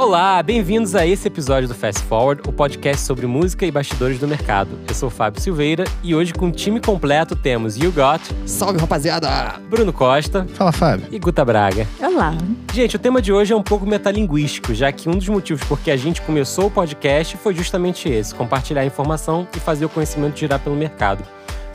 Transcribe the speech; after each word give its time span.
Olá, 0.00 0.42
bem-vindos 0.42 0.94
a 0.94 1.06
esse 1.06 1.28
episódio 1.28 1.68
do 1.68 1.74
Fast 1.74 2.02
Forward, 2.04 2.40
o 2.48 2.52
podcast 2.54 3.04
sobre 3.04 3.26
música 3.26 3.66
e 3.66 3.70
bastidores 3.70 4.18
do 4.18 4.26
mercado. 4.26 4.70
Eu 4.88 4.94
sou 4.94 5.08
o 5.08 5.10
Fábio 5.10 5.42
Silveira 5.42 5.84
e 6.02 6.14
hoje 6.14 6.32
com 6.32 6.48
o 6.48 6.50
time 6.50 6.80
completo 6.80 7.36
temos 7.36 7.76
You 7.76 7.92
Got, 7.92 8.22
Salve 8.46 8.78
rapaziada! 8.78 9.60
Bruno 9.68 9.92
Costa 9.92 10.46
Fala, 10.54 10.72
Fábio. 10.72 11.06
e 11.10 11.18
Guta 11.18 11.44
Braga. 11.44 11.86
Olá. 12.00 12.32
Gente, 12.72 12.96
o 12.96 12.98
tema 12.98 13.20
de 13.20 13.30
hoje 13.30 13.52
é 13.52 13.56
um 13.56 13.62
pouco 13.62 13.84
metalinguístico, 13.84 14.72
já 14.72 14.90
que 14.90 15.06
um 15.06 15.12
dos 15.12 15.28
motivos 15.28 15.62
por 15.64 15.78
que 15.78 15.90
a 15.90 15.98
gente 15.98 16.22
começou 16.22 16.68
o 16.68 16.70
podcast 16.70 17.36
foi 17.36 17.54
justamente 17.54 18.08
esse: 18.08 18.34
compartilhar 18.34 18.86
informação 18.86 19.46
e 19.54 19.60
fazer 19.60 19.84
o 19.84 19.90
conhecimento 19.90 20.38
girar 20.38 20.60
pelo 20.60 20.76
mercado. 20.76 21.22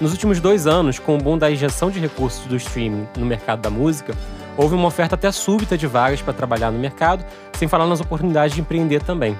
Nos 0.02 0.12
últimos 0.12 0.40
dois 0.40 0.66
anos, 0.66 0.98
com 0.98 1.14
o 1.14 1.20
boom 1.20 1.38
da 1.38 1.52
injeção 1.52 1.92
de 1.92 2.00
recursos 2.00 2.48
do 2.48 2.56
streaming 2.56 3.08
no 3.18 3.26
mercado 3.26 3.62
da 3.62 3.70
música, 3.70 4.16
houve 4.58 4.76
uma 4.76 4.88
oferta 4.88 5.16
até 5.16 5.32
súbita 5.32 5.78
de 5.78 5.88
vagas 5.88 6.22
para 6.22 6.34
trabalhar 6.34 6.72
no 6.72 6.80
mercado, 6.80 7.26
sem 7.54 7.68
falar 7.68 7.86
nas 7.88 8.02
oportunidades 8.02 8.56
de 8.56 8.62
empreender 8.62 9.02
também. 9.04 9.38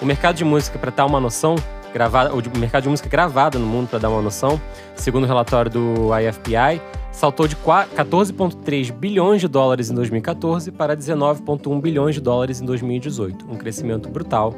O 0.00 0.06
mercado 0.06 0.36
de 0.36 0.44
música, 0.44 0.78
para 0.78 0.90
dar 0.90 1.06
uma 1.06 1.20
noção, 1.20 1.56
gravada, 1.92 2.30
de 2.40 2.58
mercado 2.58 2.84
de 2.84 2.88
música 2.88 3.08
gravada 3.08 3.58
no 3.58 3.66
mundo, 3.66 3.88
para 3.88 3.98
dar 3.98 4.10
uma 4.10 4.22
noção, 4.22 4.60
segundo 4.94 5.24
o 5.24 5.26
relatório 5.26 5.70
do 5.70 6.10
IFPI, 6.18 6.80
saltou 7.10 7.48
de 7.48 7.56
14,3 7.56 8.92
bilhões 8.92 9.40
de 9.40 9.48
dólares 9.48 9.90
em 9.90 9.94
2014 9.94 10.70
para 10.70 10.96
19,1 10.96 11.80
bilhões 11.80 12.14
de 12.14 12.20
dólares 12.20 12.60
em 12.60 12.64
2018, 12.64 13.46
um 13.50 13.56
crescimento 13.56 14.08
brutal. 14.08 14.54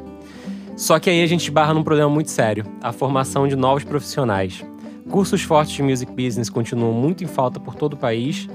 Só 0.75 0.99
que 0.99 1.09
aí 1.09 1.23
a 1.23 1.27
gente 1.27 1.49
barra 1.51 1.73
num 1.73 1.83
problema 1.83 2.09
muito 2.09 2.29
sério: 2.29 2.65
a 2.81 2.91
formação 2.91 3.47
de 3.47 3.55
novos 3.55 3.83
profissionais. 3.83 4.63
Cursos 5.09 5.41
fortes 5.41 5.73
de 5.73 5.83
music 5.83 6.11
business 6.11 6.49
continuam 6.49 6.93
muito 6.93 7.23
em 7.23 7.27
falta 7.27 7.59
por 7.59 7.75
todo 7.75 7.93
o 7.93 7.97
país. 7.97 8.47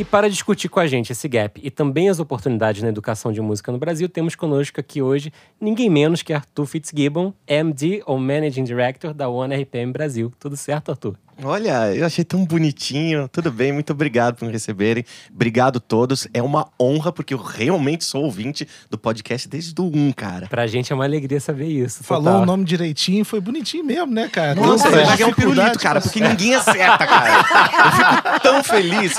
E 0.00 0.04
para 0.04 0.30
discutir 0.30 0.70
com 0.70 0.80
a 0.80 0.86
gente 0.86 1.12
esse 1.12 1.28
gap 1.28 1.60
e 1.62 1.70
também 1.70 2.08
as 2.08 2.18
oportunidades 2.18 2.82
na 2.82 2.88
educação 2.88 3.30
de 3.30 3.40
música 3.42 3.70
no 3.70 3.76
Brasil, 3.76 4.08
temos 4.08 4.34
conosco 4.34 4.80
aqui 4.80 5.02
hoje 5.02 5.30
ninguém 5.60 5.90
menos 5.90 6.22
que 6.22 6.32
Arthur 6.32 6.64
Fitzgibbon, 6.64 7.34
MD 7.46 8.02
ou 8.06 8.18
Managing 8.18 8.64
Director 8.64 9.12
da 9.12 9.28
One 9.28 9.54
RPM 9.54 9.92
Brasil. 9.92 10.32
Tudo 10.40 10.56
certo, 10.56 10.90
Arthur? 10.90 11.18
Olha, 11.42 11.94
eu 11.94 12.04
achei 12.04 12.24
tão 12.24 12.44
bonitinho. 12.44 13.28
Tudo 13.28 13.50
bem, 13.50 13.72
muito 13.72 13.92
obrigado 13.92 14.36
por 14.36 14.44
me 14.46 14.52
receberem. 14.52 15.04
Obrigado 15.32 15.80
todos. 15.80 16.28
É 16.34 16.42
uma 16.42 16.68
honra, 16.80 17.10
porque 17.12 17.32
eu 17.34 17.38
realmente 17.38 18.04
sou 18.04 18.24
ouvinte 18.24 18.66
do 18.90 18.98
podcast 18.98 19.48
desde 19.48 19.80
o 19.80 19.84
1, 19.84 20.12
cara. 20.12 20.46
Pra 20.48 20.66
gente 20.66 20.92
é 20.92 20.94
uma 20.94 21.04
alegria 21.04 21.40
saber 21.40 21.66
isso. 21.68 22.04
Falou 22.04 22.24
total. 22.24 22.42
o 22.42 22.46
nome 22.46 22.64
direitinho, 22.64 23.24
foi 23.24 23.40
bonitinho 23.40 23.84
mesmo, 23.84 24.12
né, 24.12 24.28
cara? 24.28 24.54
Nossa, 24.54 24.88
uma 24.88 25.04
vai 25.04 25.16
ganhar 25.16 25.28
um 25.30 25.32
pirulito, 25.34 25.78
cara, 25.78 26.00
porque 26.00 26.20
ninguém 26.20 26.54
acerta, 26.54 27.06
cara. 27.06 27.30
Eu 27.40 27.92
fico 27.92 28.40
tão 28.42 28.64
feliz. 28.64 29.14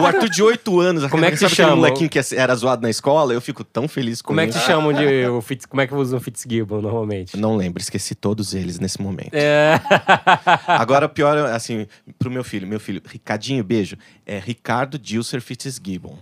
O 0.00 0.06
Arthur 0.06 0.28
de 0.30 0.42
8 0.42 0.80
anos, 0.80 1.06
Como 1.10 1.24
é 1.24 1.30
que 1.30 1.36
sabe 1.36 1.54
chama? 1.54 1.76
molequinho 1.76 2.08
que 2.08 2.18
era 2.34 2.54
zoado 2.54 2.82
na 2.82 2.90
escola? 2.90 3.32
Eu 3.34 3.40
fico 3.40 3.62
tão 3.64 3.86
feliz 3.86 4.22
com 4.22 4.28
Como 4.28 4.40
é 4.40 4.44
que 4.46 4.50
isso. 4.50 4.60
se 4.60 4.66
chamam 4.66 4.92
de. 4.92 5.26
O 5.26 5.40
Fitz, 5.42 5.66
como 5.66 5.80
é 5.80 5.86
que 5.86 5.94
usam 5.94 6.18
o 6.18 6.22
Fitzgibbon 6.22 6.80
normalmente? 6.80 7.36
Não 7.36 7.56
lembro, 7.56 7.82
esqueci 7.82 8.14
todos 8.14 8.54
eles 8.54 8.78
nesse 8.78 9.00
momento. 9.00 9.30
É. 9.34 9.80
Agora, 10.66 11.06
o 11.06 11.08
pior, 11.08 11.49
assim, 11.54 11.86
pro 12.18 12.30
meu 12.30 12.42
filho. 12.44 12.66
Meu 12.66 12.80
filho, 12.80 13.00
Ricardinho, 13.04 13.62
beijo. 13.64 13.96
É 14.26 14.38
Ricardo 14.38 14.98
Dilser 14.98 15.40
Fitzgibbon. 15.40 16.18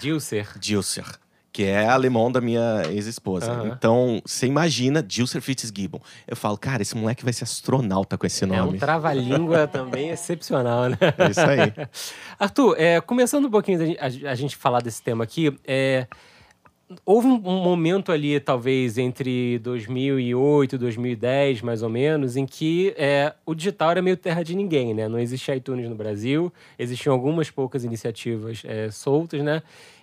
Dilser. 0.00 0.48
Dilser, 0.58 1.04
que 1.52 1.62
é 1.64 1.86
alemão 1.86 2.30
da 2.30 2.40
minha 2.40 2.82
ex-esposa. 2.90 3.52
Aham. 3.52 3.68
Então, 3.68 4.20
você 4.24 4.46
imagina 4.46 5.02
Dilser 5.02 5.40
Fitzgibbon. 5.40 6.00
Eu 6.26 6.36
falo, 6.36 6.56
cara, 6.58 6.82
esse 6.82 6.96
moleque 6.96 7.22
vai 7.22 7.32
ser 7.32 7.44
astronauta 7.44 8.18
com 8.18 8.26
esse 8.26 8.42
É 8.44 8.46
um 8.46 8.50
nome. 8.66 8.78
trava-língua 8.78 9.66
também 9.68 10.10
excepcional, 10.10 10.88
né? 10.88 10.98
É 11.18 11.30
isso 11.30 11.40
aí. 11.40 11.72
Arthur, 12.38 12.74
é, 12.78 13.00
começando 13.00 13.44
um 13.46 13.50
pouquinho 13.50 13.96
a 14.00 14.34
gente 14.34 14.56
falar 14.56 14.80
desse 14.82 15.02
tema 15.02 15.22
aqui, 15.24 15.56
é, 15.64 16.06
houve 17.04 17.26
um, 17.26 17.38
momento 17.38 18.10
ali, 18.10 18.38
talvez, 18.40 18.98
entre 18.98 19.58
2008 19.60 20.74
e 20.74 20.78
2010, 20.78 21.62
mais 21.62 21.82
ou 21.82 21.88
menos, 21.88 22.36
em 22.36 22.46
que 22.46 22.94
é, 22.96 23.32
o 23.46 23.54
digital 23.54 23.92
era 23.92 24.02
meio 24.02 24.16
terra 24.16 24.42
de 24.42 24.56
ninguém, 24.56 24.92
né? 24.94 25.08
Não 25.08 25.18
existia 25.18 25.54
iTunes 25.54 25.88
no 25.88 25.94
Brasil, 25.94 26.52
existiam 26.78 27.12
algumas 27.12 27.50
poucas 27.50 27.84
iniciativas 27.84 28.62
é, 28.64 28.90
soltas, 28.90 29.42
né? 29.42 29.62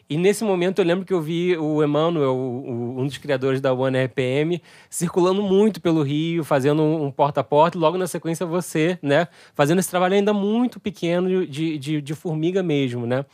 E 0.09 0.17
nesse 0.17 0.41
momento 0.45 0.79
eu 0.79 0.85
lembro 0.85 1.05
que 1.05 1.13
eu 1.13 1.19
vi 1.19 1.57
o 1.57 1.83
Emmanuel, 1.83 2.33
um 2.33 3.05
dos 3.05 3.17
criadores 3.17 3.59
da 3.59 3.73
One 3.73 4.05
RPM, 4.05 4.61
circulando 4.89 5.43
muito 5.43 5.81
pelo 5.81 6.01
Rio, 6.01 6.45
fazendo 6.45 6.81
um 6.81 7.11
porta 7.11 7.41
a 7.41 7.43
porta, 7.43 7.77
e 7.77 7.81
logo 7.81 7.97
na 7.97 8.07
sequência 8.07 8.45
você, 8.45 8.97
né? 9.01 9.27
Fazendo 9.53 9.79
esse 9.79 9.89
trabalho 9.89 10.13
ainda 10.13 10.31
muito 10.31 10.79
pequeno 10.79 11.45
de, 11.45 11.77
de, 11.77 12.01
de 12.01 12.15
formiga 12.15 12.63
mesmo, 12.63 13.05
né? 13.05 13.25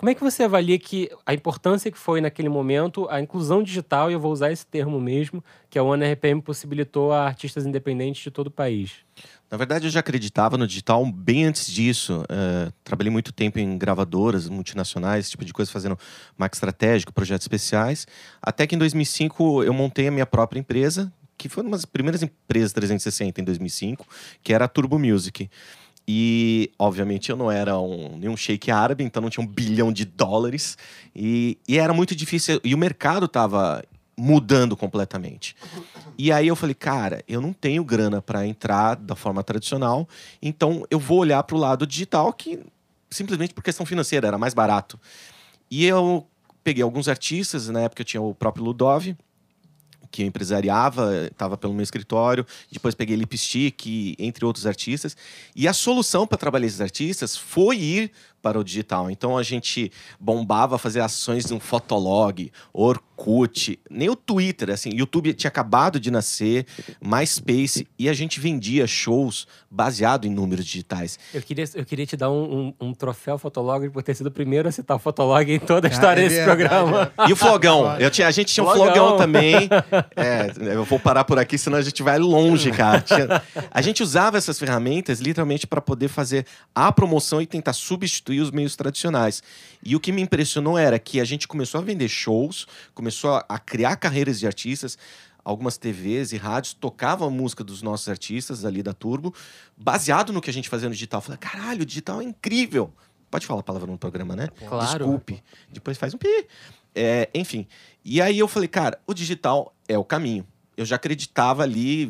Como 0.00 0.08
é 0.08 0.14
que 0.14 0.22
você 0.22 0.44
avalia 0.44 0.78
que 0.78 1.10
a 1.26 1.34
importância 1.34 1.92
que 1.92 1.98
foi 1.98 2.22
naquele 2.22 2.48
momento 2.48 3.06
a 3.10 3.20
inclusão 3.20 3.62
digital, 3.62 4.10
e 4.10 4.14
eu 4.14 4.18
vou 4.18 4.32
usar 4.32 4.50
esse 4.50 4.66
termo 4.66 4.98
mesmo, 4.98 5.44
que 5.68 5.78
a 5.78 5.82
One 5.82 6.10
RPM 6.14 6.40
possibilitou 6.40 7.12
a 7.12 7.26
artistas 7.26 7.66
independentes 7.66 8.22
de 8.22 8.30
todo 8.30 8.46
o 8.46 8.50
país? 8.50 8.92
Na 9.50 9.58
verdade, 9.58 9.86
eu 9.86 9.90
já 9.90 10.00
acreditava 10.00 10.56
no 10.56 10.66
digital 10.66 11.04
bem 11.04 11.44
antes 11.44 11.70
disso. 11.70 12.24
Eh, 12.30 12.72
trabalhei 12.82 13.12
muito 13.12 13.30
tempo 13.30 13.58
em 13.58 13.76
gravadoras 13.76 14.48
multinacionais, 14.48 15.26
esse 15.26 15.32
tipo 15.32 15.44
de 15.44 15.52
coisa, 15.52 15.70
fazendo 15.70 15.98
marketing 16.34 16.56
estratégico, 16.56 17.12
projetos 17.12 17.44
especiais. 17.44 18.06
Até 18.40 18.66
que 18.66 18.74
em 18.74 18.78
2005 18.78 19.64
eu 19.64 19.74
montei 19.74 20.08
a 20.08 20.10
minha 20.10 20.24
própria 20.24 20.58
empresa, 20.58 21.12
que 21.36 21.46
foi 21.46 21.62
uma 21.62 21.72
das 21.72 21.84
primeiras 21.84 22.22
empresas 22.22 22.72
360 22.72 23.38
em 23.38 23.44
2005, 23.44 24.06
que 24.42 24.54
era 24.54 24.64
a 24.64 24.68
Turbo 24.68 24.98
Music. 24.98 25.50
E, 26.12 26.72
obviamente, 26.76 27.30
eu 27.30 27.36
não 27.36 27.52
era 27.52 27.78
um, 27.78 28.18
nenhum 28.18 28.36
shake 28.36 28.68
árabe, 28.68 29.04
então 29.04 29.22
não 29.22 29.30
tinha 29.30 29.44
um 29.44 29.46
bilhão 29.46 29.92
de 29.92 30.04
dólares. 30.04 30.76
E, 31.14 31.56
e 31.68 31.78
era 31.78 31.94
muito 31.94 32.16
difícil. 32.16 32.60
E 32.64 32.74
o 32.74 32.78
mercado 32.78 33.26
estava 33.26 33.80
mudando 34.18 34.76
completamente. 34.76 35.54
E 36.18 36.32
aí 36.32 36.48
eu 36.48 36.56
falei, 36.56 36.74
cara, 36.74 37.22
eu 37.28 37.40
não 37.40 37.52
tenho 37.52 37.84
grana 37.84 38.20
para 38.20 38.44
entrar 38.44 38.96
da 38.96 39.14
forma 39.14 39.44
tradicional, 39.44 40.08
então 40.42 40.84
eu 40.90 40.98
vou 40.98 41.18
olhar 41.18 41.44
para 41.44 41.56
o 41.56 41.60
lado 41.60 41.86
digital, 41.86 42.32
que 42.32 42.58
simplesmente 43.08 43.54
por 43.54 43.62
questão 43.62 43.86
financeira 43.86 44.26
era 44.26 44.36
mais 44.36 44.52
barato. 44.52 44.98
E 45.70 45.86
eu 45.86 46.26
peguei 46.64 46.82
alguns 46.82 47.06
artistas, 47.06 47.68
na 47.68 47.82
época 47.82 48.02
eu 48.02 48.04
tinha 48.04 48.20
o 48.20 48.34
próprio 48.34 48.64
Ludov, 48.64 49.16
que 50.10 50.22
eu 50.22 50.26
empresariava, 50.26 51.26
estava 51.26 51.56
pelo 51.56 51.72
meu 51.72 51.82
escritório. 51.82 52.46
Depois 52.70 52.94
peguei 52.94 53.16
Lipstick, 53.16 54.14
entre 54.18 54.44
outros 54.44 54.66
artistas. 54.66 55.16
E 55.54 55.68
a 55.68 55.72
solução 55.72 56.26
para 56.26 56.38
trabalhar 56.38 56.66
esses 56.66 56.80
artistas 56.80 57.36
foi 57.36 57.78
ir 57.78 58.12
para 58.42 58.58
o 58.58 58.64
digital. 58.64 59.10
Então 59.10 59.36
a 59.36 59.42
gente 59.42 59.90
bombava 60.18 60.78
fazer 60.78 61.00
ações 61.00 61.50
no 61.50 61.60
Fotolog, 61.60 62.50
Orkut, 62.72 63.78
nem 63.90 64.08
o 64.08 64.16
Twitter, 64.16 64.70
assim, 64.70 64.90
YouTube 64.94 65.32
tinha 65.34 65.48
acabado 65.48 66.00
de 66.00 66.10
nascer, 66.10 66.66
MySpace, 67.02 67.86
e 67.98 68.08
a 68.08 68.12
gente 68.14 68.40
vendia 68.40 68.86
shows 68.86 69.46
baseado 69.70 70.26
em 70.26 70.30
números 70.30 70.64
digitais. 70.64 71.18
Eu 71.34 71.42
queria, 71.42 71.64
eu 71.74 71.84
queria 71.84 72.06
te 72.06 72.16
dar 72.16 72.30
um, 72.30 72.74
um, 72.80 72.88
um 72.88 72.94
troféu 72.94 73.36
Fotolog 73.38 73.88
por 73.90 74.02
ter 74.02 74.14
sido 74.14 74.28
o 74.28 74.30
primeiro 74.30 74.68
a 74.68 74.72
citar 74.72 74.96
o 74.96 75.00
Fotolog 75.00 75.50
em 75.52 75.58
toda 75.58 75.88
a 75.88 75.90
história 75.90 76.20
é 76.20 76.24
desse 76.28 76.36
verdade, 76.44 76.68
programa. 76.68 77.12
E 77.28 77.32
o 77.32 77.36
flogão? 77.36 77.96
Eu 77.98 78.10
tinha, 78.10 78.26
a 78.26 78.30
gente 78.30 78.52
tinha 78.54 78.64
um 78.64 78.70
Flogão. 78.72 78.94
flogão 78.94 79.16
também. 79.18 79.68
É, 80.16 80.50
eu 80.74 80.84
vou 80.84 80.98
parar 81.00 81.24
por 81.24 81.38
aqui, 81.38 81.56
senão 81.56 81.78
a 81.78 81.82
gente 81.82 82.02
vai 82.02 82.18
longe, 82.18 82.70
cara. 82.70 83.00
Tinha- 83.00 83.42
a 83.70 83.80
gente 83.82 84.02
usava 84.02 84.36
essas 84.38 84.58
ferramentas 84.58 85.20
literalmente 85.20 85.66
para 85.66 85.80
poder 85.80 86.08
fazer 86.08 86.44
a 86.74 86.90
promoção 86.92 87.40
e 87.40 87.46
tentar 87.46 87.72
substituir 87.72 88.29
os 88.38 88.50
meios 88.50 88.76
tradicionais. 88.76 89.42
E 89.82 89.96
o 89.96 90.00
que 90.00 90.12
me 90.12 90.20
impressionou 90.20 90.76
era 90.76 90.98
que 90.98 91.18
a 91.20 91.24
gente 91.24 91.48
começou 91.48 91.80
a 91.80 91.82
vender 91.82 92.08
shows, 92.08 92.66
começou 92.94 93.42
a, 93.48 93.58
criar 93.58 93.96
carreiras 93.96 94.38
de 94.38 94.46
artistas. 94.46 94.98
Algumas 95.42 95.78
TVs 95.78 96.32
e 96.32 96.36
rádios 96.36 96.74
tocavam 96.74 97.26
a 97.26 97.30
música 97.30 97.64
dos 97.64 97.80
nossos 97.80 98.08
artistas 98.08 98.64
ali 98.64 98.82
da 98.82 98.92
Turbo, 98.92 99.34
baseado 99.74 100.34
no 100.34 100.40
que 100.42 100.50
a 100.50 100.52
gente 100.52 100.68
fazia 100.68 100.86
no 100.86 100.94
digital. 100.94 101.18
Eu 101.18 101.22
falei, 101.22 101.38
caralho, 101.38 101.82
o 101.82 101.86
digital 101.86 102.20
é 102.20 102.24
incrível. 102.24 102.92
Pode 103.30 103.46
falar 103.46 103.60
a 103.60 103.62
palavra 103.62 103.90
no 103.90 103.96
programa, 103.96 104.36
né? 104.36 104.48
Claro. 104.68 104.98
Desculpe. 104.98 105.42
Depois 105.72 105.96
faz 105.96 106.12
um 106.12 106.18
pi. 106.18 106.46
É, 106.94 107.30
enfim. 107.34 107.66
E 108.04 108.20
aí 108.20 108.38
eu 108.38 108.46
falei, 108.46 108.68
cara, 108.68 109.00
o 109.06 109.14
digital 109.14 109.74
é 109.88 109.96
o 109.96 110.04
caminho. 110.04 110.46
Eu 110.76 110.84
já 110.84 110.96
acreditava 110.96 111.62
ali 111.62 112.08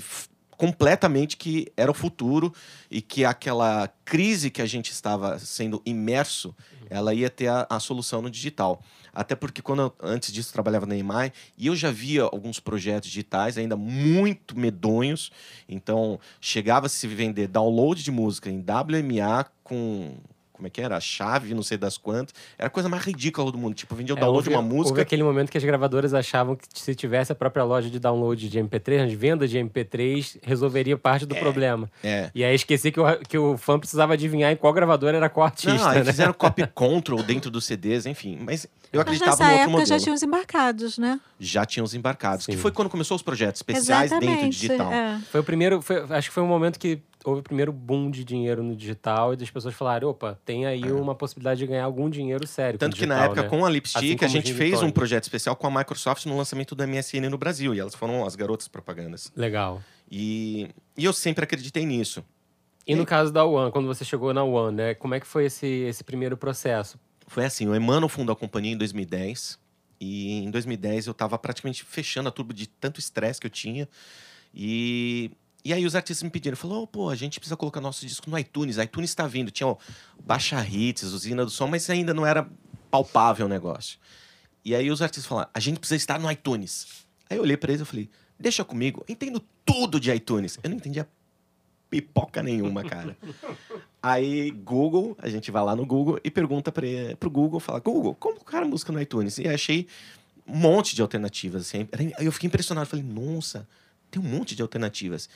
completamente 0.60 1.38
que 1.38 1.72
era 1.74 1.90
o 1.90 1.94
futuro 1.94 2.52
e 2.90 3.00
que 3.00 3.24
aquela 3.24 3.88
crise 4.04 4.50
que 4.50 4.60
a 4.60 4.66
gente 4.66 4.92
estava 4.92 5.38
sendo 5.38 5.80
imerso, 5.86 6.54
ela 6.90 7.14
ia 7.14 7.30
ter 7.30 7.46
a, 7.46 7.66
a 7.70 7.80
solução 7.80 8.20
no 8.20 8.30
digital. 8.30 8.82
Até 9.10 9.34
porque 9.34 9.62
quando 9.62 9.80
eu, 9.80 9.94
antes 10.02 10.30
disso 10.30 10.52
trabalhava 10.52 10.84
na 10.84 10.94
EMAI 10.94 11.32
e 11.56 11.68
eu 11.68 11.74
já 11.74 11.90
via 11.90 12.24
alguns 12.24 12.60
projetos 12.60 13.08
digitais 13.08 13.56
ainda 13.56 13.74
muito 13.74 14.54
medonhos. 14.54 15.32
Então 15.66 16.20
chegava 16.42 16.84
a 16.84 16.90
se 16.90 17.08
vender 17.08 17.48
download 17.48 18.02
de 18.02 18.10
música 18.10 18.50
em 18.50 18.58
WMA 18.58 19.46
com 19.64 20.18
como 20.60 20.66
é 20.66 20.70
que 20.70 20.80
era? 20.80 20.94
A 20.96 21.00
chave, 21.00 21.54
não 21.54 21.62
sei 21.62 21.78
das 21.78 21.96
quantas. 21.96 22.34
Era 22.58 22.66
a 22.66 22.70
coisa 22.70 22.86
mais 22.86 23.02
ridícula 23.02 23.50
do 23.50 23.56
mundo. 23.56 23.74
Tipo, 23.74 23.94
vendia 23.94 24.14
o 24.14 24.18
É, 24.18 24.20
download 24.20 24.38
houve, 24.46 24.50
de 24.50 24.54
uma 24.54 24.62
música. 24.62 24.90
Houve 24.90 25.00
aquele 25.00 25.22
momento 25.22 25.50
que 25.50 25.56
as 25.56 25.64
gravadoras 25.64 26.12
achavam 26.12 26.54
que 26.54 26.64
se 26.74 26.94
tivesse 26.94 27.32
a 27.32 27.34
própria 27.34 27.64
loja 27.64 27.88
de 27.88 27.98
download 27.98 28.46
de 28.46 28.58
MP3, 28.60 29.06
de 29.08 29.16
venda 29.16 29.48
de 29.48 29.56
MP3, 29.58 30.36
resolveria 30.42 30.98
parte 30.98 31.24
do 31.24 31.34
problema. 31.34 31.90
É. 32.04 32.30
E 32.34 32.44
aí 32.44 32.54
esqueci 32.54 32.92
que 32.92 33.00
o, 33.00 33.04
que 33.26 33.38
o 33.38 33.56
fã 33.56 33.78
precisava 33.78 34.12
adivinhar 34.12 34.52
em 34.52 34.56
qual 34.56 34.72
gravadora 34.74 35.16
era 35.16 35.28
qual 35.30 35.46
artista. 35.46 35.72
Não, 35.72 35.94
né? 35.94 36.04
fizeram 36.04 36.32
copy 36.34 36.66
control 36.66 37.22
dentro 37.22 37.50
dos 37.50 37.64
CDs, 37.64 38.04
enfim. 38.04 38.36
Mas 38.38 38.64
eu 38.92 38.98
Mas 38.98 39.00
acreditava 39.02 39.30
nessa 39.30 39.44
no 39.44 39.48
outro 39.50 39.62
época 39.62 39.70
modelo. 39.80 39.86
já 39.88 39.98
tinham 40.04 40.14
os 40.14 40.22
embarcados, 40.22 40.98
né? 40.98 41.20
Já 41.38 41.64
tinham 41.64 41.84
os 41.84 41.94
embarcados. 41.94 42.44
Sim. 42.44 42.52
Que 42.52 42.58
foi 42.58 42.70
quando 42.70 42.90
começou 42.90 43.14
os 43.16 43.22
projetos 43.22 43.60
especiais 43.60 44.10
dentro 44.10 44.26
do 44.26 44.30
Exatamente. 44.32 44.60
digital. 44.60 44.92
é. 44.92 45.20
Foi 45.32 45.40
o 45.40 45.44
primeiro, 45.44 45.80
foi- 45.80 46.04
acho 46.10 46.28
que 46.28 46.34
foi 46.34 46.42
um 46.42 46.46
momento 46.48 46.78
que 46.78 46.98
houve 47.24 47.40
o 47.40 47.42
primeiro 47.42 47.72
boom 47.72 48.10
de 48.10 48.24
dinheiro 48.24 48.62
no 48.62 48.74
digital 48.74 49.32
e 49.34 49.36
das 49.36 49.50
pessoas 49.50 49.74
falaram, 49.74 50.08
opa, 50.08 50.38
tem 50.44 50.66
aí 50.66 50.90
uma 50.90 51.14
possibilidade 51.14 51.60
de 51.60 51.66
ganhar 51.66 51.84
algum 51.84 52.08
dinheiro 52.08 52.46
sério 52.46 52.76
É. 52.76 52.78
Tanto 52.78 52.96
que 52.96 53.06
na 53.06 53.24
época, 53.24 53.42
né? 53.42 53.48
com 53.48 53.64
a 53.64 53.68
Assim 53.68 53.72
Lipstick, 53.74 54.18
como 54.18 54.24
a 54.24 54.28
gente 54.28 54.54
fez 54.54 54.82
um 54.82 54.90
projeto 54.90 55.24
especial 55.24 55.54
com 55.56 55.66
a 55.66 55.70
Microsoft 55.70 56.26
no 56.26 56.36
lançamento 56.36 56.74
do 56.74 56.86
MSN 56.86 57.28
no 57.28 57.38
Brasil. 57.38 57.74
E 57.74 57.80
elas 57.80 57.94
foram 57.94 58.24
as 58.24 58.34
garotas 58.34 58.68
propagandas. 58.68 59.32
Legal. 59.36 59.82
E, 60.10 60.68
e 60.96 61.04
eu 61.04 61.12
sempre 61.12 61.44
acreditei 61.44 61.84
nisso. 61.84 62.24
E 62.86 62.94
no 62.94 63.06
caso 63.06 63.32
da 63.32 63.44
One, 63.44 63.70
quando 63.70 63.86
você 63.86 64.04
chegou 64.04 64.34
na 64.34 64.42
One, 64.42 64.76
né? 64.76 64.94
Como 64.94 65.14
é 65.14 65.20
que 65.20 65.26
foi 65.26 65.44
esse, 65.44 65.66
esse 65.66 66.02
primeiro 66.02 66.36
processo? 66.36 66.98
Foi 67.26 67.44
assim, 67.44 67.68
o 67.68 67.76
Emmanuel 67.76 68.08
fundou 68.08 68.32
a 68.32 68.36
companhia 68.36 68.72
em 68.72 68.76
2010. 68.76 69.58
E 70.00 70.42
em 70.42 70.50
2010 70.50 71.06
eu 71.06 71.14
tava 71.14 71.38
praticamente 71.38 71.84
fechando 71.84 72.28
a 72.28 72.32
turbo 72.32 72.54
de 72.54 72.66
tanto 72.66 72.98
estresse 72.98 73.38
que 73.38 73.46
eu 73.46 73.50
tinha. 73.50 73.88
E, 74.52 75.30
e 75.64 75.72
aí 75.72 75.84
os 75.84 75.94
artistas 75.94 76.22
me 76.22 76.30
pediram, 76.30 76.56
falou, 76.56 76.86
pô, 76.86 77.10
a 77.10 77.14
gente 77.14 77.38
precisa 77.38 77.56
colocar 77.56 77.80
nosso 77.80 78.06
disco 78.06 78.30
no 78.30 78.38
iTunes. 78.38 78.78
iTunes 78.78 79.14
tá 79.14 79.26
vindo. 79.26 79.50
Tinha 79.50 79.68
o 79.68 79.78
Baixa 80.24 80.64
Hits, 80.66 81.02
Usina 81.04 81.44
do 81.44 81.50
Som, 81.50 81.66
mas 81.66 81.88
ainda 81.90 82.14
não 82.14 82.24
era 82.24 82.48
palpável 82.90 83.46
o 83.46 83.48
negócio. 83.48 83.98
E 84.64 84.74
aí 84.74 84.90
os 84.90 85.02
artistas 85.02 85.26
falaram, 85.26 85.50
a 85.52 85.60
gente 85.60 85.78
precisa 85.78 85.96
estar 85.96 86.18
no 86.18 86.30
iTunes. 86.30 87.04
Aí 87.28 87.36
eu 87.36 87.42
olhei 87.42 87.56
pra 87.56 87.70
eles 87.70 87.82
e 87.82 87.84
falei, 87.84 88.10
deixa 88.38 88.64
comigo, 88.64 89.04
entendo 89.08 89.42
tudo 89.64 90.00
de 90.00 90.10
iTunes. 90.10 90.58
Eu 90.62 90.70
não 90.70 90.76
entendia 90.76 91.08
pipoca 91.88 92.42
nenhuma, 92.42 92.84
cara. 92.84 93.16
Aí, 94.02 94.50
Google, 94.50 95.14
a 95.18 95.28
gente 95.28 95.50
vai 95.50 95.62
lá 95.62 95.76
no 95.76 95.84
Google 95.84 96.18
e 96.24 96.30
pergunta 96.30 96.72
para 96.72 96.86
pro 97.18 97.28
Google, 97.28 97.60
fala, 97.60 97.80
Google, 97.80 98.14
como 98.14 98.36
colocar 98.36 98.62
a 98.62 98.64
música 98.64 98.92
no 98.92 99.00
iTunes? 99.00 99.36
E 99.36 99.46
achei 99.46 99.86
um 100.46 100.56
monte 100.56 100.96
de 100.96 101.02
alternativas. 101.02 101.62
Assim. 101.62 101.86
Aí 102.16 102.24
eu 102.24 102.32
fiquei 102.32 102.46
impressionado, 102.46 102.86
falei, 102.86 103.04
nossa, 103.04 103.68
tem 104.10 104.22
um 104.22 104.26
monte 104.26 104.54
de 104.54 104.62
alternativas. 104.62 105.28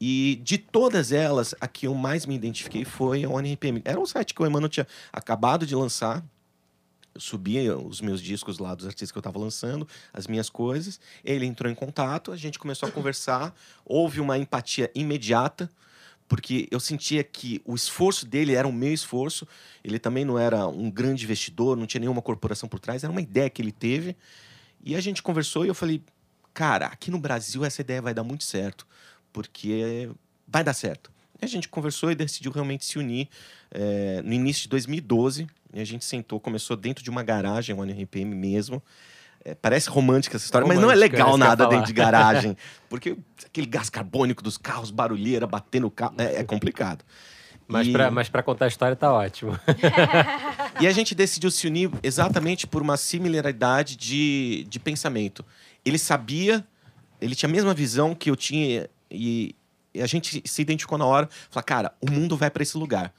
E 0.00 0.40
de 0.42 0.58
todas 0.58 1.12
elas, 1.12 1.54
a 1.60 1.68
que 1.68 1.86
eu 1.86 1.94
mais 1.94 2.26
me 2.26 2.34
identifiquei 2.34 2.84
foi 2.84 3.24
a 3.24 3.28
ONRPM. 3.28 3.82
Era 3.84 4.00
um 4.00 4.06
site 4.06 4.34
que 4.34 4.42
o 4.42 4.46
Emmanuel 4.46 4.68
tinha 4.68 4.86
acabado 5.12 5.64
de 5.64 5.74
lançar. 5.76 6.24
Eu 7.14 7.20
subia 7.20 7.76
os 7.76 8.00
meus 8.00 8.20
discos 8.20 8.58
lá 8.58 8.74
dos 8.74 8.86
artistas 8.86 9.12
que 9.12 9.18
eu 9.18 9.20
estava 9.20 9.38
lançando, 9.38 9.86
as 10.12 10.26
minhas 10.26 10.50
coisas. 10.50 10.98
Ele 11.24 11.46
entrou 11.46 11.70
em 11.70 11.74
contato, 11.74 12.32
a 12.32 12.36
gente 12.36 12.58
começou 12.58 12.88
a 12.88 12.90
conversar. 12.92 13.54
Houve 13.84 14.20
uma 14.20 14.36
empatia 14.36 14.90
imediata 14.94 15.70
porque 16.32 16.66
eu 16.70 16.80
sentia 16.80 17.22
que 17.22 17.60
o 17.62 17.74
esforço 17.74 18.24
dele 18.24 18.54
era 18.54 18.66
o 18.66 18.72
meu 18.72 18.94
esforço. 18.94 19.46
Ele 19.84 19.98
também 19.98 20.24
não 20.24 20.38
era 20.38 20.66
um 20.66 20.90
grande 20.90 21.24
investidor, 21.24 21.76
não 21.76 21.86
tinha 21.86 22.00
nenhuma 22.00 22.22
corporação 22.22 22.66
por 22.68 22.80
trás, 22.80 23.04
era 23.04 23.10
uma 23.10 23.20
ideia 23.20 23.50
que 23.50 23.60
ele 23.60 23.70
teve. 23.70 24.16
E 24.82 24.96
a 24.96 25.00
gente 25.00 25.22
conversou 25.22 25.66
e 25.66 25.68
eu 25.68 25.74
falei: 25.74 26.02
cara, 26.54 26.86
aqui 26.86 27.10
no 27.10 27.18
Brasil 27.18 27.64
essa 27.64 27.80
ideia 27.80 28.00
vai 28.02 28.14
dar 28.14 28.24
muito 28.24 28.44
certo, 28.44 28.86
porque 29.32 30.10
vai 30.46 30.62
dar 30.62 30.74
certo. 30.74 31.10
E 31.40 31.44
a 31.44 31.48
gente 31.48 31.68
conversou 31.68 32.10
e 32.10 32.14
decidiu 32.14 32.52
realmente 32.52 32.84
se 32.84 32.98
unir 32.98 33.28
eh, 33.70 34.20
no 34.24 34.32
início 34.32 34.62
de 34.62 34.68
2012. 34.68 35.46
E 35.74 35.80
a 35.80 35.84
gente 35.84 36.04
sentou, 36.04 36.38
começou 36.38 36.76
dentro 36.76 37.02
de 37.02 37.10
uma 37.10 37.22
garagem, 37.22 37.74
uma 37.74 37.84
RPM 37.84 38.34
mesmo. 38.34 38.82
É, 39.44 39.54
parece 39.54 39.88
romântica 39.90 40.36
essa 40.36 40.44
história, 40.44 40.66
mas 40.68 40.76
não 40.78 40.88
é 40.90 40.94
Romântica, 40.94 41.16
legal 41.16 41.30
ia 41.32 41.36
nada 41.38 41.66
dentro 41.66 41.86
de 41.86 41.92
garagem. 41.92 42.56
Porque 42.88 43.16
aquele 43.44 43.66
gás 43.66 43.90
carbônico 43.90 44.40
dos 44.42 44.56
carros, 44.56 44.92
barulheira, 44.92 45.46
batendo 45.46 45.88
o 45.88 45.90
carro, 45.90 46.14
é, 46.18 46.36
é 46.36 46.44
complicado. 46.44 47.04
Mas, 47.66 47.88
E- 47.88 48.30
pra 48.30 48.42
contar 48.42 48.66
a 48.66 48.68
história 48.68 48.94
tá 48.94 49.12
ótimo. 49.12 49.58
E 50.80 50.86
a 50.86 50.90
gente 50.90 51.14
decidiu 51.14 51.50
se 51.50 51.66
unir 51.66 51.90
exatamente 52.02 52.66
por 52.66 52.82
uma 52.82 52.96
similaridade 52.96 53.94
de, 53.94 54.66
de 54.68 54.80
pensamento. 54.80 55.44
Ele 55.84 55.98
sabia, 55.98 56.64
ele 57.20 57.34
tinha 57.34 57.48
a 57.48 57.52
mesma 57.52 57.74
visão 57.74 58.14
que 58.14 58.30
eu 58.30 58.36
tinha 58.36 58.88
e, 59.10 59.54
e 59.94 60.00
a 60.02 60.06
gente 60.06 60.42
se 60.44 60.62
identificou 60.62 60.96
na 60.98 61.06
hora. 61.06 61.28
Falou, 61.50 61.64
cara, 61.64 61.92
o 62.00 62.10
mundo 62.10 62.36
vai 62.36 62.50
para 62.50 62.62
esse 62.62 62.76
lugar. 62.78 63.12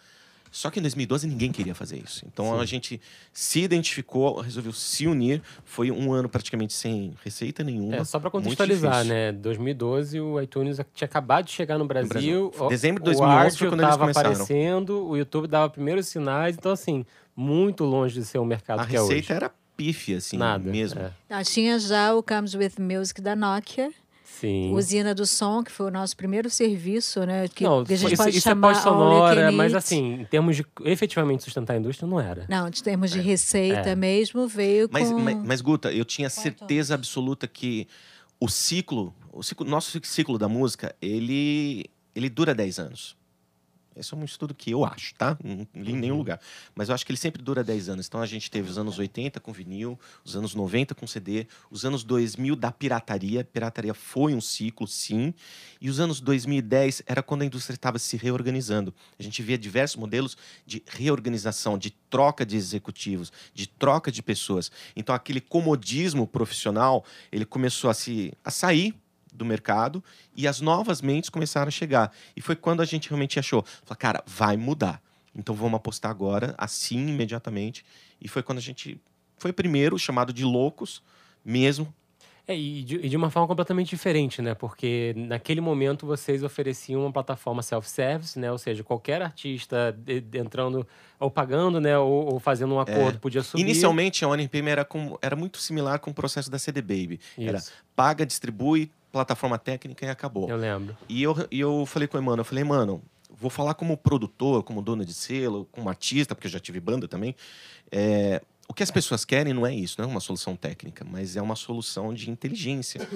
Só 0.51 0.69
que 0.69 0.77
em 0.77 0.83
2012 0.83 1.25
ninguém 1.25 1.51
queria 1.51 1.73
fazer 1.73 1.97
isso. 1.97 2.23
Então 2.31 2.59
a 2.59 2.65
gente 2.65 3.01
se 3.33 3.61
identificou, 3.61 4.39
resolveu 4.39 4.71
se 4.71 5.07
unir. 5.07 5.41
Foi 5.65 5.89
um 5.89 6.13
ano 6.13 6.29
praticamente 6.29 6.73
sem 6.73 7.11
receita 7.23 7.63
nenhuma. 7.63 7.95
É, 7.95 8.03
só 8.03 8.19
Muito 8.19 8.31
contextualizar, 8.33 9.03
né? 9.03 9.31
2012, 9.31 10.19
o 10.21 10.39
iTunes 10.39 10.79
tinha 10.93 11.05
acabado 11.07 11.45
de 11.45 11.51
chegar 11.51 11.79
no 11.79 11.85
Brasil. 11.85 12.07
Brasil. 12.51 12.51
o- 12.59 12.67
Dezembro 12.67 13.03
de 13.03 13.09
o 13.09 13.13
2011 13.13 13.57
foi 13.57 13.67
quando 13.69 13.81
eles 13.81 13.97
começaram. 13.97 14.29
aparecendo, 14.31 15.07
o 15.07 15.17
YouTube 15.17 15.47
dava 15.47 15.71
primeiros 15.71 16.07
sinais. 16.07 16.55
Então, 16.55 16.71
assim, 16.71 17.03
muito 17.35 17.83
longe 17.83 18.13
de 18.19 18.23
ser 18.23 18.37
o 18.37 18.45
mercado 18.45 18.81
A 18.81 18.85
que 18.85 18.95
é 18.95 19.01
hoje. 19.01 19.11
receita 19.15 19.33
era 19.33 19.51
pife, 19.85 20.15
assim, 20.15 20.37
Nada. 20.37 20.69
mesmo. 20.71 20.99
é. 20.99 21.11
Ah, 21.29 21.43
tinha 21.43 21.77
já 21.79 22.13
o 22.13 22.23
Comes 22.23 22.53
With 22.55 22.73
Music 22.79 23.21
da 23.21 23.35
Nokia, 23.35 23.91
Sim. 24.23 24.73
Usina 24.73 25.13
do 25.15 25.25
Som, 25.25 25.63
que 25.63 25.71
foi 25.71 25.85
o 25.87 25.91
nosso 25.91 26.17
primeiro 26.17 26.49
serviço, 26.49 27.25
né? 27.25 27.47
Que, 27.47 27.63
não, 27.63 27.83
que 27.83 27.93
a 27.93 27.97
gente 27.97 28.13
isso, 28.13 28.23
pode 28.23 28.37
isso 28.37 28.47
é 28.47 28.51
chamar 28.51 28.73
pós-sonora, 28.73 29.41
You 29.41 29.47
Can 29.47 29.51
mas 29.57 29.73
assim, 29.73 30.13
em 30.21 30.25
termos 30.25 30.55
de 30.57 30.65
efetivamente 30.83 31.43
sustentar 31.43 31.73
a 31.73 31.77
indústria, 31.77 32.07
não 32.07 32.19
era. 32.19 32.45
Não, 32.49 32.67
em 32.67 32.71
termos 32.71 33.11
de 33.11 33.19
receita 33.21 33.89
É. 33.89 33.95
mesmo, 33.95 34.47
veio 34.47 34.89
Mas, 34.91 35.09
com... 35.09 35.19
mas, 35.19 35.37
mas, 35.45 35.61
Guta, 35.61 35.91
eu 35.93 36.03
tinha 36.03 36.29
Quanto? 36.29 36.41
certeza 36.41 36.93
absoluta 36.93 37.47
que 37.47 37.87
o 38.39 38.49
ciclo, 38.49 39.13
o 39.31 39.41
ciclo, 39.43 39.65
nosso 39.65 39.97
ciclo 40.03 40.37
da 40.37 40.49
música, 40.49 40.93
ele, 41.01 41.85
ele 42.13 42.29
dura 42.29 42.53
10 42.53 42.79
anos. 42.79 43.15
Esse 43.95 44.13
é 44.13 44.17
um 44.17 44.23
estudo 44.23 44.53
que 44.53 44.71
eu 44.71 44.83
acho, 44.85 45.13
tá? 45.15 45.37
Não 45.43 45.67
li 45.75 45.91
em 45.91 45.93
Uhum. 45.93 45.99
nenhum 45.99 46.17
lugar. 46.17 46.39
Mas 46.75 46.89
eu 46.89 46.95
acho 46.95 47.05
que 47.05 47.11
ele 47.11 47.17
sempre 47.19 47.41
dura 47.41 47.63
10 47.63 47.89
anos. 47.89 48.07
Então 48.07 48.21
a 48.21 48.25
gente 48.25 48.49
teve 48.49 48.69
os 48.69 48.77
anos 48.77 48.97
80 48.99 49.39
com 49.39 49.51
vinil, 49.51 49.99
os 50.23 50.35
anos 50.35 50.55
90 50.55 50.95
com 50.95 51.05
CD, 51.07 51.47
os 51.69 51.85
anos 51.85 52.03
2000 52.03 52.55
da 52.55 52.71
pirataria. 52.71 53.43
Pirataria 53.43 53.93
foi 53.93 54.33
um 54.33 54.41
ciclo, 54.41 54.87
sim. 54.87 55.33
E 55.79 55.89
os 55.89 55.99
anos 55.99 56.19
2010 56.21 57.03
era 57.05 57.21
quando 57.23 57.41
a 57.41 57.45
indústria 57.45 57.75
estava 57.75 57.99
se 57.99 58.17
reorganizando. 58.17 58.93
A 59.19 59.23
gente 59.23 59.41
via 59.43 59.57
diversos 59.57 59.97
modelos 59.97 60.35
de 60.65 60.81
reorganização, 60.87 61.77
de 61.77 61.91
troca 61.91 62.45
de 62.45 62.55
executivos, 62.55 63.31
de 63.53 63.67
troca 63.67 64.11
de 64.11 64.21
pessoas. 64.21 64.71
Então 64.95 65.13
aquele 65.13 65.41
comodismo 65.41 66.25
profissional, 66.27 67.03
ele 67.31 67.45
começou 67.45 67.89
a 67.89 67.93
se 67.93 68.33
a 68.43 68.51
sair 68.51 68.95
do 69.33 69.43
mercado 69.45 70.03
e 70.35 70.47
as 70.47 70.61
novas 70.61 71.01
mentes 71.01 71.29
começaram 71.29 71.67
a 71.67 71.71
chegar. 71.71 72.11
E 72.35 72.41
foi 72.41 72.55
quando 72.55 72.81
a 72.81 72.85
gente 72.85 73.09
realmente 73.09 73.39
achou, 73.39 73.63
falou, 73.83 73.97
cara, 73.97 74.23
vai 74.25 74.55
mudar. 74.55 75.01
Então 75.35 75.55
vamos 75.55 75.75
apostar 75.77 76.11
agora, 76.11 76.53
assim, 76.57 77.07
imediatamente. 77.09 77.83
E 78.21 78.27
foi 78.27 78.43
quando 78.43 78.59
a 78.59 78.61
gente 78.61 78.99
foi 79.37 79.51
primeiro 79.51 79.97
chamado 79.97 80.31
de 80.31 80.43
loucos 80.45 81.01
mesmo. 81.43 81.93
É, 82.45 82.57
e 82.57 82.83
de, 82.83 82.95
e 82.97 83.07
de 83.07 83.15
uma 83.15 83.29
forma 83.29 83.47
completamente 83.47 83.89
diferente, 83.89 84.41
né? 84.41 84.53
Porque 84.53 85.13
naquele 85.15 85.61
momento 85.61 86.05
vocês 86.05 86.43
ofereciam 86.43 86.99
uma 87.01 87.11
plataforma 87.11 87.61
self-service, 87.63 88.37
né? 88.37 88.51
Ou 88.51 88.57
seja, 88.57 88.83
qualquer 88.83 89.21
artista 89.21 89.95
de- 89.97 90.19
de- 90.19 90.39
entrando 90.39 90.85
ou 91.17 91.31
pagando, 91.31 91.79
né? 91.79 91.97
Ou, 91.97 92.33
ou 92.33 92.39
fazendo 92.41 92.73
um 92.73 92.81
acordo 92.81 93.17
podia 93.17 93.41
subir. 93.41 93.61
Inicialmente 93.63 94.25
a 94.25 94.27
ONPM 94.27 94.69
era, 94.69 94.83
com, 94.83 95.17
era 95.21 95.37
muito 95.37 95.57
similar 95.57 95.99
com 95.99 96.11
o 96.11 96.13
processo 96.13 96.51
da 96.51 96.59
CD 96.59 96.81
Baby. 96.81 97.17
Era 97.37 97.59
Isso, 97.59 97.71
paga, 97.95 98.25
distribui, 98.25 98.91
plataforma 99.13 99.59
técnica 99.59 100.05
e 100.05 100.09
acabou. 100.09 100.49
eu 100.49 100.57
lembro. 100.57 100.97
E 101.07 101.21
eu, 101.21 101.47
e 101.51 101.59
eu 101.59 101.85
falei 101.85 102.07
com 102.07 102.17
o 102.17 102.19
Emmanuel, 102.19 102.41
eu 102.41 102.45
falei, 102.45 102.63
mano, 102.63 103.01
vou 103.29 103.49
falar 103.49 103.75
como 103.75 103.95
produtor, 103.95 104.63
como 104.63 104.81
dono 104.81 105.05
de 105.05 105.13
selo, 105.13 105.67
como 105.71 105.87
artista, 105.87 106.33
porque 106.33 106.47
eu 106.47 106.51
já 106.51 106.59
tive 106.59 106.79
banda 106.79 107.07
também. 107.07 107.35
É, 107.91 108.41
o 108.67 108.73
que 108.73 108.81
as 108.81 108.89
pessoas 108.89 109.23
querem 109.23 109.53
não 109.53 109.67
é 109.67 109.73
isso, 109.73 109.95
não 109.99 110.09
é 110.09 110.11
uma 110.11 110.19
solução 110.19 110.55
técnica, 110.55 111.05
mas 111.07 111.37
é 111.37 111.41
uma 111.41 111.55
solução 111.55 112.11
de 112.11 112.31
inteligência. 112.31 113.07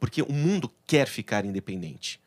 Porque 0.00 0.22
o 0.22 0.32
mundo 0.32 0.72
quer 0.86 1.06
ficar 1.06 1.44
independente. 1.44 2.18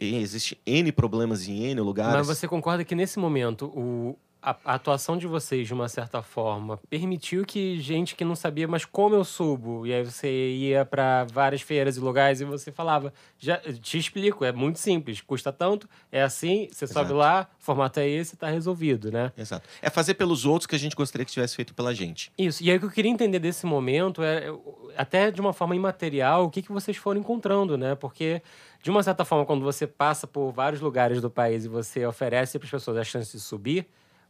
E 0.00 0.16
existe 0.16 0.58
N 0.66 0.90
problemas 0.90 1.46
em 1.46 1.64
N 1.66 1.80
lugares. 1.82 2.26
Mas 2.26 2.38
você 2.38 2.48
concorda 2.48 2.82
que 2.82 2.94
nesse 2.94 3.18
momento 3.18 3.66
o, 3.66 4.18
a, 4.44 4.56
a 4.62 4.74
atuação 4.74 5.16
de 5.16 5.26
vocês, 5.26 5.66
de 5.66 5.72
uma 5.72 5.88
certa 5.88 6.20
forma, 6.20 6.78
permitiu 6.90 7.46
que 7.46 7.80
gente 7.80 8.14
que 8.14 8.24
não 8.24 8.36
sabia, 8.36 8.68
mas 8.68 8.84
como 8.84 9.14
eu 9.14 9.24
subo? 9.24 9.86
E 9.86 9.94
aí 9.94 10.04
você 10.04 10.28
ia 10.28 10.84
para 10.84 11.24
várias 11.24 11.62
feiras 11.62 11.96
e 11.96 12.00
lugares 12.00 12.42
e 12.42 12.44
você 12.44 12.70
falava, 12.70 13.12
já 13.38 13.56
te 13.56 13.96
explico, 13.96 14.44
é 14.44 14.52
muito 14.52 14.78
simples, 14.78 15.22
custa 15.22 15.50
tanto, 15.50 15.88
é 16.12 16.22
assim, 16.22 16.68
você 16.70 16.86
sobe 16.86 17.06
Exato. 17.06 17.14
lá, 17.14 17.48
o 17.58 17.64
formato 17.64 17.98
é 18.00 18.08
esse, 18.08 18.36
tá 18.36 18.50
resolvido, 18.50 19.10
né? 19.10 19.32
Exato. 19.36 19.66
É 19.80 19.88
fazer 19.88 20.12
pelos 20.12 20.44
outros 20.44 20.66
que 20.66 20.74
a 20.74 20.78
gente 20.78 20.94
gostaria 20.94 21.24
que 21.24 21.32
tivesse 21.32 21.56
feito 21.56 21.72
pela 21.72 21.94
gente. 21.94 22.30
Isso. 22.36 22.62
E 22.62 22.70
aí 22.70 22.76
o 22.76 22.80
que 22.80 22.86
eu 22.86 22.90
queria 22.90 23.10
entender 23.10 23.38
desse 23.38 23.64
momento 23.64 24.22
é, 24.22 24.52
até 24.94 25.30
de 25.30 25.40
uma 25.40 25.54
forma 25.54 25.74
imaterial, 25.74 26.44
o 26.44 26.50
que, 26.50 26.60
que 26.60 26.70
vocês 26.70 26.98
foram 26.98 27.18
encontrando, 27.18 27.78
né? 27.78 27.94
Porque, 27.94 28.42
de 28.82 28.90
uma 28.90 29.02
certa 29.02 29.24
forma, 29.24 29.46
quando 29.46 29.64
você 29.64 29.86
passa 29.86 30.26
por 30.26 30.52
vários 30.52 30.82
lugares 30.82 31.22
do 31.22 31.30
país 31.30 31.64
e 31.64 31.68
você 31.68 32.04
oferece 32.04 32.58
para 32.58 32.66
as 32.66 32.70
pessoas 32.70 32.98
a 32.98 33.04
chance 33.04 33.32
de 33.32 33.40
subir, 33.40 33.86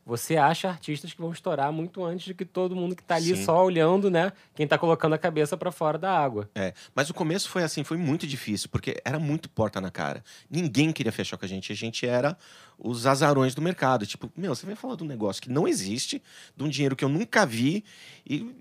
você 0.06 0.36
acha 0.36 0.68
artistas 0.68 1.12
que 1.12 1.20
vão 1.20 1.32
estourar 1.32 1.72
muito 1.72 2.04
antes 2.04 2.26
de 2.26 2.34
que 2.34 2.44
todo 2.44 2.76
mundo 2.76 2.94
que 2.94 3.02
tá 3.02 3.14
ali 3.16 3.36
Sim. 3.36 3.44
só 3.44 3.64
olhando, 3.64 4.10
né? 4.10 4.32
Quem 4.54 4.66
tá 4.66 4.76
colocando 4.76 5.14
a 5.14 5.18
cabeça 5.18 5.56
para 5.56 5.72
fora 5.72 5.96
da 5.96 6.16
água. 6.16 6.50
É, 6.54 6.74
mas 6.94 7.08
o 7.08 7.14
começo 7.14 7.48
foi 7.48 7.62
assim, 7.62 7.82
foi 7.82 7.96
muito 7.96 8.26
difícil, 8.26 8.68
porque 8.68 9.00
era 9.04 9.18
muito 9.18 9.48
porta 9.48 9.80
na 9.80 9.90
cara. 9.90 10.22
Ninguém 10.50 10.92
queria 10.92 11.12
fechar 11.12 11.36
com 11.36 11.44
a 11.44 11.48
gente. 11.48 11.72
A 11.72 11.76
gente 11.76 12.06
era 12.06 12.36
os 12.78 13.06
azarões 13.06 13.54
do 13.54 13.62
mercado. 13.62 14.06
Tipo, 14.06 14.30
meu, 14.36 14.54
você 14.54 14.66
vem 14.66 14.76
falar 14.76 14.96
de 14.96 15.04
um 15.04 15.06
negócio 15.06 15.40
que 15.40 15.50
não 15.50 15.66
existe, 15.66 16.22
de 16.56 16.64
um 16.64 16.68
dinheiro 16.68 16.94
que 16.96 17.04
eu 17.04 17.08
nunca 17.08 17.46
vi, 17.46 17.84
e. 18.26 18.54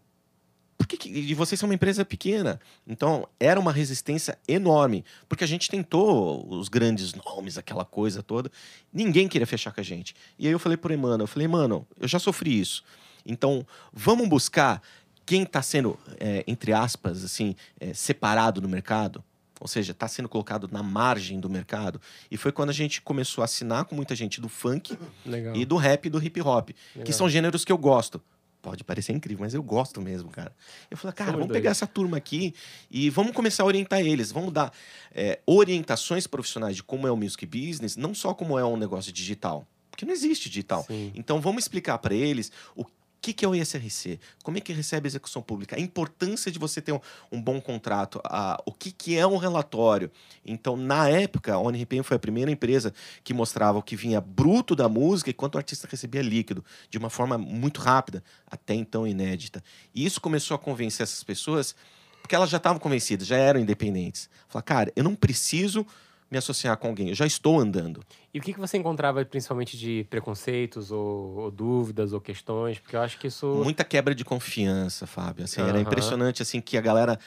Por 0.84 0.88
que, 0.88 0.98
que 0.98 1.10
e 1.10 1.34
vocês 1.34 1.58
são 1.58 1.70
uma 1.70 1.76
empresa 1.76 2.04
pequena? 2.04 2.60
Então, 2.86 3.26
era 3.40 3.58
uma 3.58 3.72
resistência 3.72 4.38
enorme, 4.46 5.06
porque 5.30 5.46
a 5.46 5.48
gente 5.48 5.70
tentou 5.70 6.46
os 6.54 6.68
grandes 6.68 7.14
nomes, 7.14 7.58
aquela 7.58 7.86
coisa 7.86 8.22
toda. 8.22 8.52
Ninguém 8.92 9.30
queria 9.30 9.48
fechar 9.48 9.72
com 9.72 9.80
a 9.80 9.84
gente. 9.84 10.14
E 10.38 10.46
aí 10.46 10.52
eu 10.52 10.60
falei 10.60 10.78
pro 10.78 10.94
Emmanuel, 10.94 11.22
eu 11.22 11.28
falei, 11.28 11.48
mano, 11.48 11.88
eu 11.98 12.06
já 12.06 12.20
sofri 12.20 12.60
isso. 12.60 12.84
Então, 13.26 13.66
vamos 13.94 14.28
buscar 14.28 14.82
quem 15.26 15.44
está 15.44 15.62
sendo, 15.62 15.98
é, 16.20 16.44
entre 16.46 16.74
aspas, 16.74 17.24
assim, 17.24 17.56
é, 17.80 17.94
separado 17.94 18.60
do 18.60 18.68
mercado, 18.68 19.24
ou 19.62 19.70
seja, 19.70 19.94
está 19.94 20.10
sendo 20.10 20.28
colocado 20.28 20.68
na 20.70 20.84
margem 20.84 21.40
do 21.40 21.50
mercado. 21.50 22.02
E 22.30 22.36
foi 22.36 22.52
quando 22.52 22.72
a 22.72 22.74
gente 22.74 23.02
começou 23.02 23.42
a 23.42 23.46
assinar 23.46 23.86
com 23.86 23.96
muita 23.96 24.14
gente 24.14 24.42
do 24.42 24.50
funk 24.50 24.98
Legal. 25.26 25.56
e 25.56 25.64
do 25.64 25.78
rap 25.78 26.08
e 26.08 26.10
do 26.10 26.22
hip 26.22 26.42
hop, 26.42 26.72
Legal. 26.72 27.06
que 27.06 27.14
são 27.14 27.30
gêneros 27.30 27.64
que 27.64 27.72
eu 27.72 27.78
gosto. 27.78 28.22
Pode 28.64 28.82
parecer 28.82 29.12
incrível, 29.12 29.44
mas 29.44 29.54
eu 29.54 29.62
gosto 29.62 30.02
mesmo, 30.02 30.30
cara. 30.30 30.56
Eu 30.90 30.96
falei, 30.96 31.14
cara, 31.14 31.32
Somos 31.32 31.40
vamos 31.42 31.48
dois. 31.50 31.60
pegar 31.60 31.72
essa 31.72 31.86
turma 31.86 32.16
aqui 32.16 32.56
e 32.90 33.10
vamos 33.10 33.34
começar 33.34 33.64
a 33.64 33.66
orientar 33.66 34.00
eles. 34.00 34.32
Vamos 34.32 34.54
dar 34.54 34.72
é, 35.12 35.42
orientações 35.46 36.26
profissionais 36.26 36.78
de 36.78 36.82
como 36.82 37.06
é 37.06 37.12
o 37.12 37.18
music 37.18 37.46
business, 37.46 37.98
não 37.98 38.16
só 38.16 38.34
como 38.34 38.58
é 38.58 38.64
um 38.64 38.78
negócio 38.78 39.12
digital. 39.12 39.68
Porque 39.92 40.06
não 40.06 40.14
existe 40.14 40.48
digital. 40.50 40.86
Sim. 40.88 41.12
Então 41.14 41.42
vamos 41.42 41.66
explicar 41.66 41.98
para 41.98 42.16
eles 42.16 42.54
o 42.74 42.86
que, 43.24 43.32
que 43.32 43.46
é 43.46 43.48
o 43.48 43.56
ISRC, 43.56 44.20
como 44.44 44.58
é 44.58 44.62
que 44.62 44.74
recebe 44.74 45.08
a 45.08 45.10
execução 45.10 45.42
pública, 45.42 45.78
a 45.78 45.80
importância 45.80 46.52
de 46.52 46.60
você 46.60 46.82
ter 46.82 46.92
um, 46.92 47.00
um 47.32 47.42
bom 47.42 47.62
contrato, 47.62 48.20
a, 48.26 48.62
o 48.66 48.72
que, 48.74 48.92
que 48.92 49.18
é 49.18 49.26
um 49.26 49.38
relatório. 49.38 50.12
Então, 50.46 50.76
na 50.76 51.08
época, 51.08 51.54
a 51.54 51.58
ONRPM 51.58 52.04
foi 52.04 52.18
a 52.18 52.20
primeira 52.20 52.52
empresa 52.52 52.94
que 53.24 53.34
mostrava 53.34 53.78
o 53.78 53.82
que 53.82 53.96
vinha 53.96 54.20
bruto 54.20 54.76
da 54.76 54.90
música 54.90 55.30
e 55.30 55.34
quanto 55.34 55.56
o 55.56 55.58
artista 55.58 55.88
recebia 55.90 56.22
líquido, 56.22 56.66
de 56.90 56.98
uma 56.98 57.10
forma 57.10 57.38
muito 57.38 57.80
rápida, 57.80 58.22
até 58.46 58.74
então 58.74 59.08
inédita. 59.08 59.64
E 59.96 60.06
isso 60.06 60.20
começou 60.20 60.56
a 60.56 60.60
convencer 60.60 61.06
essas 61.06 61.24
pessoas, 61.24 61.74
porque 62.22 62.36
elas 62.36 62.50
já 62.50 62.58
estavam 62.58 62.78
convencidas, 62.78 63.26
já 63.26 63.38
eram 63.38 63.62
independentes. 63.62 64.30
Falar, 64.50 64.64
cara, 64.64 64.94
eu 64.98 65.04
não 65.04 65.16
preciso 65.16 65.88
me 66.34 66.38
associar 66.40 66.76
com 66.78 66.88
alguém, 66.88 67.10
eu 67.10 67.16
já 67.16 67.26
estou 67.28 67.60
andando. 67.60 68.04
E 68.34 68.40
o 68.40 68.42
que, 68.42 68.54
que 68.54 68.60
você 68.60 68.76
encontrava 68.78 69.24
principalmente 69.24 69.78
de 69.78 70.06
preconceitos 70.10 70.92
ou, 70.92 71.38
ou 71.38 71.52
dúvidas 71.52 72.12
ou 72.12 72.20
questões? 72.20 72.80
Porque 72.80 72.96
eu 72.96 73.02
acho 73.02 73.20
que 73.20 73.28
isso. 73.28 73.46
Muita 73.64 73.84
quebra 73.84 74.16
de 74.16 74.26
confiança, 74.26 75.06
Fábio. 75.06 75.46
Assim, 75.46 75.62
Era 75.62 75.74
Aham. 75.74 75.82
impressionante 75.82 76.42
assim 76.42 76.60
que 76.60 76.76
a 76.76 76.82
galera 76.82 77.20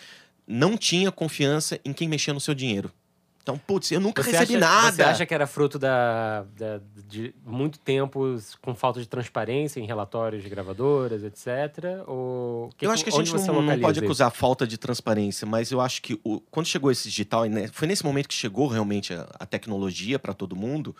não 0.47 0.77
tinha 0.77 1.13
confiança 1.13 1.79
em 1.85 1.93
quem 1.93 2.09
mexia 2.09 2.35
no 2.35 2.41
seu 2.41 2.55
dinheiro. 2.55 2.91
Então, 3.47 3.57
putz, 3.57 3.93
eu 3.93 4.01
nunca 4.01 4.25
Você 4.25 4.33
recebi 4.33 4.57
acha, 4.57 4.59
nada. 4.59 4.91
Você 4.97 5.03
acha 5.05 5.25
que 5.25 5.33
era 5.33 5.47
fruto 5.47 5.79
da, 5.79 6.43
da- 6.59 6.81
de 7.07 7.33
muito 7.47 7.79
tempo 7.79 8.37
com 8.61 8.75
falta 8.75 8.99
de 8.99 9.07
transparência 9.09 9.79
em 9.79 9.87
relatórios 9.87 10.43
de 10.43 10.49
gravadoras, 10.49 11.23
etc? 11.23 12.03
Ou 12.09 12.71
que- 12.77 12.85
eu 12.85 12.91
acho 12.91 13.05
que 13.05 13.11
a 13.11 13.13
gente 13.13 13.33
não, 13.33 13.63
não 13.63 13.79
pode 13.79 13.99
isso? 14.01 14.05
acusar 14.05 14.27
a 14.27 14.31
falta 14.33 14.67
de 14.67 14.77
transparência, 14.77 15.47
mas 15.47 15.71
eu 15.71 15.81
acho 15.81 16.03
que 16.03 16.19
o- 16.25 16.41
quando 16.51 16.67
chegou 16.67 16.91
esse 16.91 17.09
digital, 17.09 17.43
foi 17.71 17.87
nesse 17.87 18.05
momento 18.05 18.27
que 18.27 18.35
chegou 18.35 18.67
realmente 18.67 19.15
a, 19.15 19.29
a 19.39 19.47
tecnologia 19.47 20.19
para 20.19 20.35
todo 20.35 20.57
mundo, 20.57 20.97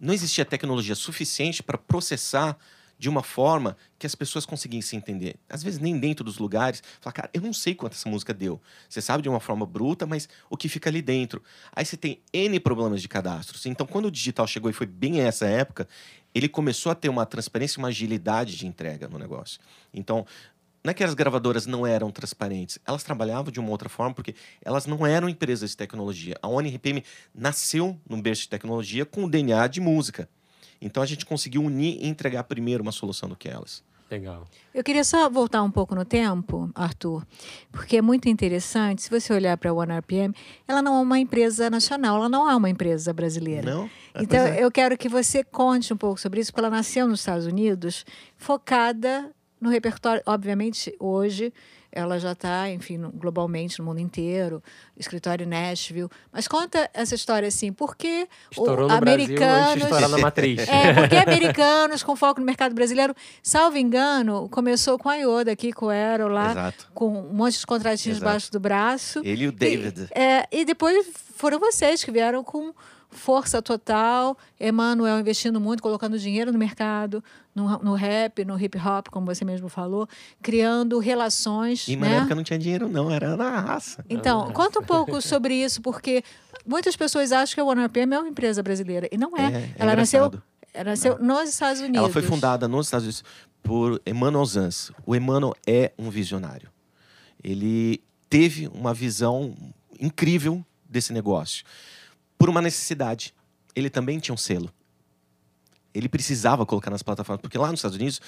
não 0.00 0.14
existia 0.14 0.46
tecnologia 0.46 0.94
suficiente 0.94 1.62
para 1.62 1.76
processar 1.76 2.56
de 3.00 3.08
uma 3.08 3.22
forma 3.22 3.78
que 3.98 4.06
as 4.06 4.14
pessoas 4.14 4.44
conseguissem 4.44 4.98
entender. 4.98 5.36
Às 5.48 5.62
vezes 5.62 5.80
nem 5.80 5.98
dentro 5.98 6.22
dos 6.22 6.36
lugares, 6.36 6.82
falar, 7.00 7.14
cara, 7.14 7.30
eu 7.32 7.40
não 7.40 7.50
sei 7.50 7.74
quanto 7.74 7.94
essa 7.94 8.06
música 8.06 8.34
deu. 8.34 8.60
Você 8.90 9.00
sabe 9.00 9.22
de 9.22 9.28
uma 9.30 9.40
forma 9.40 9.64
bruta, 9.64 10.06
mas 10.06 10.28
o 10.50 10.56
que 10.56 10.68
fica 10.68 10.90
ali 10.90 11.00
dentro. 11.00 11.42
Aí 11.72 11.82
você 11.82 11.96
tem 11.96 12.20
N 12.30 12.60
problemas 12.60 13.00
de 13.00 13.08
cadastros. 13.08 13.64
Então, 13.64 13.86
quando 13.86 14.04
o 14.04 14.10
digital 14.10 14.46
chegou 14.46 14.70
e 14.70 14.74
foi 14.74 14.86
bem 14.86 15.22
essa 15.22 15.46
época, 15.46 15.88
ele 16.34 16.46
começou 16.46 16.92
a 16.92 16.94
ter 16.94 17.08
uma 17.08 17.24
transparência 17.24 17.78
e 17.78 17.82
uma 17.82 17.88
agilidade 17.88 18.54
de 18.54 18.66
entrega 18.66 19.08
no 19.08 19.18
negócio. 19.18 19.58
Então, 19.94 20.26
não 20.84 20.90
é 20.90 20.94
que 20.94 21.02
as 21.02 21.14
gravadoras 21.14 21.64
não 21.64 21.86
eram 21.86 22.10
transparentes, 22.10 22.78
elas 22.86 23.02
trabalhavam 23.02 23.50
de 23.50 23.58
uma 23.58 23.70
outra 23.70 23.88
forma, 23.88 24.14
porque 24.14 24.34
elas 24.62 24.84
não 24.84 25.06
eram 25.06 25.26
empresas 25.26 25.70
de 25.70 25.76
tecnologia. 25.76 26.36
A 26.42 26.48
ONRPM 26.48 27.02
nasceu 27.34 27.98
num 28.06 28.20
berço 28.20 28.42
de 28.42 28.50
tecnologia 28.50 29.06
com 29.06 29.24
o 29.24 29.30
DNA 29.30 29.66
de 29.68 29.80
música. 29.80 30.28
Então 30.80 31.02
a 31.02 31.06
gente 31.06 31.26
conseguiu 31.26 31.62
unir 31.62 31.98
e 32.00 32.06
entregar 32.06 32.44
primeiro 32.44 32.82
uma 32.82 32.92
solução 32.92 33.28
do 33.28 33.36
que 33.36 33.48
elas. 33.48 33.82
Legal. 34.10 34.44
Eu 34.74 34.82
queria 34.82 35.04
só 35.04 35.30
voltar 35.30 35.62
um 35.62 35.70
pouco 35.70 35.94
no 35.94 36.04
tempo, 36.04 36.68
Arthur, 36.74 37.24
porque 37.70 37.98
é 37.98 38.02
muito 38.02 38.28
interessante. 38.28 39.02
Se 39.02 39.10
você 39.10 39.32
olhar 39.32 39.56
para 39.56 39.70
a 39.70 39.72
OneRPM, 39.72 40.34
ela 40.66 40.82
não 40.82 40.96
é 40.96 41.00
uma 41.00 41.18
empresa 41.20 41.70
nacional, 41.70 42.16
ela 42.16 42.28
não 42.28 42.50
é 42.50 42.56
uma 42.56 42.68
empresa 42.68 43.12
brasileira. 43.12 43.72
Não? 43.72 43.88
É, 44.12 44.22
Então, 44.22 44.40
é. 44.40 44.64
eu 44.64 44.70
quero 44.70 44.98
que 44.98 45.08
você 45.08 45.44
conte 45.44 45.94
um 45.94 45.96
pouco 45.96 46.20
sobre 46.20 46.40
isso, 46.40 46.50
porque 46.50 46.60
ela 46.60 46.74
nasceu 46.74 47.06
nos 47.06 47.20
Estados 47.20 47.46
Unidos, 47.46 48.04
focada 48.36 49.30
no 49.60 49.70
repertório. 49.70 50.22
Obviamente, 50.26 50.92
hoje 50.98 51.52
ela 51.92 52.18
já 52.18 52.32
está, 52.32 52.70
enfim, 52.70 52.96
no- 52.98 53.10
globalmente 53.10 53.78
no 53.78 53.84
mundo 53.84 53.98
inteiro, 54.00 54.62
escritório 54.96 55.46
Nashville. 55.46 56.08
Mas 56.32 56.46
conta 56.46 56.88
essa 56.94 57.14
história 57.14 57.48
assim, 57.48 57.72
por 57.72 57.96
que 57.96 58.28
Estourou 58.50 58.88
o 58.88 58.92
no 58.92 59.00
Brasil 59.00 59.14
antes 59.24 59.36
de 59.36 59.42
americanos 59.42 59.82
estourar 59.82 60.08
na 60.08 60.18
matriz. 60.18 60.68
é, 60.68 60.92
porque 60.94 61.16
americanos 61.16 62.02
com 62.02 62.14
foco 62.16 62.40
no 62.40 62.46
mercado 62.46 62.74
brasileiro, 62.74 63.14
salvo 63.42 63.76
engano, 63.78 64.48
começou 64.50 64.98
com 64.98 65.08
a 65.08 65.16
Ioda 65.16 65.52
aqui, 65.52 65.72
com 65.72 65.86
o 65.86 65.88
Aero 65.88 66.28
lá, 66.28 66.50
Exato. 66.52 66.88
com 66.94 67.08
um 67.08 67.32
monte 67.34 67.58
de 67.58 67.66
contratinhos 67.66 68.18
Exato. 68.18 68.28
debaixo 68.30 68.52
do 68.52 68.60
braço. 68.60 69.20
Ele 69.24 69.44
e 69.44 69.48
o 69.48 69.52
David. 69.52 70.08
E, 70.14 70.18
é, 70.18 70.46
e 70.52 70.64
depois 70.64 71.06
foram 71.36 71.58
vocês 71.58 72.04
que 72.04 72.10
vieram 72.10 72.44
com 72.44 72.72
força 73.10 73.60
total, 73.60 74.36
Emmanuel 74.58 75.18
investindo 75.18 75.60
muito, 75.60 75.82
colocando 75.82 76.18
dinheiro 76.18 76.52
no 76.52 76.58
mercado, 76.58 77.22
no, 77.54 77.78
no 77.78 77.94
rap, 77.94 78.44
no 78.44 78.58
hip 78.58 78.78
hop, 78.78 79.08
como 79.08 79.26
você 79.26 79.44
mesmo 79.44 79.68
falou, 79.68 80.08
criando 80.40 80.98
relações. 80.98 81.88
E 81.88 81.96
né? 81.96 82.08
na 82.08 82.14
época 82.16 82.34
não 82.34 82.42
tinha 82.42 82.58
dinheiro, 82.58 82.88
não, 82.88 83.10
era 83.10 83.36
na 83.36 83.60
raça. 83.60 84.04
Então, 84.08 84.52
conta 84.52 84.80
um 84.80 84.84
pouco 84.84 85.20
sobre 85.20 85.54
isso, 85.54 85.82
porque 85.82 86.22
muitas 86.64 86.96
pessoas 86.96 87.32
acham 87.32 87.54
que 87.54 87.60
a 87.60 87.64
OneRPM 87.64 88.14
é 88.14 88.18
uma 88.20 88.28
empresa 88.28 88.62
brasileira. 88.62 89.08
E 89.10 89.18
não 89.18 89.36
é. 89.36 89.42
É, 89.42 89.56
é 89.56 89.74
ela 89.78 89.96
nasceu, 89.96 90.32
ela 90.72 90.90
nasceu 90.90 91.18
nos 91.18 91.48
Estados 91.48 91.80
Unidos. 91.80 91.98
Ela 91.98 92.12
foi 92.12 92.22
fundada 92.22 92.68
nos 92.68 92.86
Estados 92.86 93.04
Unidos 93.04 93.24
por 93.62 94.00
Emmanuel 94.06 94.44
Zans. 94.44 94.92
O 95.04 95.14
Emmanuel 95.14 95.54
é 95.66 95.92
um 95.98 96.10
visionário. 96.10 96.70
Ele 97.42 98.02
teve 98.28 98.68
uma 98.68 98.94
visão 98.94 99.54
incrível 99.98 100.64
desse 100.88 101.12
negócio. 101.12 101.64
Por 102.40 102.48
uma 102.48 102.62
necessidade. 102.62 103.34
Ele 103.76 103.90
também 103.90 104.18
tinha 104.18 104.32
um 104.34 104.38
selo. 104.38 104.72
Ele 105.92 106.08
precisava 106.08 106.64
colocar 106.64 106.90
nas 106.90 107.02
plataformas, 107.02 107.42
porque 107.42 107.58
lá 107.58 107.70
nos 107.70 107.80
Estados 107.80 107.98
Unidos 107.98 108.18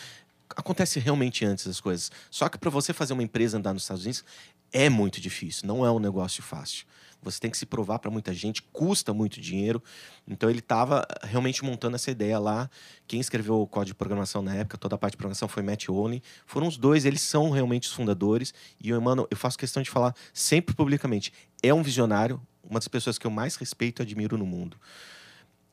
acontece 0.55 1.01
realmente 1.01 1.47
antes 1.47 1.67
as 1.67 1.81
coisas. 1.81 2.13
Só 2.31 2.47
que 2.47 2.59
para 2.59 2.69
você 2.69 2.93
fazer 2.93 3.15
uma 3.15 3.23
empresa 3.23 3.57
andar 3.57 3.73
nos 3.73 3.85
Estados 3.85 4.05
Unidos 4.05 4.23
é 4.71 4.91
muito 4.91 5.19
difícil, 5.19 5.67
não 5.67 5.83
é 5.87 5.91
um 5.91 5.99
negócio 5.99 6.43
fácil. 6.43 6.85
Você 7.23 7.41
tem 7.41 7.51
que 7.51 7.57
se 7.57 7.65
provar 7.65 8.01
para 8.01 8.11
muita 8.11 8.35
gente, 8.35 8.61
custa 8.61 9.15
muito 9.15 9.41
dinheiro. 9.41 9.83
Então 10.29 10.51
ele 10.51 10.59
estava 10.59 11.07
realmente 11.23 11.65
montando 11.65 11.97
essa 11.97 12.11
ideia 12.11 12.39
lá. 12.39 12.69
Quem 13.07 13.19
escreveu 13.19 13.63
o 13.63 13.67
código 13.67 13.95
de 13.95 13.95
programação 13.95 14.43
na 14.43 14.55
época, 14.57 14.77
toda 14.77 14.95
a 14.97 14.99
parte 14.99 15.13
de 15.13 15.17
programação 15.17 15.49
foi 15.49 15.63
Matt 15.63 15.89
Olney. 15.89 16.23
Foram 16.45 16.67
os 16.67 16.77
dois, 16.77 17.07
eles 17.07 17.23
são 17.23 17.49
realmente 17.49 17.89
os 17.89 17.95
fundadores. 17.95 18.53
E 18.79 18.93
o 18.93 18.97
Emmanuel, 18.97 19.27
eu 19.31 19.39
faço 19.39 19.57
questão 19.57 19.83
de 19.83 19.89
falar 19.89 20.15
sempre 20.35 20.75
publicamente, 20.75 21.33
é 21.63 21.73
um 21.73 21.83
visionário, 21.83 22.39
uma 22.63 22.79
das 22.79 22.89
pessoas 22.89 23.19
que 23.19 23.27
eu 23.27 23.31
mais 23.31 23.57
respeito 23.57 24.01
e 24.01 24.03
admiro 24.03 24.37
no 24.39 24.47
mundo. 24.47 24.77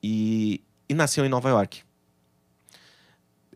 E, 0.01 0.61
e 0.87 0.93
nasceu 0.93 1.25
em 1.25 1.29
Nova 1.29 1.49
York. 1.49 1.81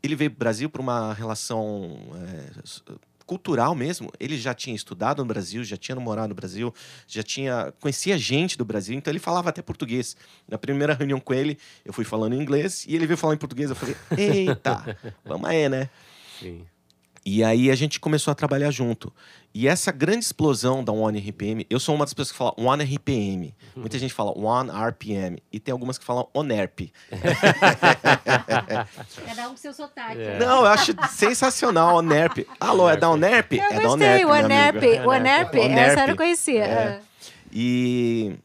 Ele 0.01 0.15
veio 0.15 0.31
para 0.31 0.35
o 0.35 0.39
Brasil 0.39 0.69
por 0.69 0.81
uma 0.81 1.13
relação 1.13 1.97
é, 2.15 2.93
cultural 3.25 3.73
mesmo. 3.73 4.11
Ele 4.19 4.37
já 4.37 4.53
tinha 4.53 4.75
estudado 4.75 5.19
no 5.19 5.25
Brasil, 5.25 5.63
já 5.63 5.77
tinha 5.77 5.95
morado 5.95 6.29
no 6.29 6.35
Brasil, 6.35 6.73
já 7.07 7.23
tinha 7.23 7.73
conhecia 7.79 8.17
gente 8.17 8.57
do 8.57 8.65
Brasil, 8.65 8.95
então 8.95 9.11
ele 9.11 9.19
falava 9.19 9.49
até 9.49 9.61
português. 9.61 10.15
Na 10.47 10.57
primeira 10.57 10.93
reunião 10.93 11.19
com 11.19 11.33
ele, 11.33 11.57
eu 11.85 11.93
fui 11.93 12.03
falando 12.03 12.33
em 12.33 12.41
inglês 12.41 12.85
e 12.87 12.95
ele 12.95 13.07
veio 13.07 13.17
falar 13.17 13.33
em 13.33 13.37
português. 13.37 13.69
Eu 13.69 13.75
falei, 13.75 13.95
eita, 14.17 14.97
vamos 15.23 15.49
aí, 15.49 15.69
né? 15.69 15.89
Sim. 16.39 16.65
E 17.25 17.41
aí 17.43 17.71
a 17.71 17.75
gente 17.75 18.01
começou 18.01 18.31
a 18.31 18.35
trabalhar 18.35 18.69
junto. 18.69 19.11
E 19.53 19.67
essa 19.67 19.91
grande 19.91 20.25
explosão 20.25 20.83
da 20.83 20.91
One 20.91 21.19
RPM, 21.19 21.65
eu 21.69 21.79
sou 21.79 21.95
uma 21.95 22.03
das 22.03 22.13
pessoas 22.13 22.31
que 22.31 22.37
fala 22.37 22.53
One 22.57 22.83
RPM. 22.83 23.55
Muita 23.75 23.97
gente 23.97 24.13
fala 24.13 24.37
One 24.37 24.69
RPM. 24.69 25.41
E 25.51 25.59
tem 25.59 25.71
algumas 25.71 25.97
que 25.97 26.03
falam 26.03 26.27
ONERP. 26.33 26.91
Cada 29.25 29.47
um 29.47 29.51
com 29.51 29.57
seu 29.57 29.73
sotaque. 29.73 30.19
É. 30.19 30.39
Não, 30.39 30.61
eu 30.61 30.65
acho 30.65 30.93
sensacional 31.11 31.97
ONERP. 31.97 32.47
Alô, 32.59 32.89
é 32.89 32.97
da 32.97 33.09
ONERP? 33.09 33.53
Eu 33.53 33.63
é 33.63 33.75
da 33.75 33.81
gostei, 33.81 33.89
ONERP, 33.91 34.25
o 34.25 34.27
meu 34.27 34.35
Anerp. 34.35 34.77
amigo. 34.77 35.05
O 35.05 35.11
Anerp, 35.11 35.53
Onerp. 35.53 35.77
essa 35.77 36.01
eu 36.01 36.07
não 36.07 36.15
conhecia. 36.15 36.65
É. 36.65 37.01
E 37.51 38.35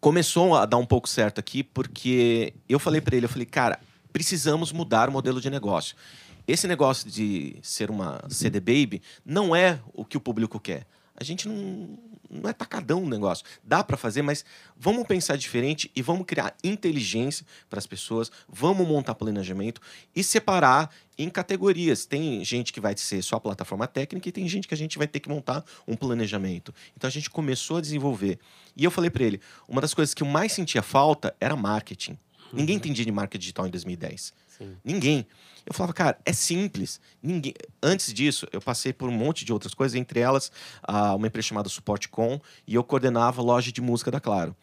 começou 0.00 0.56
a 0.56 0.64
dar 0.64 0.78
um 0.78 0.86
pouco 0.86 1.08
certo 1.08 1.38
aqui, 1.38 1.62
porque 1.62 2.54
eu 2.68 2.78
falei 2.78 3.00
para 3.00 3.16
ele, 3.16 3.26
eu 3.26 3.30
falei, 3.30 3.46
cara, 3.46 3.78
precisamos 4.12 4.72
mudar 4.72 5.08
o 5.08 5.12
modelo 5.12 5.40
de 5.40 5.50
negócio. 5.50 5.96
Esse 6.46 6.68
negócio 6.68 7.10
de 7.10 7.56
ser 7.62 7.90
uma 7.90 8.22
CD 8.28 8.60
Baby 8.60 9.02
não 9.24 9.54
é 9.54 9.80
o 9.92 10.04
que 10.04 10.16
o 10.16 10.20
público 10.20 10.60
quer. 10.60 10.86
A 11.16 11.24
gente 11.24 11.48
não, 11.48 11.98
não 12.30 12.48
é 12.48 12.52
tacadão 12.52 13.00
no 13.00 13.08
negócio. 13.08 13.44
Dá 13.64 13.82
para 13.82 13.96
fazer, 13.96 14.22
mas 14.22 14.44
vamos 14.76 15.06
pensar 15.06 15.36
diferente 15.36 15.90
e 15.96 16.02
vamos 16.02 16.26
criar 16.26 16.54
inteligência 16.62 17.44
para 17.68 17.78
as 17.78 17.86
pessoas, 17.86 18.30
vamos 18.48 18.86
montar 18.86 19.14
planejamento 19.14 19.80
e 20.14 20.22
separar 20.22 20.90
em 21.18 21.30
categorias. 21.30 22.04
Tem 22.04 22.44
gente 22.44 22.72
que 22.72 22.80
vai 22.80 22.96
ser 22.96 23.22
só 23.22 23.38
plataforma 23.38 23.86
técnica 23.86 24.28
e 24.28 24.32
tem 24.32 24.46
gente 24.46 24.68
que 24.68 24.74
a 24.74 24.76
gente 24.76 24.98
vai 24.98 25.08
ter 25.08 25.20
que 25.20 25.28
montar 25.28 25.64
um 25.88 25.96
planejamento. 25.96 26.74
Então 26.96 27.08
a 27.08 27.10
gente 27.10 27.30
começou 27.30 27.78
a 27.78 27.80
desenvolver. 27.80 28.38
E 28.76 28.84
eu 28.84 28.90
falei 28.90 29.10
para 29.10 29.24
ele, 29.24 29.40
uma 29.66 29.80
das 29.80 29.94
coisas 29.94 30.14
que 30.14 30.22
eu 30.22 30.26
mais 30.26 30.52
sentia 30.52 30.82
falta 30.82 31.34
era 31.40 31.56
marketing. 31.56 32.18
Ninguém 32.52 32.76
entendia 32.76 33.04
de 33.04 33.12
marketing 33.12 33.40
digital 33.40 33.66
em 33.66 33.70
2010. 33.70 34.32
Sim. 34.58 34.76
Ninguém. 34.84 35.26
Eu 35.64 35.74
falava, 35.74 35.92
cara, 35.92 36.18
é 36.24 36.32
simples. 36.32 37.00
Ninguém. 37.22 37.52
Antes 37.82 38.12
disso, 38.14 38.46
eu 38.52 38.60
passei 38.60 38.92
por 38.92 39.08
um 39.08 39.12
monte 39.12 39.44
de 39.44 39.52
outras 39.52 39.74
coisas, 39.74 39.94
entre 39.96 40.20
elas 40.20 40.50
ah, 40.82 41.14
uma 41.14 41.26
empresa 41.26 41.48
chamada 41.48 41.68
Suportcom, 41.68 42.40
e 42.66 42.74
eu 42.74 42.84
coordenava 42.84 43.40
a 43.40 43.44
loja 43.44 43.72
de 43.72 43.80
música 43.80 44.10
da 44.10 44.20
Claro. 44.20 44.54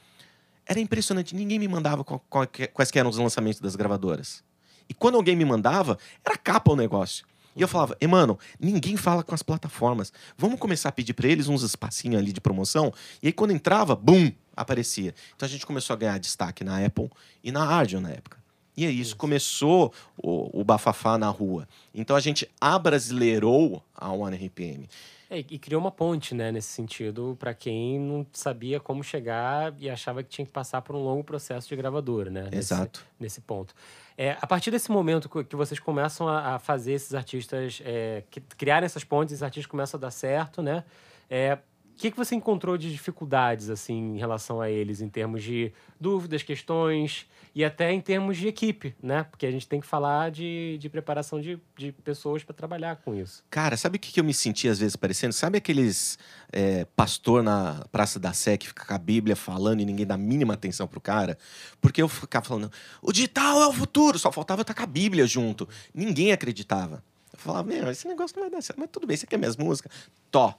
Era 0.65 0.79
impressionante, 0.79 1.35
ninguém 1.35 1.59
me 1.59 1.67
mandava 1.67 2.03
qual- 2.05 2.23
qual- 2.29 2.47
quais 2.73 2.89
eram 2.95 3.09
os 3.09 3.17
lançamentos 3.17 3.59
das 3.59 3.75
gravadoras. 3.75 4.41
E 4.87 4.93
quando 4.93 5.15
alguém 5.15 5.35
me 5.35 5.43
mandava, 5.43 5.97
era 6.25 6.37
capa 6.37 6.71
o 6.71 6.75
negócio. 6.75 7.25
E 7.55 7.61
eu 7.61 7.67
falava, 7.67 7.95
e 8.01 8.07
mano, 8.07 8.39
ninguém 8.59 8.95
fala 8.97 9.23
com 9.23 9.35
as 9.35 9.43
plataformas. 9.43 10.11
Vamos 10.37 10.57
começar 10.59 10.89
a 10.89 10.91
pedir 10.91 11.13
para 11.13 11.27
eles 11.27 11.47
uns 11.49 11.61
espacinhos 11.63 12.19
ali 12.21 12.31
de 12.31 12.39
promoção. 12.41 12.91
E 13.21 13.27
aí 13.27 13.33
quando 13.33 13.51
entrava, 13.51 13.95
bum, 13.95 14.31
aparecia. 14.55 15.13
Então 15.35 15.45
a 15.45 15.49
gente 15.49 15.65
começou 15.65 15.93
a 15.93 15.97
ganhar 15.97 16.17
destaque 16.19 16.63
na 16.63 16.83
Apple 16.85 17.09
e 17.43 17.51
na 17.51 17.65
Ardian 17.65 18.01
na 18.01 18.11
época. 18.11 18.37
E 18.75 18.85
aí 18.87 18.99
isso 18.99 19.15
começou 19.15 19.93
o, 20.17 20.61
o 20.61 20.63
bafafá 20.63 21.15
na 21.17 21.29
rua. 21.29 21.67
Então 21.93 22.15
a 22.15 22.19
gente 22.19 22.49
abrasileirou 22.59 23.83
a 23.95 24.11
One 24.11 24.35
RPM. 24.35 24.87
É, 25.29 25.39
e 25.39 25.57
criou 25.57 25.81
uma 25.81 25.91
ponte, 25.91 26.35
né, 26.35 26.51
nesse 26.51 26.67
sentido, 26.69 27.35
para 27.39 27.53
quem 27.55 27.99
não 27.99 28.25
sabia 28.31 28.79
como 28.79 29.03
chegar 29.03 29.73
e 29.79 29.89
achava 29.89 30.21
que 30.21 30.29
tinha 30.29 30.45
que 30.45 30.51
passar 30.51 30.81
por 30.83 30.95
um 30.95 31.03
longo 31.03 31.23
processo 31.23 31.67
de 31.67 31.75
gravadora, 31.75 32.29
né? 32.29 32.43
nesse- 32.43 32.57
Exato. 32.57 33.03
Nesse 33.19 33.41
ponto. 33.41 33.73
É, 34.15 34.37
a 34.39 34.45
partir 34.45 34.69
desse 34.69 34.91
momento 34.91 35.27
que- 35.43 35.55
vocês 35.55 35.79
começam 35.79 36.27
a, 36.27 36.55
a 36.55 36.59
fazer 36.59 36.93
esses 36.93 37.15
artistas, 37.15 37.81
é, 37.83 38.23
que, 38.29 38.39
criarem 38.41 38.85
essas 38.85 39.03
pontes, 39.03 39.33
esses 39.33 39.41
artistas 39.43 39.69
começam 39.69 39.97
a 39.97 40.01
dar 40.01 40.11
certo, 40.11 40.61
né? 40.61 40.83
É, 41.29 41.57
que, 42.03 42.11
que 42.11 42.17
você 42.17 42.35
encontrou 42.35 42.77
de 42.77 42.91
dificuldades, 42.91 43.69
assim, 43.69 44.15
em 44.15 44.17
relação 44.17 44.59
a 44.59 44.69
eles, 44.69 44.99
em 44.99 45.07
termos 45.07 45.41
de 45.41 45.71
dúvidas, 45.97 46.43
questões 46.43 47.25
e 47.55 47.63
até 47.63 47.93
em 47.93 48.01
termos 48.01 48.35
de 48.35 48.45
equipe, 48.45 48.93
né? 49.01 49.23
Porque 49.23 49.45
a 49.45 49.51
gente 49.51 49.65
tem 49.65 49.79
que 49.79 49.87
falar 49.87 50.29
de, 50.29 50.77
de 50.81 50.89
preparação 50.89 51.39
de, 51.39 51.57
de 51.77 51.93
pessoas 51.93 52.43
para 52.43 52.53
trabalhar 52.53 52.97
com 52.97 53.15
isso. 53.15 53.41
Cara, 53.49 53.77
sabe 53.77 53.95
o 53.95 53.99
que 54.01 54.11
que 54.11 54.19
eu 54.19 54.23
me 54.25 54.33
senti 54.33 54.67
às 54.67 54.79
vezes 54.79 54.97
parecendo? 54.97 55.33
Sabe 55.33 55.59
aqueles 55.59 56.19
é, 56.51 56.83
pastor 56.93 57.41
na 57.41 57.85
Praça 57.89 58.19
da 58.19 58.33
Sé 58.33 58.57
que 58.57 58.67
fica 58.67 58.85
com 58.85 58.93
a 58.93 58.97
Bíblia 58.97 59.37
falando 59.37 59.79
e 59.79 59.85
ninguém 59.85 60.05
dá 60.05 60.15
a 60.15 60.17
mínima 60.17 60.55
atenção 60.55 60.85
pro 60.85 60.99
cara? 60.99 61.37
Porque 61.79 62.01
eu 62.01 62.09
ficava 62.09 62.45
falando, 62.45 62.69
o 63.01 63.13
digital 63.13 63.61
é 63.61 63.67
o 63.67 63.71
futuro, 63.71 64.19
só 64.19 64.29
faltava 64.29 64.59
eu 64.59 64.63
estar 64.63 64.73
com 64.73 64.83
a 64.83 64.87
Bíblia 64.87 65.25
junto. 65.25 65.69
Ninguém 65.93 66.33
acreditava. 66.33 67.01
Eu 67.31 67.39
falava, 67.39 67.65
meu, 67.65 67.89
esse 67.89 68.05
negócio 68.09 68.35
não 68.35 68.43
vai 68.43 68.51
dar 68.51 68.61
certo, 68.61 68.77
mas 68.77 68.89
tudo 68.91 69.07
bem, 69.07 69.15
você 69.15 69.25
quer 69.25 69.37
minhas 69.37 69.55
músicas? 69.55 69.89
Tó. 70.29 70.53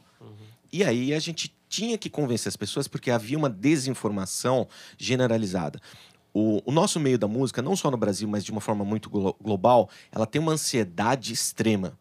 E 0.74 0.82
aí 0.82 1.14
a 1.14 1.20
gente 1.20 1.54
tinha 1.68 1.96
que 1.96 2.10
convencer 2.10 2.48
as 2.48 2.56
pessoas 2.56 2.88
porque 2.88 3.08
havia 3.08 3.38
uma 3.38 3.48
desinformação 3.48 4.66
generalizada. 4.98 5.80
O, 6.32 6.60
o 6.66 6.72
nosso 6.72 6.98
meio 6.98 7.16
da 7.16 7.28
música, 7.28 7.62
não 7.62 7.76
só 7.76 7.92
no 7.92 7.96
Brasil, 7.96 8.26
mas 8.26 8.44
de 8.44 8.50
uma 8.50 8.60
forma 8.60 8.84
muito 8.84 9.08
glo- 9.08 9.36
global, 9.40 9.88
ela 10.10 10.26
tem 10.26 10.42
uma 10.42 10.50
ansiedade 10.50 11.32
extrema. 11.32 11.96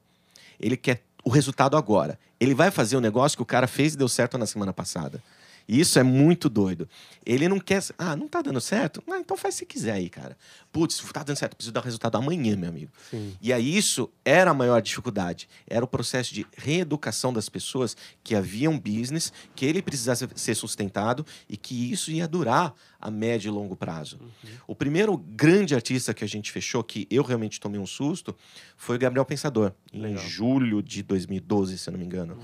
Ele 0.60 0.76
quer 0.76 1.04
o 1.24 1.30
resultado 1.30 1.78
agora. 1.78 2.18
Ele 2.40 2.56
vai 2.56 2.72
fazer 2.72 2.98
o 2.98 3.00
negócio 3.00 3.38
que 3.38 3.44
o 3.44 3.46
cara 3.46 3.68
fez 3.68 3.94
e 3.94 3.98
deu 3.98 4.10
certo 4.10 4.40
na 4.40 4.48
semana 4.48 4.74
passada. 4.74 5.22
Isso 5.68 5.98
é 5.98 6.04
muito 6.04 6.50
doido. 6.50 6.88
Ele 7.26 7.48
não 7.48 7.60
quer. 7.60 7.82
Ah, 7.98 8.16
não 8.16 8.28
tá 8.28 8.42
dando 8.42 8.60
certo? 8.60 9.02
Ah, 9.10 9.18
então 9.20 9.38
faz 9.38 9.56
se 9.56 9.66
quiser 9.66 9.94
aí, 9.94 10.10
cara. 10.10 10.38
Putz, 10.72 11.00
tá 11.14 11.24
dando 11.24 11.38
certo, 11.38 11.56
preciso 11.56 11.74
dar 11.74 11.82
resultado 11.82 12.18
amanhã, 12.18 12.56
meu 12.58 12.70
amigo. 12.70 12.92
Sim. 13.10 13.36
E 13.42 13.54
aí 13.54 13.78
isso 13.78 14.10
era 14.26 14.52
a 14.52 14.54
maior 14.54 14.82
dificuldade. 14.82 15.48
Era 15.68 15.86
o 15.86 15.88
processo 15.88 16.34
de 16.34 16.46
reeducação 16.58 17.32
das 17.32 17.48
pessoas 17.48 17.96
que 18.24 18.36
havia 18.36 18.70
um 18.70 18.80
business, 18.80 19.32
que 19.56 19.66
ele 19.66 19.82
precisasse 19.82 20.28
ser 20.36 20.56
sustentado 20.56 21.26
e 21.48 21.56
que 21.56 21.92
isso 21.92 22.12
ia 22.12 22.28
durar 22.28 22.74
a 23.00 23.12
médio 23.12 23.50
e 23.50 23.52
longo 23.52 23.76
prazo. 23.76 24.20
O 24.68 24.76
primeiro 24.76 25.18
grande 25.18 25.76
artista 25.76 26.14
que 26.14 26.24
a 26.24 26.28
gente 26.28 26.52
fechou, 26.52 26.84
que 26.84 27.08
eu 27.10 27.24
realmente 27.24 27.60
tomei 27.60 27.80
um 27.80 27.86
susto, 27.86 28.36
foi 28.78 28.96
o 28.96 29.00
Gabriel 29.00 29.26
Pensador, 29.26 29.74
em 29.92 30.02
Legal. 30.02 30.24
julho 30.26 30.82
de 30.82 31.04
2012, 31.04 31.78
se 31.78 31.90
eu 31.90 31.92
não 31.92 32.00
me 32.00 32.06
engano. 32.06 32.38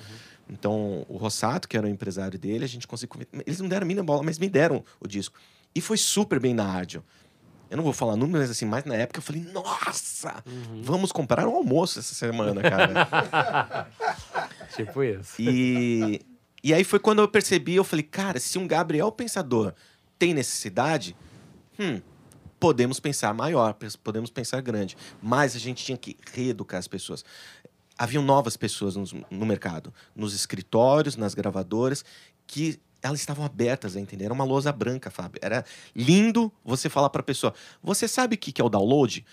Então, 0.49 1.05
o 1.07 1.17
Rossato, 1.17 1.67
que 1.67 1.77
era 1.77 1.85
o 1.85 1.89
empresário 1.89 2.39
dele, 2.39 2.65
a 2.65 2.67
gente 2.67 2.88
conseguiu. 2.88 3.21
Eles 3.45 3.59
não 3.59 3.69
deram 3.69 3.85
a 3.85 3.88
mínima 3.88 4.05
bola, 4.05 4.23
mas 4.23 4.39
me 4.39 4.49
deram 4.49 4.83
o 4.99 5.07
disco. 5.07 5.38
E 5.73 5.81
foi 5.81 5.97
super 5.97 6.39
bem 6.39 6.53
na 6.53 6.65
Ardion. 6.65 7.01
Eu 7.69 7.77
não 7.77 7.83
vou 7.83 7.93
falar 7.93 8.15
números, 8.15 8.47
mas 8.47 8.51
assim, 8.51 8.65
mas 8.65 8.83
na 8.83 8.95
época 8.95 9.19
eu 9.19 9.23
falei, 9.23 9.43
nossa, 9.43 10.43
vamos 10.81 11.12
comprar 11.12 11.47
um 11.47 11.55
almoço 11.55 11.99
essa 11.99 12.15
semana, 12.15 12.62
cara. 12.62 13.88
Tipo 14.75 15.03
isso. 15.03 15.35
e, 15.39 16.21
e 16.63 16.73
aí 16.73 16.83
foi 16.83 16.99
quando 16.99 17.19
eu 17.19 17.27
percebi, 17.27 17.75
eu 17.75 17.83
falei, 17.83 18.01
cara, 18.01 18.39
se 18.39 18.57
um 18.57 18.67
Gabriel 18.67 19.12
Pensador 19.12 19.73
tem 20.17 20.33
necessidade, 20.33 21.15
hum, 21.79 22.01
podemos 22.59 22.99
pensar 22.99 23.33
maior, 23.33 23.75
podemos 24.03 24.29
pensar 24.29 24.62
grande. 24.62 24.97
Mas 25.21 25.55
a 25.55 25.59
gente 25.59 25.85
tinha 25.85 25.97
que 25.97 26.17
reeducar 26.33 26.79
as 26.79 26.88
pessoas. 26.88 27.23
Haviam 27.99 28.23
novas 28.23 28.55
pessoas 28.55 28.95
nos- 28.95 29.13
no, 29.29 29.45
mercado, 29.45 29.93
nos 30.15 30.33
escritórios, 30.33 31.17
nas 31.17 31.33
gravadoras, 31.35 32.05
que 32.47 32.79
elas 33.01 33.19
estavam 33.19 33.45
abertas 33.45 33.95
a 33.95 33.99
entender. 33.99 34.25
Era 34.25 34.33
uma 34.33 34.43
lousa 34.43 34.71
branca, 34.71 35.12
Fábio. 35.12 35.39
Era 35.43 35.65
lindo 35.95 36.51
você 36.63 36.89
falar 36.89 37.09
para 37.09 37.21
a 37.21 37.23
pessoa: 37.23 37.53
você 37.83 38.07
sabe 38.07 38.35
o 38.35 38.38
que 38.39 38.62
é 38.62 38.63
o 38.63 38.69
download? 38.69 39.25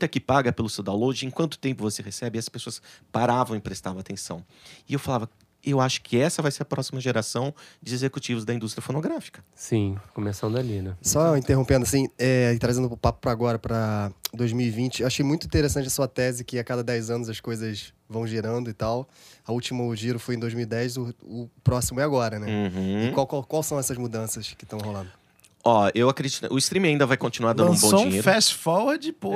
É 0.00 0.08
que 0.08 0.20
paga 0.20 0.52
pelo 0.52 0.68
seu 0.68 0.84
download? 0.84 1.26
Em 1.26 1.30
quanto 1.30 1.58
tempo 1.58 1.82
você 1.82 2.02
recebe? 2.02 2.36
E 2.36 2.40
as 2.40 2.48
pessoas 2.48 2.80
paravam 3.10 3.56
e 3.56 3.60
prestavam 3.60 4.00
atenção. 4.00 4.44
E 4.88 4.92
eu 4.92 4.98
falava: 4.98 5.28
eu 5.64 5.80
acho 5.80 6.02
que 6.02 6.18
essa 6.18 6.40
vai 6.42 6.50
ser 6.50 6.62
a 6.62 6.64
próxima 6.64 7.00
geração 7.00 7.54
de 7.82 7.94
executivos 7.94 8.44
da 8.44 8.54
indústria 8.54 8.82
fonográfica. 8.82 9.42
Sim, 9.54 9.96
começando 10.14 10.56
ali, 10.56 10.80
né? 10.80 10.96
Só 11.02 11.36
interrompendo 11.36 11.84
assim, 11.84 12.08
é, 12.18 12.52
e 12.54 12.58
trazendo 12.58 12.86
o 12.86 12.96
papo 12.96 13.20
para 13.20 13.30
agora, 13.30 13.58
para 13.58 14.12
2020, 14.32 15.00
eu 15.00 15.06
achei 15.06 15.24
muito 15.24 15.46
interessante 15.46 15.86
a 15.86 15.90
sua 15.90 16.08
tese 16.08 16.44
que 16.44 16.58
a 16.58 16.64
cada 16.64 16.82
10 16.82 17.10
anos 17.10 17.28
as 17.28 17.40
coisas 17.40 17.92
vão 18.08 18.26
girando 18.26 18.70
e 18.70 18.72
tal. 18.72 19.08
A 19.46 19.52
último 19.52 19.94
giro 19.94 20.18
foi 20.18 20.34
em 20.34 20.38
2010, 20.38 20.96
o, 20.96 21.14
o 21.22 21.50
próximo 21.62 22.00
é 22.00 22.02
agora, 22.02 22.38
né? 22.38 22.46
Uhum. 22.46 23.08
E 23.08 23.12
qual, 23.12 23.26
qual, 23.26 23.44
qual 23.44 23.62
são 23.62 23.78
essas 23.78 23.96
mudanças 23.96 24.54
que 24.54 24.64
estão 24.64 24.78
rolando? 24.78 25.19
Ó, 25.62 25.90
eu 25.94 26.08
acredito. 26.08 26.52
O 26.52 26.56
streaming 26.56 26.90
ainda 26.90 27.06
vai 27.06 27.16
continuar 27.16 27.52
dando 27.52 27.68
um 27.68 27.70
Lançou 27.72 27.90
bom 27.90 27.96
um 27.98 28.04
dinheiro. 28.04 28.24
fast 28.24 28.54
forward, 28.54 29.12
pô. 29.12 29.34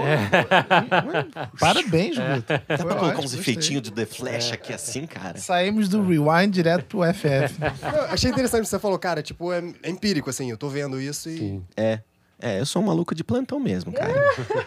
Parabéns, 1.60 2.16
Guto. 2.16 2.46
Dá 2.46 2.58
pra 2.58 2.76
colocar 2.76 3.06
ótimo, 3.08 3.24
uns 3.24 3.34
efeitinhos 3.34 3.82
de 3.82 3.90
The 3.90 4.06
Flash 4.06 4.52
aqui 4.52 4.72
assim, 4.72 5.06
cara? 5.06 5.38
Saímos 5.38 5.88
do 5.88 6.02
rewind 6.02 6.50
direto 6.50 6.86
pro 6.86 7.00
FF. 7.12 7.58
Eu 7.94 8.04
achei 8.04 8.30
interessante 8.30 8.60
o 8.60 8.64
que 8.64 8.70
você 8.70 8.78
falou, 8.78 8.98
cara, 8.98 9.22
tipo, 9.22 9.52
é, 9.52 9.62
é 9.82 9.90
empírico, 9.90 10.30
assim, 10.30 10.50
eu 10.50 10.56
tô 10.56 10.68
vendo 10.68 11.00
isso 11.00 11.28
e. 11.28 11.38
Sim. 11.38 11.64
É. 11.76 12.00
É, 12.40 12.60
eu 12.60 12.66
sou 12.66 12.82
um 12.82 12.86
maluco 12.86 13.14
de 13.14 13.22
plantão 13.22 13.58
mesmo, 13.60 13.92
cara. 13.92 14.12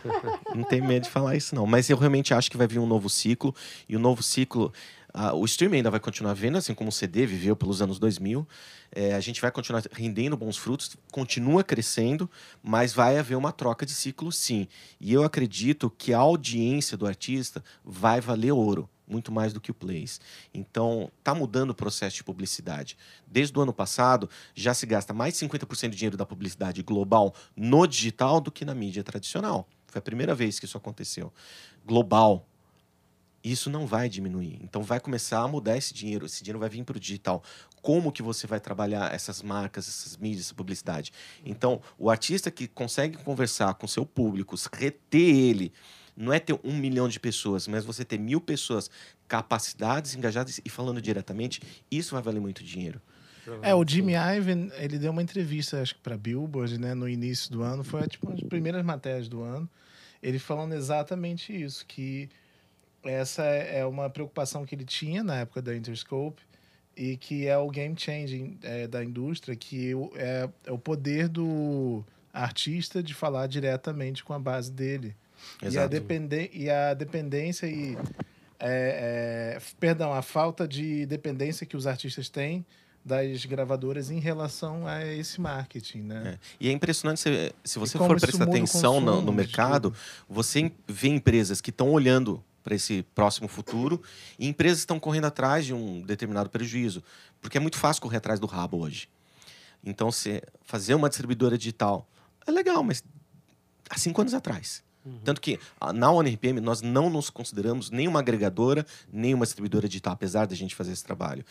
não 0.56 0.64
tenho 0.64 0.86
medo 0.86 1.04
de 1.04 1.10
falar 1.10 1.36
isso, 1.36 1.54
não. 1.54 1.68
Mas 1.68 1.90
eu 1.90 1.98
realmente 1.98 2.34
acho 2.34 2.50
que 2.50 2.58
vai 2.58 2.66
vir 2.66 2.80
um 2.80 2.88
novo 2.88 3.10
ciclo. 3.10 3.54
E 3.88 3.96
o 3.96 4.00
novo 4.00 4.24
ciclo. 4.24 4.74
Ah, 5.20 5.34
o 5.34 5.44
streaming 5.46 5.78
ainda 5.78 5.90
vai 5.90 6.00
continuar 6.00 6.36
vendo, 6.36 6.60
assim 6.60 6.76
como 6.76 6.90
o 6.90 6.92
CD 6.92 7.26
viveu 7.26 7.56
pelos 7.56 7.82
anos 7.82 7.98
2000. 7.98 8.48
É, 8.92 9.16
a 9.16 9.20
gente 9.20 9.42
vai 9.42 9.50
continuar 9.50 9.82
rendendo 9.92 10.38
bons 10.38 10.58
frutos, 10.58 10.96
continua 11.12 11.64
crescendo, 11.64 12.30
mas 12.62 12.94
vai 12.94 13.18
haver 13.18 13.36
uma 13.36 13.52
troca 13.52 13.84
de 13.84 13.94
ciclo, 13.94 14.32
sim. 14.32 14.68
E 15.02 15.12
eu 15.12 15.24
acredito 15.24 15.90
que 15.90 16.14
a 16.14 16.20
audiência 16.20 16.96
do 16.96 17.08
artista 17.08 17.64
vai 17.84 18.22
valer 18.22 18.52
ouro. 18.52 18.88
muito 19.08 19.32
mais 19.32 19.54
do 19.54 19.62
que 19.62 19.72
o 19.72 19.74
plays. 19.74 20.20
Então, 20.54 21.10
está 21.18 21.34
mudando 21.34 21.70
o 21.70 21.74
processo 21.74 22.18
de 22.18 22.24
publicidade. 22.26 22.98
Desde 23.26 23.58
o 23.58 23.62
ano 23.62 23.74
passado, 23.74 24.30
já 24.54 24.74
se 24.74 24.86
gasta 24.86 25.14
mais 25.14 25.34
de 25.34 25.48
50% 25.48 25.90
de 25.90 25.96
dinheiro 25.96 26.18
da 26.18 26.26
publicidade 26.26 26.84
global 26.84 27.34
no 27.56 27.88
digital 27.88 28.42
do 28.42 28.52
que 28.52 28.66
na 28.66 28.76
mídia 28.76 29.04
tradicional. 29.06 29.68
Foi 29.88 30.00
a 30.00 30.02
primeira 30.02 30.36
vez 30.36 30.60
que 30.60 30.66
isso 30.66 30.78
aconteceu. 30.78 31.34
Global. 31.86 32.46
Isso 33.52 33.70
não 33.70 33.88
vai 33.88 34.10
diminuir. 34.10 34.60
Então 34.62 34.84
vai 34.84 35.00
começar 35.00 35.40
a 35.40 35.48
mudar 35.48 35.78
esse 35.78 35.94
dinheiro. 35.94 36.26
Esse 36.26 36.44
dinheiro 36.44 36.60
vai 36.60 36.70
vir 36.70 36.84
para 36.84 36.98
o 36.98 37.00
digital. 37.00 37.42
Como 37.82 38.12
que 38.12 38.22
você 38.22 38.46
vai 38.46 38.60
trabalhar 38.60 39.14
essas 39.14 39.42
marcas, 39.42 39.88
essas 39.88 40.18
mídias, 40.18 40.48
essa 40.48 40.56
publicidade? 40.56 41.14
Então, 41.46 41.82
o 41.98 42.10
artista 42.10 42.52
que 42.52 42.68
consegue 42.68 43.18
conversar 43.18 43.74
com 43.76 43.88
seu 43.88 44.06
público, 44.06 44.56
reter 44.74 45.36
ele, 45.36 45.72
não 46.16 46.34
é 46.34 46.40
ter 46.40 46.60
um 46.64 46.76
milhão 46.76 47.08
de 47.08 47.20
pessoas, 47.20 47.68
mas 47.68 47.86
você 47.86 48.04
ter 48.04 48.18
mil 48.18 48.42
pessoas 48.42 48.90
capacitadas, 49.28 50.16
engajadas 50.16 50.60
e 50.66 50.70
falando 50.70 51.02
diretamente, 51.02 51.62
isso 51.90 52.16
vai 52.16 52.22
valer 52.22 52.42
muito 52.42 52.64
dinheiro. 52.64 53.00
É, 53.62 53.74
o 53.74 53.88
Jimmy 53.88 54.14
Ivan, 54.14 54.70
ele 54.76 55.00
deu 55.00 55.12
uma 55.12 55.22
entrevista, 55.22 55.82
acho 55.82 55.96
que 55.96 56.02
para 56.02 56.18
Billboard, 56.18 56.78
né, 56.78 56.94
no 56.94 57.08
início 57.08 57.50
do 57.50 57.62
ano, 57.62 57.82
foi 57.84 58.06
tipo 58.08 58.26
uma 58.28 58.36
das 58.36 58.44
primeiras 58.44 58.84
matérias 58.84 59.30
do 59.30 59.42
ano, 59.42 59.70
ele 60.22 60.38
falando 60.38 60.74
exatamente 60.74 61.54
isso, 61.54 61.86
que 61.86 62.30
essa 63.08 63.44
é 63.44 63.86
uma 63.86 64.10
preocupação 64.10 64.66
que 64.66 64.76
ele 64.76 64.86
tinha 64.86 65.24
na 65.24 65.38
época 65.38 65.62
da 65.62 65.76
Interscope 65.76 66.42
e 66.96 67.16
que 67.16 67.48
é 67.48 67.58
o 67.58 67.70
game 67.70 67.96
changing 67.98 68.58
é, 68.64 68.88
da 68.88 69.04
indústria, 69.04 69.56
que 69.56 69.94
é, 70.16 70.50
é 70.66 70.72
o 70.72 70.78
poder 70.78 71.28
do 71.28 72.04
artista 72.34 73.02
de 73.02 73.14
falar 73.14 73.48
diretamente 73.48 74.24
com 74.24 74.34
a 74.34 74.40
base 74.40 74.72
dele. 74.72 75.16
E 75.62 75.78
a, 75.78 75.88
dependen 75.88 76.50
e 76.52 76.70
a 76.70 76.94
dependência 76.94 77.68
e. 77.68 77.96
É, 78.60 79.56
é, 79.56 79.62
perdão, 79.80 80.12
a 80.12 80.24
falta 80.24 80.68
de 80.68 81.06
dependência 81.06 81.64
que 81.64 81.78
os 81.78 81.86
artistas 81.86 82.28
têm 82.28 82.66
das 83.06 83.46
gravadoras 83.46 84.10
em 84.10 84.20
relação 84.20 84.88
a 84.88 85.06
esse 85.06 85.40
marketing, 85.40 86.02
né? 86.02 86.34
É. 86.34 86.40
E 86.60 86.68
é 86.68 86.72
impressionante, 86.72 87.22
se, 87.22 87.54
se 87.64 87.80
você 87.80 87.98
for 87.98 88.20
prestar 88.20 88.44
atenção 88.46 89.00
no, 89.00 89.22
no 89.22 89.32
mercado, 89.32 89.94
você 90.28 90.72
vê 90.88 91.08
empresas 91.08 91.62
que 91.62 91.70
estão 91.70 91.92
olhando 91.92 92.44
para 92.68 92.76
esse 92.76 93.02
próximo 93.16 93.48
futuro 93.48 94.04
e 94.38 94.46
empresas 94.46 94.80
estão 94.80 95.00
correndo 95.00 95.24
atrás 95.24 95.66
de 95.66 95.74
um 95.74 96.02
determinado 96.02 96.50
prejuízo, 96.50 97.02
porque 97.40 97.56
é 97.58 97.62
muito 97.62 97.78
fácil 97.78 98.02
correr 98.02 98.18
atrás 98.18 98.42
do 98.42 98.46
rabo 98.46 98.78
hoje. 98.80 99.08
Então, 99.82 100.12
se 100.12 100.44
fazer 100.66 100.94
uma 100.94 101.08
distribuidora 101.08 101.58
digital 101.58 102.06
é 102.46 102.52
legal, 102.52 102.84
mas 102.84 103.02
há 103.90 103.98
cinco 103.98 104.20
anos 104.20 104.34
atrás 104.34 104.84
Uhum. 105.08 105.20
Tanto 105.24 105.40
que 105.40 105.60
na 105.96 106.12
ONRPM 106.12 106.60
nós 106.60 106.82
não 106.82 107.10
nos 107.10 107.30
consideramos 107.30 107.90
nem 107.90 108.08
uma 108.08 108.20
agregadora, 108.20 108.86
nem 109.12 109.34
uma 109.34 109.46
distribuidora 109.46 109.88
digital, 109.88 110.14
apesar 110.14 110.46
da 110.46 110.56
gente 110.56 110.76
fazer 110.76 110.92
esse 110.92 111.04
trabalho. 111.04 111.46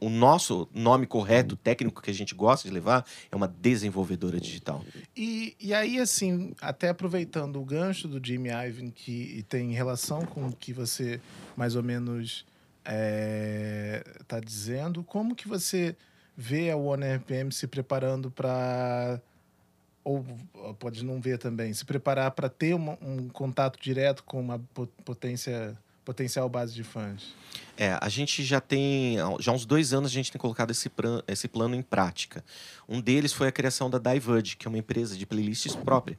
O 0.00 0.10
nosso 0.10 0.68
nome 0.74 1.06
correto, 1.06 1.56
técnico 1.56 2.02
que 2.02 2.10
a 2.10 2.14
gente 2.14 2.34
gosta 2.34 2.68
de 2.68 2.74
levar, 2.74 3.06
é 3.30 3.36
uma 3.36 3.48
desenvolvedora 3.48 4.38
digital. 4.38 4.84
E, 5.16 5.56
e 5.58 5.72
aí, 5.72 5.98
assim, 5.98 6.52
até 6.60 6.90
aproveitando 6.90 7.60
o 7.60 7.64
gancho 7.64 8.06
do 8.06 8.24
Jimmy 8.24 8.50
Ivan, 8.50 8.90
que 8.90 9.44
tem 9.48 9.72
relação 9.72 10.26
com 10.26 10.46
o 10.46 10.52
que 10.52 10.72
você 10.72 11.20
mais 11.56 11.74
ou 11.74 11.82
menos 11.82 12.44
está 12.84 14.38
é, 14.38 14.40
dizendo, 14.40 15.02
como 15.02 15.34
que 15.34 15.46
você 15.46 15.96
vê 16.36 16.70
a 16.70 16.76
ONRPM 16.76 17.52
se 17.52 17.66
preparando 17.66 18.30
para 18.30 19.20
ou 20.04 20.24
pode 20.78 21.04
não 21.04 21.20
ver 21.20 21.38
também, 21.38 21.72
se 21.72 21.84
preparar 21.84 22.30
para 22.30 22.48
ter 22.48 22.74
uma, 22.74 22.98
um 23.02 23.28
contato 23.28 23.78
direto 23.80 24.24
com 24.24 24.40
uma 24.40 24.58
potência, 25.04 25.76
potencial 26.04 26.48
base 26.48 26.74
de 26.74 26.82
fãs? 26.82 27.34
É, 27.76 27.98
a 28.00 28.08
gente 28.08 28.42
já 28.42 28.60
tem, 28.60 29.16
já 29.38 29.52
há 29.52 29.54
uns 29.54 29.64
dois 29.64 29.92
anos 29.92 30.10
a 30.10 30.14
gente 30.14 30.32
tem 30.32 30.40
colocado 30.40 30.70
esse, 30.70 30.88
plan, 30.88 31.22
esse 31.28 31.46
plano 31.46 31.74
em 31.74 31.82
prática. 31.82 32.44
Um 32.88 33.00
deles 33.00 33.32
foi 33.32 33.48
a 33.48 33.52
criação 33.52 33.88
da 33.90 33.98
Diverge, 33.98 34.56
que 34.56 34.66
é 34.66 34.68
uma 34.68 34.78
empresa 34.78 35.16
de 35.16 35.26
playlists 35.26 35.76
própria. 35.76 36.18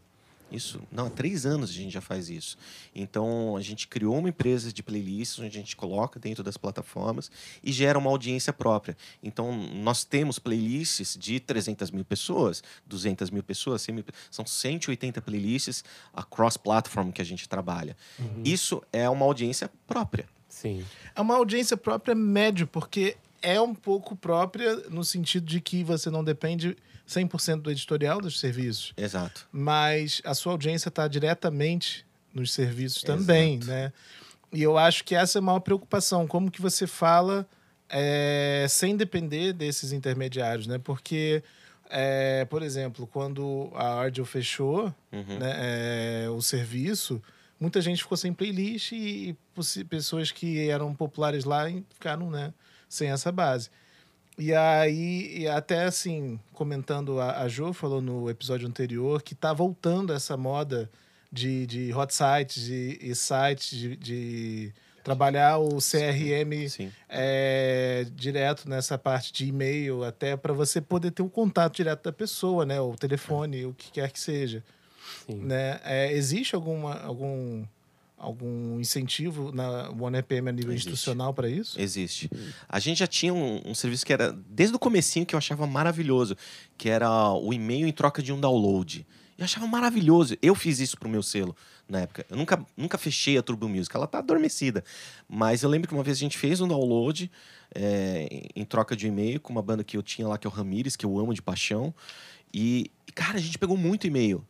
Isso, 0.51 0.81
não, 0.91 1.07
há 1.07 1.09
três 1.09 1.45
anos 1.45 1.69
a 1.69 1.73
gente 1.73 1.91
já 1.91 2.01
faz 2.01 2.29
isso. 2.29 2.57
Então, 2.93 3.55
a 3.55 3.61
gente 3.61 3.87
criou 3.87 4.17
uma 4.17 4.29
empresa 4.29 4.73
de 4.73 4.81
playlists, 4.81 5.39
onde 5.39 5.47
a 5.47 5.61
gente 5.61 5.75
coloca 5.75 6.19
dentro 6.19 6.43
das 6.43 6.57
plataformas 6.57 7.29
e 7.63 7.71
gera 7.71 7.99
uma 7.99 8.09
audiência 8.09 8.51
própria. 8.51 8.97
Então, 9.21 9.51
nós 9.75 10.03
temos 10.03 10.39
playlists 10.39 11.15
de 11.17 11.39
300 11.39 11.91
mil 11.91 12.05
pessoas, 12.05 12.63
200 12.87 13.29
mil 13.29 13.43
pessoas, 13.43 13.81
100 13.83 13.95
mil, 13.95 14.05
são 14.31 14.45
180 14.45 15.21
playlists 15.21 15.83
a 16.13 16.23
cross-platform 16.23 17.11
que 17.11 17.21
a 17.21 17.25
gente 17.25 17.47
trabalha. 17.47 17.95
Uhum. 18.17 18.43
Isso 18.43 18.81
é 18.91 19.09
uma 19.09 19.25
audiência 19.25 19.69
própria. 19.87 20.27
Sim. 20.47 20.83
É 21.15 21.21
uma 21.21 21.35
audiência 21.35 21.77
própria 21.77 22.15
médio, 22.15 22.65
porque 22.65 23.15
é 23.41 23.59
um 23.59 23.73
pouco 23.73 24.15
própria 24.15 24.75
no 24.89 25.03
sentido 25.03 25.45
de 25.45 25.61
que 25.61 25.83
você 25.83 26.09
não 26.09 26.23
depende 26.23 26.75
100% 27.07 27.61
do 27.61 27.71
editorial 27.71 28.21
dos 28.21 28.39
serviços. 28.39 28.93
Exato. 28.95 29.47
Mas 29.51 30.21
a 30.23 30.33
sua 30.33 30.53
audiência 30.53 30.89
está 30.89 31.07
diretamente 31.07 32.05
nos 32.33 32.53
serviços 32.53 33.01
também, 33.01 33.55
Exato. 33.55 33.71
né? 33.71 33.93
E 34.51 34.63
eu 34.63 34.77
acho 34.77 35.03
que 35.03 35.15
essa 35.15 35.37
é 35.37 35.39
a 35.39 35.43
maior 35.43 35.59
preocupação, 35.59 36.27
como 36.27 36.49
que 36.49 36.61
você 36.61 36.87
fala 36.87 37.47
é, 37.87 38.65
sem 38.69 38.95
depender 38.95 39.53
desses 39.53 39.91
intermediários, 39.91 40.67
né? 40.67 40.79
Porque, 40.79 41.43
é, 41.89 42.45
por 42.45 42.61
exemplo, 42.61 43.07
quando 43.07 43.71
a 43.75 44.03
Audio 44.03 44.25
fechou 44.25 44.93
uhum. 45.11 45.39
né, 45.39 46.23
é, 46.25 46.29
o 46.29 46.41
serviço, 46.41 47.21
muita 47.59 47.81
gente 47.81 48.01
ficou 48.01 48.17
sem 48.17 48.33
playlist 48.33 48.91
e, 48.91 49.35
e 49.77 49.83
pessoas 49.85 50.31
que 50.31 50.67
eram 50.69 50.93
populares 50.95 51.43
lá 51.43 51.65
ficaram 51.89 52.29
né, 52.29 52.53
sem 52.89 53.11
essa 53.11 53.31
base. 53.31 53.69
E 54.37 54.53
aí, 54.53 55.41
e 55.41 55.47
até 55.47 55.83
assim, 55.83 56.39
comentando, 56.53 57.19
a, 57.19 57.41
a 57.41 57.47
Jo 57.47 57.73
falou 57.73 58.01
no 58.01 58.29
episódio 58.29 58.67
anterior 58.67 59.21
que 59.21 59.35
tá 59.35 59.53
voltando 59.53 60.13
essa 60.13 60.35
moda 60.35 60.89
de, 61.31 61.67
de 61.67 61.93
hot 61.93 62.13
sites 62.13 62.67
e, 62.67 63.13
sites 63.13 63.77
de, 63.77 63.95
de, 63.97 64.73
trabalhar 65.03 65.57
o 65.57 65.77
CRM 65.77 66.69
Sim. 66.69 66.91
É, 67.07 68.05
direto 68.13 68.69
nessa 68.69 68.97
parte 68.97 69.33
de 69.33 69.47
e-mail, 69.47 70.03
até 70.03 70.37
para 70.37 70.53
você 70.53 70.79
poder 70.79 71.11
ter 71.11 71.21
o 71.21 71.25
um 71.25 71.29
contato 71.29 71.75
direto 71.75 72.03
da 72.03 72.11
pessoa, 72.11 72.65
né? 72.65 72.79
O 72.79 72.95
telefone, 72.95 73.65
o 73.65 73.73
que 73.73 73.91
quer 73.91 74.11
que 74.11 74.19
seja. 74.19 74.63
Sim. 75.25 75.43
Né? 75.43 75.79
É, 75.83 76.13
existe 76.13 76.55
alguma, 76.55 76.99
algum 77.01 77.65
algum 78.19 78.79
incentivo 78.79 79.51
na 79.51 79.89
OneRPM 79.89 80.49
a 80.49 80.51
nível 80.51 80.71
Existe. 80.71 80.89
institucional 80.89 81.33
para 81.33 81.49
isso? 81.49 81.79
Existe. 81.79 82.29
A 82.67 82.79
gente 82.79 82.99
já 82.99 83.07
tinha 83.07 83.33
um, 83.33 83.61
um, 83.65 83.73
serviço 83.73 84.05
que 84.05 84.11
era, 84.11 84.31
desde 84.47 84.75
o 84.75 84.79
comecinho, 84.79 85.25
que 85.25 85.33
eu 85.33 85.37
achava 85.37 85.65
maravilhoso, 85.65 86.35
que 86.77 86.89
era 86.89 87.09
o 87.31 87.53
e-mail 87.53 87.87
em 87.87 87.91
troca 87.93 88.21
de 88.21 88.33
um 88.33 88.39
download. 88.39 89.07
Eu 89.37 89.45
achava 89.45 89.65
maravilhoso. 89.65 90.35
Eu 90.41 90.53
fiz 90.53 90.79
isso 90.79 90.97
pro 90.97 91.07
meu 91.07 91.23
selo 91.23 91.55
na 91.87 92.01
época. 92.01 92.25
Eu 92.29 92.35
nunca, 92.35 92.63
nunca 92.75 92.97
fechei 92.97 93.37
a 93.37 93.41
Turbo 93.41 93.69
Music, 93.69 93.95
ela 93.95 94.05
tá 94.05 94.19
adormecida. 94.19 94.83
Mas 95.27 95.63
eu 95.63 95.69
lembro 95.69 95.87
que 95.87 95.93
uma 95.93 96.03
vez 96.03 96.17
a 96.17 96.19
gente 96.19 96.37
fez 96.37 96.59
um 96.59 96.67
download 96.67 97.31
é, 97.73 98.49
em 98.53 98.65
troca 98.65 98.95
de 98.97 99.07
e-mail 99.07 99.39
com 99.39 99.53
uma 99.53 99.61
banda 99.61 99.83
que 99.83 99.95
eu 99.95 100.03
tinha 100.03 100.27
lá, 100.27 100.37
que 100.37 100.45
é 100.45 100.49
o 100.49 100.53
Ramires, 100.53 100.97
que 100.97 101.05
eu 101.05 101.17
amo 101.17 101.33
de 101.33 101.41
paixão. 101.41 101.93
E, 102.53 102.91
cara, 103.15 103.37
a 103.37 103.41
gente 103.41 103.57
pegou 103.57 103.77
muito 103.77 104.05
e-mail. 104.05 104.45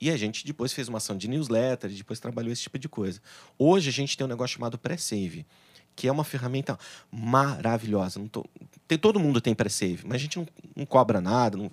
E 0.00 0.10
a 0.10 0.16
gente 0.16 0.46
depois 0.46 0.72
fez 0.72 0.88
uma 0.88 0.98
ação 0.98 1.16
de 1.16 1.28
newsletter, 1.28 1.90
depois 1.90 2.18
trabalhou 2.18 2.52
esse 2.52 2.62
tipo 2.62 2.78
de 2.78 2.88
coisa. 2.88 3.20
Hoje 3.58 3.90
a 3.90 3.92
gente 3.92 4.16
tem 4.16 4.24
um 4.24 4.28
negócio 4.28 4.54
chamado 4.54 4.78
pré-save, 4.78 5.46
que 5.94 6.08
é 6.08 6.12
uma 6.12 6.24
ferramenta 6.24 6.78
maravilhosa. 7.10 8.20
Tô... 8.32 8.46
tem, 8.88 8.96
todo 8.96 9.20
mundo 9.20 9.40
tem 9.40 9.54
pré-save, 9.54 10.00
mas 10.04 10.14
a 10.14 10.18
gente 10.18 10.38
não, 10.38 10.48
não 10.74 10.86
cobra 10.86 11.20
nada. 11.20 11.58
Não... 11.58 11.70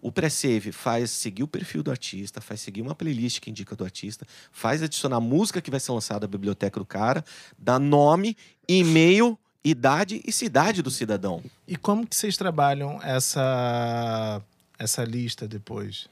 O 0.00 0.12
pré-save 0.12 0.70
faz 0.70 1.10
seguir 1.10 1.42
o 1.42 1.48
perfil 1.48 1.82
do 1.82 1.90
artista, 1.90 2.40
faz 2.40 2.60
seguir 2.60 2.82
uma 2.82 2.94
playlist 2.94 3.40
que 3.40 3.50
indica 3.50 3.74
do 3.74 3.82
artista, 3.82 4.24
faz 4.52 4.80
adicionar 4.82 5.18
música 5.18 5.60
que 5.60 5.70
vai 5.70 5.80
ser 5.80 5.90
lançada 5.90 6.26
à 6.26 6.28
biblioteca 6.28 6.78
do 6.78 6.86
cara, 6.86 7.24
dá 7.58 7.78
nome, 7.78 8.36
e-mail, 8.68 9.36
idade 9.64 10.22
e 10.24 10.30
cidade 10.30 10.82
do 10.82 10.90
cidadão. 10.92 11.42
E 11.66 11.76
como 11.76 12.06
que 12.06 12.14
vocês 12.14 12.36
trabalham 12.36 13.02
essa, 13.02 14.40
essa 14.78 15.02
lista 15.02 15.48
depois? 15.48 16.08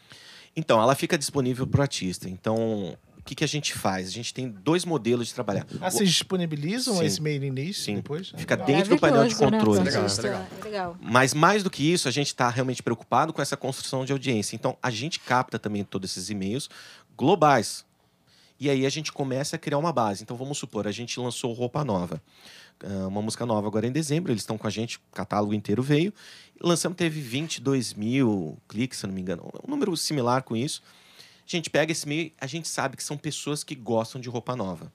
Então, 0.57 0.81
ela 0.81 0.95
fica 0.95 1.19
disponível 1.19 1.67
para 1.67 1.81
o 1.81 1.83
artista. 1.83 2.29
Então, 2.29 2.97
o 3.19 3.23
que, 3.25 3.35
que 3.35 3.43
a 3.43 3.49
gente 3.49 3.73
faz? 3.73 4.09
A 4.09 4.11
gente 4.11 4.35
tem 4.35 4.51
dois 4.51 4.85
modelos 4.85 5.29
de 5.29 5.35
trabalhar. 5.35 5.67
Ah, 5.81 5.91
vocês 5.91 6.11
disponibilizam 6.11 6.97
Sim. 6.97 7.05
esse 7.05 7.23
mailing 7.23 7.51
list 7.51 7.85
Sim. 7.85 7.97
depois? 7.97 8.33
Fica 8.37 8.57
dentro 8.57 8.95
do 8.95 9.01
painel 9.01 9.27
de 9.27 9.35
controle. 9.35 9.81
Né? 9.81 9.87
Legal, 9.87 10.07
legal. 10.23 10.47
legal. 10.63 10.97
Mas 11.01 11.33
mais 11.33 11.63
do 11.63 11.71
que 11.71 11.91
isso, 11.91 12.07
a 12.07 12.11
gente 12.11 12.27
está 12.27 12.51
realmente 12.51 12.83
preocupado 12.83 13.33
com 13.33 13.41
essa 13.41 13.57
construção 13.57 14.05
de 14.05 14.13
audiência. 14.13 14.55
Então, 14.55 14.77
a 14.83 14.91
gente 14.91 15.19
capta 15.21 15.59
também 15.59 15.83
todos 15.83 16.11
esses 16.11 16.29
e-mails 16.29 16.69
globais. 17.17 17.85
E 18.61 18.69
aí 18.69 18.87
a 18.87 18.91
gente 18.91 19.11
começa 19.11 19.57
a 19.57 19.59
criar 19.59 19.79
uma 19.79 19.93
base. 19.93 20.23
Então, 20.23 20.37
vamos 20.37 20.59
supor, 20.59 20.87
a 20.87 20.93
gente 20.93 21.19
lançou 21.19 21.53
Roupa 21.53 21.83
Nova. 21.83 22.23
Ah, 22.83 23.07
uma 23.09 23.23
música 23.23 23.47
nova 23.47 23.67
agora 23.67 23.87
em 23.87 23.93
dezembro, 23.93 24.33
eles 24.33 24.43
estão 24.43 24.59
com 24.59 24.67
a 24.67 24.71
gente, 24.71 24.99
o 24.99 25.01
catálogo 25.13 25.55
inteiro 25.55 25.83
veio. 25.83 26.13
Lançamos, 26.61 26.97
teve 26.97 27.21
22 27.21 27.95
mil 27.95 28.59
cliques, 28.69 28.99
se 28.99 29.07
não 29.07 29.15
me 29.15 29.21
engano, 29.21 29.51
um 29.67 29.71
número 29.71 29.97
similar 29.97 30.43
com 30.43 30.57
isso. 30.57 30.83
A 31.47 31.51
gente 31.51 31.69
pega 31.69 31.93
esse 31.93 32.09
meio, 32.09 32.33
a 32.41 32.47
gente 32.47 32.69
sabe 32.69 32.97
que 32.97 33.05
são 33.05 33.17
pessoas 33.17 33.63
que 33.63 33.75
gostam 33.75 34.21
de 34.21 34.29
roupa 34.29 34.57
nova. 34.57 34.93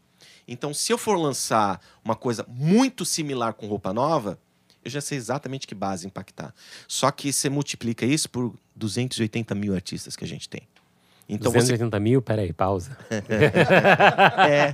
Então, 0.48 0.74
se 0.74 0.92
eu 0.92 0.98
for 0.98 1.16
lançar 1.16 1.80
uma 2.04 2.16
coisa 2.16 2.46
muito 2.48 3.06
similar 3.06 3.54
com 3.54 3.68
roupa 3.68 3.94
nova, 3.94 4.40
eu 4.84 4.90
já 4.90 5.02
sei 5.02 5.18
exatamente 5.18 5.68
que 5.68 5.76
base 5.76 6.08
impactar. 6.08 6.54
Só 6.88 7.12
que 7.12 7.32
você 7.32 7.50
multiplica 7.50 8.06
isso 8.06 8.30
por 8.30 8.56
280 8.76 9.54
mil 9.54 9.76
artistas 9.76 10.16
que 10.16 10.24
a 10.24 10.28
gente 10.28 10.50
tem. 10.50 10.68
Então 11.30 11.52
280 11.52 11.96
você... 11.96 12.00
mil? 12.02 12.22
Peraí, 12.24 12.52
pausa. 12.52 12.98
é. 14.50 14.74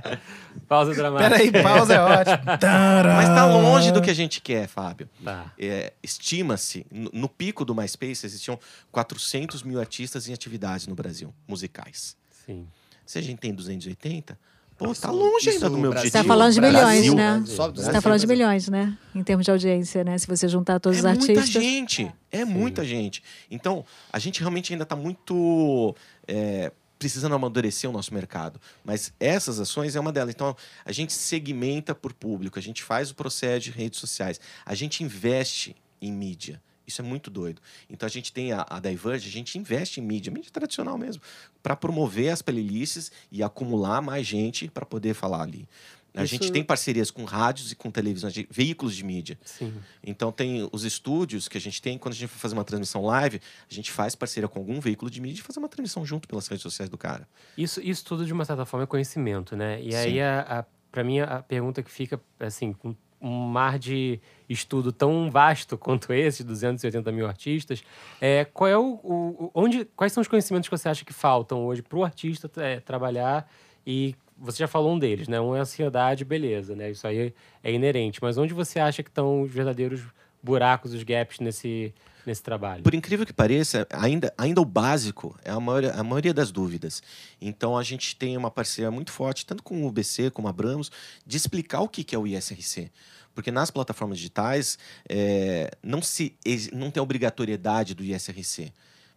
Pausa 0.66 0.94
dramática. 0.94 1.30
Peraí, 1.30 1.62
pausa 1.62 1.94
é 1.94 2.00
ótimo. 2.00 2.38
Mas 3.16 3.28
tá 3.28 3.46
longe 3.46 3.92
do 3.92 4.00
que 4.00 4.10
a 4.10 4.14
gente 4.14 4.40
quer, 4.40 4.66
Fábio. 4.66 5.08
Tá. 5.22 5.52
É, 5.58 5.92
Estima-se, 6.02 6.86
no, 6.90 7.10
no, 7.12 7.28
pico 7.28 7.62
do 7.62 7.74
MySpace, 7.74 8.24
existiam 8.24 8.58
400 8.90 9.62
mil 9.62 9.78
artistas 9.78 10.28
em 10.28 10.32
atividades 10.32 10.86
no 10.86 10.94
Brasil, 10.94 11.32
musicais. 11.46 12.16
Sim. 12.46 12.66
Se 13.04 13.18
a 13.18 13.22
gente 13.22 13.38
tem 13.38 13.54
280, 13.54 14.38
Pô, 14.78 14.94
tá 14.94 15.10
longe 15.10 15.48
ainda 15.48 15.70
do 15.70 15.78
meu 15.78 15.90
Brasil, 15.90 16.08
objetivo. 16.08 16.10
Você 16.10 16.10
tá 16.10 16.24
falando 16.24 16.52
de 16.52 16.60
milhões, 16.60 16.84
Brasil, 16.84 17.14
né? 17.14 17.42
Você 17.74 17.92
tá 17.92 18.00
falando 18.00 18.20
de 18.20 18.26
milhões, 18.26 18.68
né? 18.68 18.98
Em 19.14 19.22
termos 19.22 19.44
de 19.44 19.50
audiência, 19.50 20.04
né? 20.04 20.18
Se 20.18 20.26
você 20.26 20.46
juntar 20.48 20.78
todos 20.78 20.98
é 20.98 21.00
os 21.00 21.06
artistas. 21.06 21.36
É 21.36 21.40
muita 21.40 21.60
gente. 21.60 22.14
É 22.30 22.44
Sim. 22.44 22.52
muita 22.52 22.84
gente. 22.84 23.22
Então, 23.50 23.84
a 24.12 24.18
gente 24.18 24.40
realmente 24.40 24.72
ainda 24.72 24.84
tá 24.84 24.94
muito... 24.94 25.94
É, 26.28 26.72
precisando 26.98 27.34
amadurecer 27.34 27.88
o 27.88 27.92
nosso 27.92 28.12
mercado. 28.12 28.60
Mas 28.84 29.12
essas 29.20 29.60
ações 29.60 29.96
é 29.96 30.00
uma 30.00 30.12
delas. 30.12 30.34
Então, 30.34 30.56
a 30.84 30.92
gente 30.92 31.12
segmenta 31.12 31.94
por 31.94 32.12
público, 32.12 32.58
a 32.58 32.62
gente 32.62 32.82
faz 32.82 33.10
o 33.10 33.14
processo 33.14 33.64
de 33.64 33.70
redes 33.70 34.00
sociais, 34.00 34.40
a 34.64 34.74
gente 34.74 35.04
investe 35.04 35.76
em 36.00 36.12
mídia. 36.12 36.60
Isso 36.86 37.00
é 37.00 37.04
muito 37.04 37.30
doido. 37.30 37.60
Então 37.90 38.06
a 38.06 38.10
gente 38.10 38.32
tem 38.32 38.52
a, 38.52 38.66
a 38.68 38.80
Diverge, 38.80 39.28
a 39.28 39.32
gente 39.32 39.58
investe 39.58 40.00
em 40.00 40.04
mídia, 40.04 40.32
mídia 40.32 40.50
tradicional 40.50 40.96
mesmo, 40.96 41.22
para 41.62 41.74
promover 41.74 42.30
as 42.30 42.42
playlists 42.42 43.10
e 43.30 43.42
acumular 43.42 44.00
mais 44.00 44.26
gente 44.26 44.68
para 44.68 44.86
poder 44.86 45.14
falar 45.14 45.42
ali. 45.42 45.68
A 46.14 46.24
Isso... 46.24 46.32
gente 46.32 46.50
tem 46.50 46.64
parcerias 46.64 47.10
com 47.10 47.24
rádios 47.24 47.72
e 47.72 47.76
com 47.76 47.90
televisões, 47.90 48.34
veículos 48.50 48.96
de 48.96 49.04
mídia. 49.04 49.38
Sim. 49.44 49.74
Então 50.02 50.32
tem 50.32 50.66
os 50.72 50.82
estúdios 50.82 51.46
que 51.46 51.58
a 51.58 51.60
gente 51.60 51.82
tem, 51.82 51.98
quando 51.98 52.14
a 52.14 52.16
gente 52.16 52.30
for 52.30 52.38
fazer 52.38 52.54
uma 52.54 52.64
transmissão 52.64 53.04
live, 53.04 53.38
a 53.70 53.74
gente 53.74 53.92
faz 53.92 54.14
parceria 54.14 54.48
com 54.48 54.58
algum 54.58 54.80
veículo 54.80 55.10
de 55.10 55.20
mídia 55.20 55.42
e 55.42 55.44
fazer 55.44 55.58
uma 55.58 55.68
transmissão 55.68 56.06
junto 56.06 56.26
pelas 56.26 56.48
redes 56.48 56.62
sociais 56.62 56.88
do 56.88 56.96
cara. 56.96 57.28
Isso, 57.58 57.82
isso 57.82 58.02
tudo, 58.02 58.24
de 58.24 58.32
uma 58.32 58.46
certa 58.46 58.64
forma, 58.64 58.84
é 58.84 58.86
conhecimento, 58.86 59.54
né? 59.54 59.78
E 59.82 59.92
Sim. 59.92 59.98
aí, 59.98 60.20
a, 60.22 60.40
a 60.40 60.64
para 60.90 61.04
mim, 61.04 61.20
a 61.20 61.42
pergunta 61.42 61.82
que 61.82 61.90
fica, 61.90 62.18
assim, 62.40 62.72
com 62.72 62.96
um 63.20 63.46
mar 63.46 63.78
de 63.78 64.20
estudo 64.48 64.92
tão 64.92 65.30
vasto 65.30 65.76
quanto 65.78 66.12
esse, 66.12 66.44
280 66.44 67.10
mil 67.12 67.26
artistas, 67.26 67.82
é, 68.20 68.44
qual 68.44 68.68
é 68.68 68.78
o, 68.78 69.00
o, 69.02 69.50
onde, 69.54 69.84
quais 69.96 70.12
são 70.12 70.20
os 70.20 70.28
conhecimentos 70.28 70.68
que 70.68 70.76
você 70.76 70.88
acha 70.88 71.04
que 71.04 71.12
faltam 71.12 71.64
hoje 71.66 71.82
para 71.82 71.98
o 71.98 72.04
artista 72.04 72.50
é, 72.56 72.80
trabalhar 72.80 73.50
e 73.86 74.14
você 74.38 74.58
já 74.58 74.68
falou 74.68 74.92
um 74.92 74.98
deles, 74.98 75.28
né? 75.28 75.40
Um 75.40 75.56
é 75.56 75.60
ansiedade, 75.60 76.24
beleza, 76.24 76.76
né? 76.76 76.90
Isso 76.90 77.06
aí 77.06 77.32
é 77.64 77.72
inerente. 77.72 78.22
Mas 78.22 78.36
onde 78.36 78.52
você 78.52 78.78
acha 78.78 79.02
que 79.02 79.08
estão 79.08 79.42
os 79.42 79.50
verdadeiros 79.50 80.02
buracos, 80.42 80.92
os 80.92 81.02
gaps 81.02 81.40
nesse, 81.40 81.94
nesse 82.26 82.42
trabalho? 82.42 82.82
Por 82.82 82.94
incrível 82.94 83.24
que 83.24 83.32
pareça, 83.32 83.86
ainda, 83.90 84.32
ainda 84.36 84.60
o 84.60 84.64
básico 84.64 85.38
é 85.44 85.50
a 85.50 85.60
maioria, 85.60 85.92
a 85.92 86.02
maioria 86.02 86.34
das 86.34 86.50
dúvidas. 86.50 87.02
Então 87.40 87.76
a 87.76 87.82
gente 87.82 88.16
tem 88.16 88.36
uma 88.36 88.50
parceria 88.50 88.90
muito 88.90 89.12
forte, 89.12 89.46
tanto 89.46 89.62
com 89.62 89.82
o 89.82 89.86
UBC 89.86 90.30
como 90.30 90.48
a 90.48 90.50
Abramos, 90.50 90.90
de 91.26 91.36
explicar 91.36 91.80
o 91.80 91.88
que 91.88 92.14
é 92.14 92.18
o 92.18 92.26
ISRC. 92.26 92.90
Porque 93.34 93.50
nas 93.50 93.70
plataformas 93.70 94.18
digitais 94.18 94.78
é, 95.08 95.70
não, 95.82 96.00
se, 96.00 96.34
não 96.72 96.90
tem 96.90 97.02
obrigatoriedade 97.02 97.94
do 97.94 98.02
ISRC. 98.02 98.72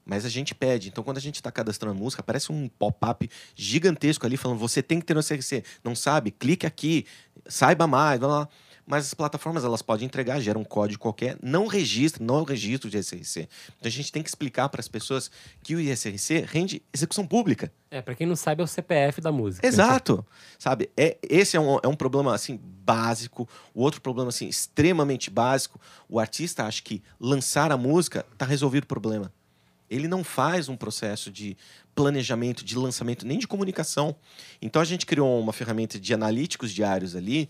Mas 0.06 0.26
a 0.26 0.30
gente 0.30 0.56
pede. 0.56 0.90
Então, 0.90 1.04
quando 1.04 1.18
a 1.18 1.22
gente 1.22 1.36
está 1.36 1.52
cadastrando 1.52 1.96
música, 1.96 2.22
aparece 2.22 2.52
um 2.52 2.68
pop-up 2.68 3.30
gigantesco 3.56 4.26
ali 4.26 4.38
falando: 4.38 4.58
você 4.58 4.82
tem 4.82 5.00
que 5.00 5.06
ter 5.06 5.14
no 5.14 5.20
ISRC. 5.20 5.64
Não 5.84 5.96
sabe? 5.96 6.32
Clique 6.32 6.66
aqui, 6.66 7.06
saiba 7.48 7.86
mais, 7.86 8.20
blá, 8.20 8.28
blá 8.28 8.50
mas 8.90 9.06
as 9.06 9.14
plataformas 9.14 9.64
elas 9.64 9.84
podem 9.84 10.08
entregar, 10.08 10.40
gera 10.40 10.58
um 10.58 10.64
código 10.64 11.00
qualquer, 11.00 11.38
não 11.44 11.68
registra, 11.68 12.26
não 12.26 12.40
é 12.40 12.42
o 12.42 12.44
registro 12.44 12.90
de 12.90 12.98
ISRC. 12.98 13.48
Então 13.78 13.88
a 13.88 13.90
gente 13.90 14.12
tem 14.12 14.24
que 14.24 14.30
explicar 14.30 14.68
para 14.68 14.82
as 14.82 14.88
pessoas 14.88 15.30
que 15.62 15.76
o 15.76 15.80
ISRC 15.80 16.44
rende 16.48 16.82
execução 16.92 17.28
pública. 17.28 17.72
É, 17.92 18.02
para 18.02 18.16
quem 18.16 18.26
não 18.26 18.36
sabe, 18.36 18.62
é 18.62 18.64
o 18.64 18.68
CPF 18.68 19.22
da 19.22 19.32
música. 19.32 19.66
Exato. 19.68 20.26
Sabe? 20.58 20.90
É, 20.98 21.20
esse 21.22 21.56
é 21.56 21.60
um, 21.60 21.78
é 21.84 21.88
um 21.88 21.96
problema 21.96 22.34
assim 22.34 22.60
básico. 22.60 23.48
O 23.76 23.84
outro 23.84 24.02
problema 24.02 24.30
assim 24.30 24.48
extremamente 24.48 25.30
básico, 25.30 25.80
o 26.10 26.20
artista 26.20 26.66
acha 26.66 26.82
que 26.82 27.04
lançar 27.20 27.72
a 27.72 27.78
música 27.78 28.26
está 28.34 28.44
resolvido 28.44 28.86
o 28.86 28.88
problema. 28.88 29.32
Ele 29.88 30.08
não 30.08 30.24
faz 30.24 30.68
um 30.68 30.76
processo 30.76 31.32
de 31.32 31.56
planejamento, 31.96 32.64
de 32.64 32.78
lançamento, 32.78 33.26
nem 33.28 33.38
de 33.38 33.46
comunicação. 33.46 34.16
Então 34.62 34.82
a 34.82 34.86
gente 34.86 35.06
criou 35.06 35.38
uma 35.38 35.52
ferramenta 35.52 36.00
de 36.00 36.14
analíticos 36.14 36.72
diários 36.72 37.14
ali 37.14 37.50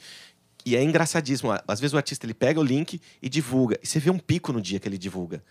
e 0.69 0.75
é 0.75 0.83
engraçadíssimo. 0.83 1.51
Às 1.67 1.79
vezes 1.79 1.93
o 1.93 1.97
artista 1.97 2.25
ele 2.25 2.33
pega 2.33 2.59
o 2.59 2.63
link 2.63 3.01
e 3.21 3.29
divulga. 3.29 3.79
E 3.81 3.87
você 3.87 3.99
vê 3.99 4.09
um 4.09 4.19
pico 4.19 4.53
no 4.53 4.61
dia 4.61 4.79
que 4.79 4.87
ele 4.87 4.97
divulga. 4.97 5.43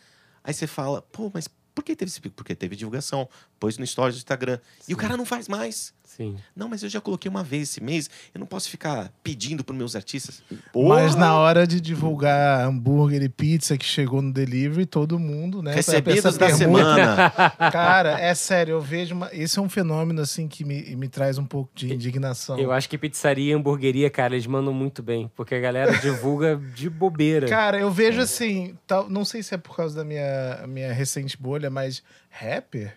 Aí 0.45 0.55
você 0.55 0.67
fala, 0.67 1.03
pô, 1.03 1.31
mas 1.35 1.49
por 1.75 1.83
que 1.85 1.97
teve 1.97 2.11
esse 2.11 2.21
pico? 2.21 2.35
Porque 2.35 2.55
teve 2.55 2.77
divulgação, 2.77 3.29
pôs 3.59 3.79
no 3.79 3.87
stories 3.87 4.17
do 4.17 4.19
Instagram. 4.19 4.59
Sim. 4.81 4.93
E 4.93 4.95
o 4.95 4.97
cara 4.97 5.17
não 5.17 5.25
faz 5.25 5.49
mais. 5.49 5.93
Sim. 6.09 6.37
Não, 6.57 6.71
mas 6.71 6.83
eu 6.83 6.89
já 6.89 7.03
coloquei 7.03 7.29
uma 7.29 7.45
vez 7.45 7.69
esse 7.69 7.83
mês, 7.83 8.09
eu 8.35 8.39
não 8.39 8.47
posso 8.47 8.71
ficar 8.71 9.13
pedindo 9.23 9.63
para 9.63 9.75
meus 9.75 9.95
artistas. 9.95 10.43
Porra! 10.73 11.03
Mas 11.03 11.15
na 11.15 11.37
hora 11.37 11.67
de 11.67 11.83
divulgar 11.83 12.67
hambúrguer 12.67 13.23
e 13.23 13.29
pizza 13.29 13.77
que 13.77 13.85
chegou 13.85 14.23
no 14.23 14.33
delivery, 14.33 14.87
todo 14.87 15.19
mundo, 15.19 15.63
né? 15.63 15.75
Recebidos 15.75 16.39
da 16.39 16.49
semana. 16.49 17.31
Cara, 17.71 18.19
é 18.19 18.35
sério, 18.35 18.73
eu 18.73 18.81
vejo 18.81 19.15
uma...Esse 19.15 19.59
é 19.59 19.63
um 19.63 19.69
fenômeno, 19.69 20.23
assim, 20.23 20.49
que 20.49 20.65
me, 20.65 20.97
me 20.97 21.09
traz 21.09 21.37
um 21.37 21.45
pouco 21.45 21.71
de 21.75 21.93
indignação. 21.93 22.59
Eu 22.59 22.73
acho 22.73 22.89
que 22.89 22.97
pizzaria 22.97 23.53
e 23.53 23.55
hamburgueria, 23.55 24.09
cara, 24.09 24.35
eles 24.35 24.47
mandam 24.47 24.73
muito 24.73 25.03
bem, 25.03 25.31
porque 25.37 25.55
a 25.55 25.61
galera 25.61 25.93
divulga 25.99 26.57
de 26.75 26.89
bobeira. 26.89 27.47
Cara, 27.59 27.79
eu 27.79 27.91
vejo 27.91 28.21
assim, 28.21 28.79
tal, 28.87 29.11
não 29.11 29.25
sei 29.25 29.43
se 29.43 29.55
é 29.55 29.59
por 29.59 29.77
causa 29.77 29.95
da 29.97 30.05
minha, 30.05 30.65
minha 30.67 30.93
recente 30.93 31.37
bolha, 31.37 31.69
mas 31.69 32.03
rapper, 32.31 32.97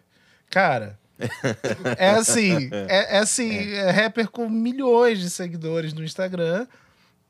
cara 0.50 1.00
é 1.97 2.10
assim, 2.12 2.69
é, 2.71 3.17
é 3.17 3.19
assim, 3.19 3.51
é. 3.51 3.88
é 3.88 3.91
rapper 3.91 4.29
com 4.29 4.49
milhões 4.49 5.19
de 5.19 5.29
seguidores 5.29 5.93
no 5.93 6.03
Instagram. 6.03 6.67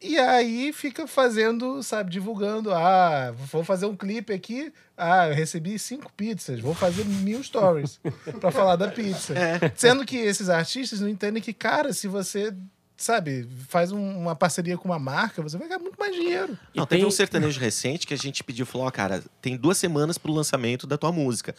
E 0.02 0.18
aí 0.18 0.74
fica 0.74 1.06
fazendo, 1.06 1.84
sabe, 1.84 2.10
divulgando. 2.10 2.74
Ah, 2.74 3.32
vou 3.52 3.64
fazer 3.64 3.86
um 3.86 3.96
clipe 3.96 4.34
aqui. 4.34 4.74
Ah, 4.98 5.28
eu 5.30 5.36
recebi 5.36 5.78
cinco 5.78 6.12
pizzas. 6.14 6.60
Vou 6.60 6.74
fazer 6.74 7.06
mil 7.06 7.44
stories 7.44 8.00
para 8.40 8.50
falar 8.50 8.76
da 8.78 8.88
pizza. 8.88 9.36
É. 9.38 9.72
Sendo 9.76 10.04
que 10.04 10.18
esses 10.18 10.50
artistas 10.50 11.02
não 11.02 11.08
entendem 11.08 11.42
que, 11.42 11.54
cara, 11.54 11.94
se 11.94 12.08
você, 12.08 12.52
sabe, 12.98 13.48
faz 13.68 13.92
um, 13.92 14.18
uma 14.18 14.36
parceria 14.36 14.76
com 14.76 14.90
uma 14.90 14.98
marca, 14.98 15.40
você 15.40 15.56
vai 15.56 15.68
ganhar 15.68 15.80
muito 15.80 16.00
mais 16.00 16.16
dinheiro. 16.16 16.58
Não, 16.74 16.88
tem... 16.88 16.98
teve 16.98 17.08
um 17.08 17.12
sertanejo 17.12 17.60
recente 17.60 18.08
que 18.08 18.14
a 18.16 18.18
gente 18.18 18.44
pediu, 18.44 18.66
falou, 18.66 18.88
ó, 18.88 18.90
oh, 18.90 18.92
cara, 18.92 19.24
tem 19.40 19.56
duas 19.56 19.78
semanas 19.78 20.18
pro 20.18 20.34
lançamento 20.34 20.88
da 20.88 20.98
tua 20.98 21.12
música 21.12 21.54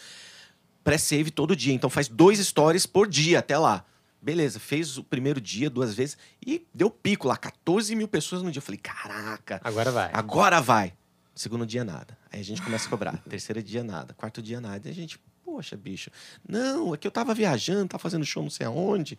pré-save 0.83 1.31
todo 1.31 1.57
dia. 1.57 1.73
Então 1.73 1.91
faz 1.91 2.09
dois 2.09 2.39
stories 2.39 2.87
por 2.87 3.09
dia 3.09 3.39
até 3.39 3.57
lá. 3.59 3.85
Beleza, 4.21 4.61
fez 4.61 4.99
o 4.99 5.03
primeiro 5.03 5.41
dia 5.41 5.69
duas 5.69 5.95
vezes 5.95 6.17
e 6.47 6.65
deu 6.73 6.89
pico 6.89 7.27
lá, 7.27 7.37
14 7.37 7.95
mil 7.97 8.07
pessoas 8.07 8.41
no 8.43 8.53
dia. 8.53 8.59
Eu 8.59 8.63
falei, 8.63 8.79
caraca. 8.79 9.61
Agora 9.65 9.91
vai. 9.91 10.11
Agora 10.13 10.61
vai. 10.61 10.95
Segundo 11.35 11.67
dia, 11.67 11.83
nada. 11.83 12.17
Aí 12.31 12.41
a 12.41 12.45
gente 12.45 12.63
começa 12.63 12.87
a 12.87 12.91
cobrar. 12.91 13.19
Terceiro 13.29 13.63
dia, 13.63 13.83
nada. 13.83 14.15
Quarto 14.15 14.41
dia, 14.41 14.61
nada. 14.61 14.87
E 14.87 14.91
a 14.91 14.95
gente, 14.95 15.19
poxa, 15.45 15.77
bicho. 15.77 16.11
Não, 16.49 16.95
é 16.95 16.97
que 16.97 17.07
eu 17.07 17.11
tava 17.11 17.35
viajando, 17.35 17.89
tava 17.89 18.01
fazendo 18.01 18.25
show 18.25 18.43
não 18.43 18.51
sei 18.51 18.67
aonde. 18.67 19.19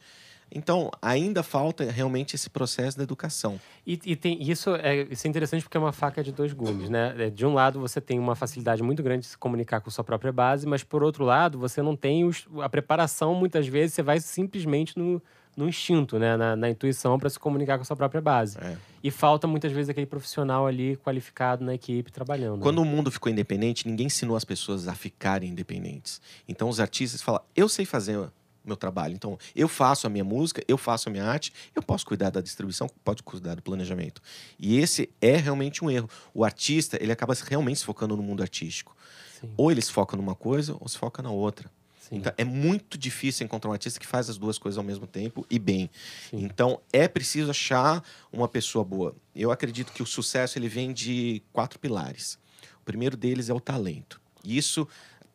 Então, 0.53 0.91
ainda 1.01 1.41
falta 1.41 1.83
realmente 1.89 2.35
esse 2.35 2.49
processo 2.49 2.95
da 2.95 3.03
educação. 3.03 3.59
E, 3.85 3.99
e 4.05 4.15
tem, 4.15 4.41
isso, 4.41 4.75
é, 4.75 5.07
isso 5.09 5.25
é 5.25 5.29
interessante 5.29 5.63
porque 5.63 5.75
é 5.75 5.79
uma 5.79 5.91
faca 5.91 6.23
de 6.23 6.31
dois 6.31 6.53
gumes, 6.53 6.89
né? 6.89 7.15
É, 7.17 7.29
de 7.29 7.45
um 7.45 7.53
lado, 7.53 7.79
você 7.79 7.99
tem 7.99 8.19
uma 8.19 8.35
facilidade 8.35 8.83
muito 8.83 9.01
grande 9.01 9.21
de 9.21 9.27
se 9.27 9.37
comunicar 9.37 9.81
com 9.81 9.89
sua 9.89 10.03
própria 10.03 10.31
base, 10.31 10.67
mas 10.67 10.83
por 10.83 11.03
outro 11.03 11.23
lado, 11.23 11.57
você 11.57 11.81
não 11.81 11.95
tem 11.95 12.23
os, 12.23 12.47
a 12.61 12.69
preparação, 12.69 13.33
muitas 13.33 13.67
vezes, 13.67 13.95
você 13.95 14.03
vai 14.03 14.19
simplesmente 14.19 14.97
no, 14.97 15.19
no 15.55 15.67
instinto, 15.67 16.19
né? 16.19 16.37
na, 16.37 16.55
na 16.55 16.69
intuição 16.69 17.17
para 17.17 17.29
se 17.29 17.39
comunicar 17.39 17.77
com 17.77 17.81
a 17.81 17.85
sua 17.85 17.95
própria 17.95 18.21
base. 18.21 18.57
É. 18.59 18.77
E 19.03 19.11
falta 19.11 19.47
muitas 19.47 19.71
vezes 19.71 19.89
aquele 19.89 20.05
profissional 20.05 20.67
ali 20.67 20.97
qualificado 20.97 21.63
na 21.65 21.73
equipe 21.73 22.11
trabalhando. 22.11 22.61
Quando 22.61 22.81
né? 22.83 22.87
o 22.87 22.89
mundo 22.89 23.11
ficou 23.11 23.31
independente, 23.31 23.87
ninguém 23.87 24.07
ensinou 24.07 24.35
as 24.35 24.45
pessoas 24.45 24.87
a 24.87 24.93
ficarem 24.93 25.49
independentes. 25.49 26.21
Então 26.47 26.69
os 26.69 26.79
artistas 26.79 27.21
falam: 27.21 27.41
eu 27.55 27.67
sei 27.67 27.85
fazer 27.85 28.29
meu 28.63 28.75
trabalho. 28.75 29.13
Então, 29.13 29.37
eu 29.55 29.67
faço 29.67 30.07
a 30.07 30.09
minha 30.09 30.23
música, 30.23 30.63
eu 30.67 30.77
faço 30.77 31.09
a 31.09 31.11
minha 31.11 31.25
arte, 31.25 31.53
eu 31.75 31.81
posso 31.81 32.05
cuidar 32.05 32.29
da 32.29 32.41
distribuição, 32.41 32.89
posso 33.03 33.23
cuidar 33.23 33.55
do 33.55 33.61
planejamento. 33.61 34.21
E 34.57 34.77
esse 34.77 35.09
é 35.21 35.35
realmente 35.35 35.83
um 35.83 35.91
erro. 35.91 36.09
O 36.33 36.43
artista, 36.43 36.97
ele 37.01 37.11
acaba 37.11 37.33
realmente 37.47 37.79
se 37.79 37.85
focando 37.85 38.15
no 38.15 38.23
mundo 38.23 38.41
artístico. 38.41 38.95
Sim. 39.39 39.51
Ou 39.57 39.71
ele 39.71 39.81
se 39.81 39.91
foca 39.91 40.15
numa 40.15 40.35
coisa, 40.35 40.75
ou 40.79 40.87
se 40.87 40.97
foca 40.97 41.21
na 41.21 41.31
outra. 41.31 41.69
Sim. 41.99 42.17
Então, 42.17 42.33
é 42.37 42.43
muito 42.43 42.97
difícil 42.97 43.45
encontrar 43.45 43.69
um 43.69 43.73
artista 43.73 43.99
que 43.99 44.07
faz 44.07 44.29
as 44.29 44.37
duas 44.37 44.57
coisas 44.57 44.77
ao 44.77 44.83
mesmo 44.83 45.07
tempo 45.07 45.45
e 45.49 45.57
bem. 45.57 45.89
Sim. 46.29 46.43
Então, 46.43 46.81
é 46.91 47.07
preciso 47.07 47.49
achar 47.49 48.03
uma 48.31 48.47
pessoa 48.47 48.83
boa. 48.83 49.15
Eu 49.35 49.51
acredito 49.51 49.91
que 49.91 50.03
o 50.03 50.05
sucesso 50.05 50.57
ele 50.57 50.67
vem 50.67 50.91
de 50.93 51.41
quatro 51.51 51.79
pilares. 51.79 52.37
O 52.81 52.85
primeiro 52.85 53.15
deles 53.15 53.49
é 53.49 53.53
o 53.53 53.59
talento. 53.59 54.21
Isso 54.43 54.85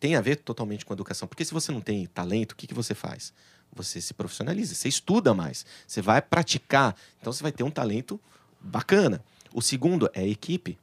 tem 0.00 0.16
a 0.16 0.20
ver 0.20 0.36
totalmente 0.36 0.84
com 0.84 0.92
a 0.92 0.96
educação. 0.96 1.26
Porque 1.28 1.44
se 1.44 1.52
você 1.52 1.72
não 1.72 1.80
tem 1.80 2.06
talento, 2.06 2.52
o 2.52 2.56
que, 2.56 2.66
que 2.66 2.74
você 2.74 2.94
faz? 2.94 3.32
você 3.74 4.00
se 4.00 4.14
profissionaliza, 4.14 4.74
você 4.74 4.88
estuda 4.88 5.34
mais, 5.34 5.64
você 5.86 6.02
vai 6.02 6.20
praticar. 6.20 6.96
Então 7.20 7.32
você 7.32 7.42
vai 7.42 7.52
ter 7.52 7.62
um 7.62 7.70
talento 7.70 8.20
bacana. 8.60 9.22
O 9.52 9.62
segundo 9.62 10.10
é 10.12 10.20
a 10.20 10.26
equipe. 10.26 10.78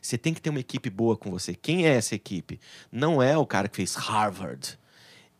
Você 0.00 0.16
tem 0.16 0.32
que 0.32 0.40
ter 0.40 0.50
uma 0.50 0.60
equipe 0.60 0.88
boa 0.88 1.16
com 1.16 1.30
você. 1.30 1.54
Quem 1.54 1.86
é 1.86 1.94
essa 1.94 2.14
equipe? 2.14 2.60
Não 2.90 3.22
é 3.22 3.36
o 3.36 3.46
cara 3.46 3.68
que 3.68 3.76
fez 3.76 3.94
Harvard. 3.94 4.78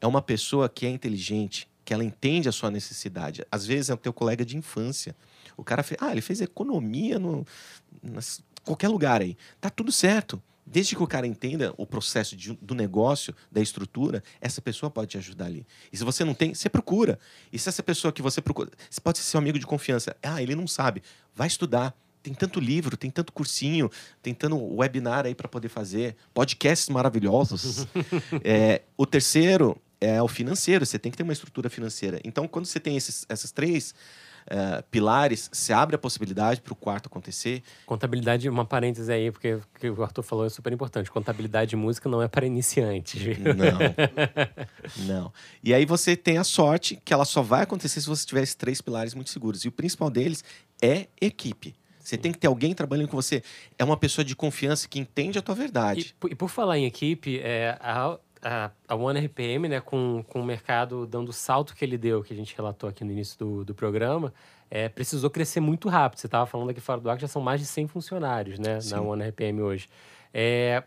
É 0.01 0.07
uma 0.07 0.21
pessoa 0.21 0.69
que 0.69 0.85
é 0.87 0.91
inteligente, 0.91 1.69
que 1.85 1.95
ela 1.95 2.05
entende 2.05 2.49
a 2.49 2.53
sua 2.53 2.71
necessidade. 2.71 3.47
Às 3.51 3.65
vezes 3.65 3.91
é 3.91 3.95
o 3.95 3.97
teu 3.97 4.13
colega 4.13 4.45
de 4.45 4.57
infância. 4.57 5.15
O 5.57 5.65
cara 5.65 5.83
fez, 5.83 5.99
ah, 6.03 6.11
ele 6.11 6.21
fez 6.21 6.41
economia 6.41 7.19
no 7.19 7.47
nas, 8.03 8.43
qualquer 8.65 8.89
lugar 8.89 9.23
aí. 9.23 9.37
Tá 9.61 9.71
tudo 9.71 9.91
certo. 9.91 10.43
Desde 10.71 10.95
que 10.95 11.03
o 11.03 11.07
cara 11.07 11.27
entenda 11.27 11.73
o 11.79 11.87
processo 11.87 12.37
de, 12.37 12.53
do 12.61 12.75
negócio, 12.75 13.35
da 13.51 13.61
estrutura, 13.61 14.23
essa 14.39 14.61
pessoa 14.61 14.91
pode 14.91 15.13
te 15.13 15.19
ajudar 15.19 15.47
ali. 15.47 15.67
E 15.91 15.97
se 15.97 16.05
você 16.05 16.25
não 16.25 16.35
tem, 16.35 16.53
você 16.53 16.69
procura. 16.69 17.19
E 17.51 17.59
se 17.59 17.71
essa 17.71 17.83
pessoa 17.83 18.13
que 18.13 18.21
você 18.21 18.43
procura, 18.43 18.71
você 18.91 19.01
pode 19.01 19.19
ser 19.19 19.25
seu 19.25 19.39
amigo 19.39 19.59
de 19.59 19.67
confiança. 19.67 20.15
Ah, 20.23 20.43
ele 20.43 20.55
não 20.55 20.67
sabe. 20.67 21.03
Vai 21.35 21.47
estudar. 21.47 21.97
Tem 22.23 22.35
tanto 22.35 22.61
livro, 22.61 22.97
tem 22.97 23.11
tanto 23.11 23.33
cursinho, 23.33 23.91
tem 24.21 24.35
tanto 24.35 24.57
webinar 24.77 25.25
aí 25.25 25.35
para 25.35 25.49
poder 25.49 25.69
fazer, 25.69 26.17
podcasts 26.35 26.89
maravilhosos. 26.91 27.87
é, 28.45 28.83
o 28.97 29.07
terceiro 29.07 29.81
é 29.99 30.21
o 30.21 30.29
financeiro. 30.29 30.85
Você 30.85 30.99
tem 30.99 31.11
que 31.11 31.17
ter 31.17 31.23
uma 31.23 31.33
estrutura 31.33 31.71
financeira. 31.71 32.21
Então, 32.25 32.47
quando 32.47 32.67
você 32.67 32.79
tem 32.79 32.97
esses, 32.97 33.25
essas 33.29 33.51
três 33.51 33.95
uh, 34.51 34.83
pilares, 34.91 35.49
se 35.53 35.73
abre 35.73 35.97
a 35.97 35.99
possibilidade 35.99 36.61
para 36.61 36.73
o 36.73 36.77
quarto 36.77 37.07
acontecer. 37.07 37.63
Contabilidade, 37.87 38.49
uma 38.49 38.65
parêntese 38.65 39.13
aí, 39.13 39.31
porque 39.31 39.55
o 39.55 39.63
que 39.79 39.91
o 39.91 40.03
Arthur 40.03 40.23
falou 40.23 40.47
é 40.47 40.49
super 40.49 40.73
importante. 40.73 41.11
Contabilidade 41.11 41.71
de 41.71 41.77
música 41.77 42.09
não 42.09 42.23
é 42.23 42.29
para 42.29 42.47
iniciantes. 42.47 43.39
Não. 43.39 45.05
não. 45.07 45.33
E 45.63 45.73
aí 45.75 45.85
você 45.85 46.17
tem 46.17 46.39
a 46.39 46.45
sorte 46.45 47.01
que 47.05 47.13
ela 47.13 47.25
só 47.25 47.43
vai 47.43 47.63
acontecer 47.63 48.01
se 48.01 48.07
você 48.07 48.27
tiver 48.27 48.43
esses 48.43 48.55
três 48.55 48.81
pilares 48.81 49.15
muito 49.15 49.31
seguros. 49.31 49.65
E 49.65 49.69
o 49.69 49.73
principal 49.73 50.11
deles 50.11 50.43
é 50.83 51.07
equipe. 51.21 51.75
Você 52.09 52.17
tem 52.17 52.33
que 52.33 52.39
ter 52.39 52.47
alguém 52.47 52.73
trabalhando 52.73 53.09
com 53.09 53.17
você. 53.17 53.43
É 53.79 53.85
uma 53.85 53.97
pessoa 53.97 54.25
de 54.25 54.35
confiança 54.35 54.89
que 54.89 54.99
entende 54.99 55.39
a 55.39 55.43
tua 55.43 55.55
verdade. 55.55 56.15
E, 56.25 56.33
e 56.33 56.35
por 56.35 56.49
falar 56.49 56.79
em 56.79 56.87
equipe, 56.87 57.39
é, 57.39 57.77
a, 57.81 58.19
a, 58.43 58.71
a 58.87 58.95
One 58.95 59.19
RPM, 59.21 59.69
né, 59.69 59.81
com, 59.81 60.25
com 60.29 60.41
o 60.41 60.45
mercado 60.45 61.07
dando 61.07 61.29
o 61.29 61.33
salto 61.33 61.75
que 61.75 61.85
ele 61.85 61.99
deu, 61.99 62.23
que 62.23 62.33
a 62.33 62.37
gente 62.37 62.55
relatou 62.57 62.89
aqui 62.89 63.05
no 63.05 63.13
início 63.13 63.39
do, 63.39 63.65
do 63.65 63.75
programa, 63.75 64.33
é, 64.71 64.89
precisou 64.89 65.31
crescer 65.31 65.61
muito 65.61 65.89
rápido. 65.89 66.21
Você 66.21 66.27
estava 66.27 66.47
falando 66.47 66.71
aqui 66.71 66.81
fora 66.81 67.01
do 67.01 67.09
ar 67.09 67.17
que 67.17 67.23
já 67.23 67.29
são 67.29 67.43
mais 67.43 67.61
de 67.61 67.67
100 67.67 67.89
funcionários 67.89 68.59
né, 68.59 68.79
na 68.91 69.01
One 69.01 69.29
RPM 69.29 69.63
hoje. 69.63 69.89
É, 70.33 70.83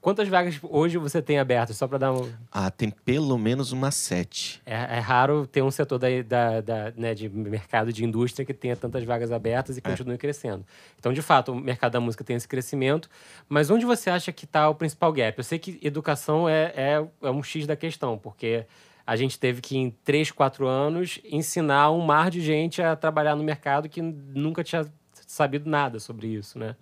Quantas 0.00 0.28
vagas 0.28 0.58
hoje 0.62 0.96
você 0.96 1.20
tem 1.20 1.38
abertas? 1.38 1.76
Só 1.76 1.86
para 1.86 1.98
dar 1.98 2.12
um. 2.12 2.32
Ah, 2.50 2.70
tem 2.70 2.88
pelo 2.88 3.36
menos 3.36 3.70
umas 3.70 3.94
sete. 3.94 4.62
É, 4.64 4.74
é 4.74 4.98
raro 4.98 5.46
ter 5.46 5.62
um 5.62 5.70
setor 5.70 5.98
da, 5.98 6.08
da, 6.26 6.60
da, 6.62 6.92
né, 6.96 7.14
de 7.14 7.28
mercado 7.28 7.92
de 7.92 8.02
indústria 8.02 8.46
que 8.46 8.54
tenha 8.54 8.74
tantas 8.74 9.04
vagas 9.04 9.30
abertas 9.30 9.76
e 9.76 9.80
é. 9.80 9.82
continue 9.82 10.16
crescendo. 10.16 10.64
Então, 10.98 11.12
de 11.12 11.20
fato, 11.20 11.52
o 11.52 11.54
mercado 11.54 11.92
da 11.92 12.00
música 12.00 12.24
tem 12.24 12.34
esse 12.34 12.48
crescimento. 12.48 13.10
Mas 13.46 13.68
onde 13.70 13.84
você 13.84 14.08
acha 14.08 14.32
que 14.32 14.46
está 14.46 14.70
o 14.70 14.74
principal 14.74 15.12
gap? 15.12 15.36
Eu 15.36 15.44
sei 15.44 15.58
que 15.58 15.78
educação 15.82 16.48
é, 16.48 16.72
é, 16.74 17.06
é 17.22 17.30
um 17.30 17.42
X 17.42 17.66
da 17.66 17.76
questão, 17.76 18.16
porque 18.16 18.64
a 19.06 19.16
gente 19.16 19.38
teve 19.38 19.60
que, 19.60 19.76
em 19.76 19.90
três, 20.02 20.30
quatro 20.30 20.66
anos, 20.66 21.20
ensinar 21.24 21.90
um 21.90 22.00
mar 22.00 22.30
de 22.30 22.40
gente 22.40 22.80
a 22.80 22.96
trabalhar 22.96 23.36
no 23.36 23.44
mercado 23.44 23.86
que 23.86 24.00
nunca 24.00 24.64
tinha 24.64 24.90
sabido 25.26 25.68
nada 25.68 26.00
sobre 26.00 26.28
isso, 26.28 26.58
né? 26.58 26.74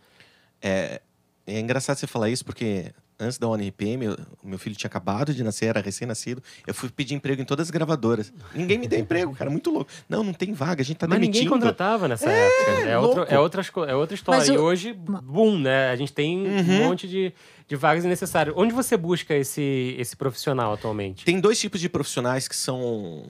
É, 0.63 1.01
é 1.47 1.59
engraçado 1.59 1.97
você 1.97 2.07
falar 2.07 2.31
isso 2.31 2.45
porque 2.45 2.93
antes 3.19 3.39
da 3.39 3.49
ONRPM, 3.49 4.09
o 4.43 4.49
meu 4.49 4.59
filho 4.59 4.77
tinha 4.77 4.89
acabado 4.89 5.35
de 5.35 5.43
nascer, 5.43 5.67
era 5.67 5.81
recém-nascido. 5.81 6.43
Eu 6.67 6.73
fui 6.73 6.89
pedir 6.89 7.15
emprego 7.15 7.43
em 7.43 7.45
todas 7.45 7.67
as 7.67 7.71
gravadoras. 7.71 8.33
Ninguém 8.55 8.79
me 8.79 8.87
deu 8.87 8.99
emprego, 8.99 9.35
cara, 9.35 9.51
muito 9.51 9.71
louco. 9.71 9.91
Não, 10.09 10.23
não 10.23 10.33
tem 10.33 10.53
vaga, 10.53 10.83
a 10.83 10.85
gente 10.85 10.99
tá 10.99 11.07
Mas 11.07 11.19
demitindo. 11.19 11.45
ninguém 11.45 11.59
contratava 11.59 12.07
nessa 12.07 12.31
é, 12.31 12.47
época. 12.47 12.71
É, 12.89 12.99
outro, 12.99 13.27
é, 13.29 13.39
outra, 13.39 13.63
é 13.89 13.95
outra 13.95 14.15
história. 14.15 14.53
E 14.53 14.57
hoje, 14.57 14.93
boom, 14.93 15.59
né? 15.59 15.91
A 15.91 15.97
gente 15.97 16.13
tem 16.13 16.47
uhum. 16.47 16.61
um 16.61 16.85
monte 16.89 17.09
de, 17.09 17.33
de 17.67 17.77
vagas 17.77 18.05
necessárias. 18.05 18.55
Onde 18.57 18.73
você 18.73 18.97
busca 18.97 19.35
esse, 19.35 19.97
esse 19.99 20.17
profissional 20.17 20.73
atualmente? 20.73 21.25
Tem 21.25 21.41
dois 21.41 21.59
tipos 21.59 21.81
de 21.81 21.89
profissionais 21.89 22.47
que 22.47 22.57
são, 22.57 23.25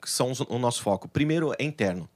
que 0.00 0.10
são 0.10 0.32
o 0.48 0.58
nosso 0.58 0.82
foco. 0.82 1.08
Primeiro 1.08 1.52
é 1.58 1.64
interno. 1.64 2.08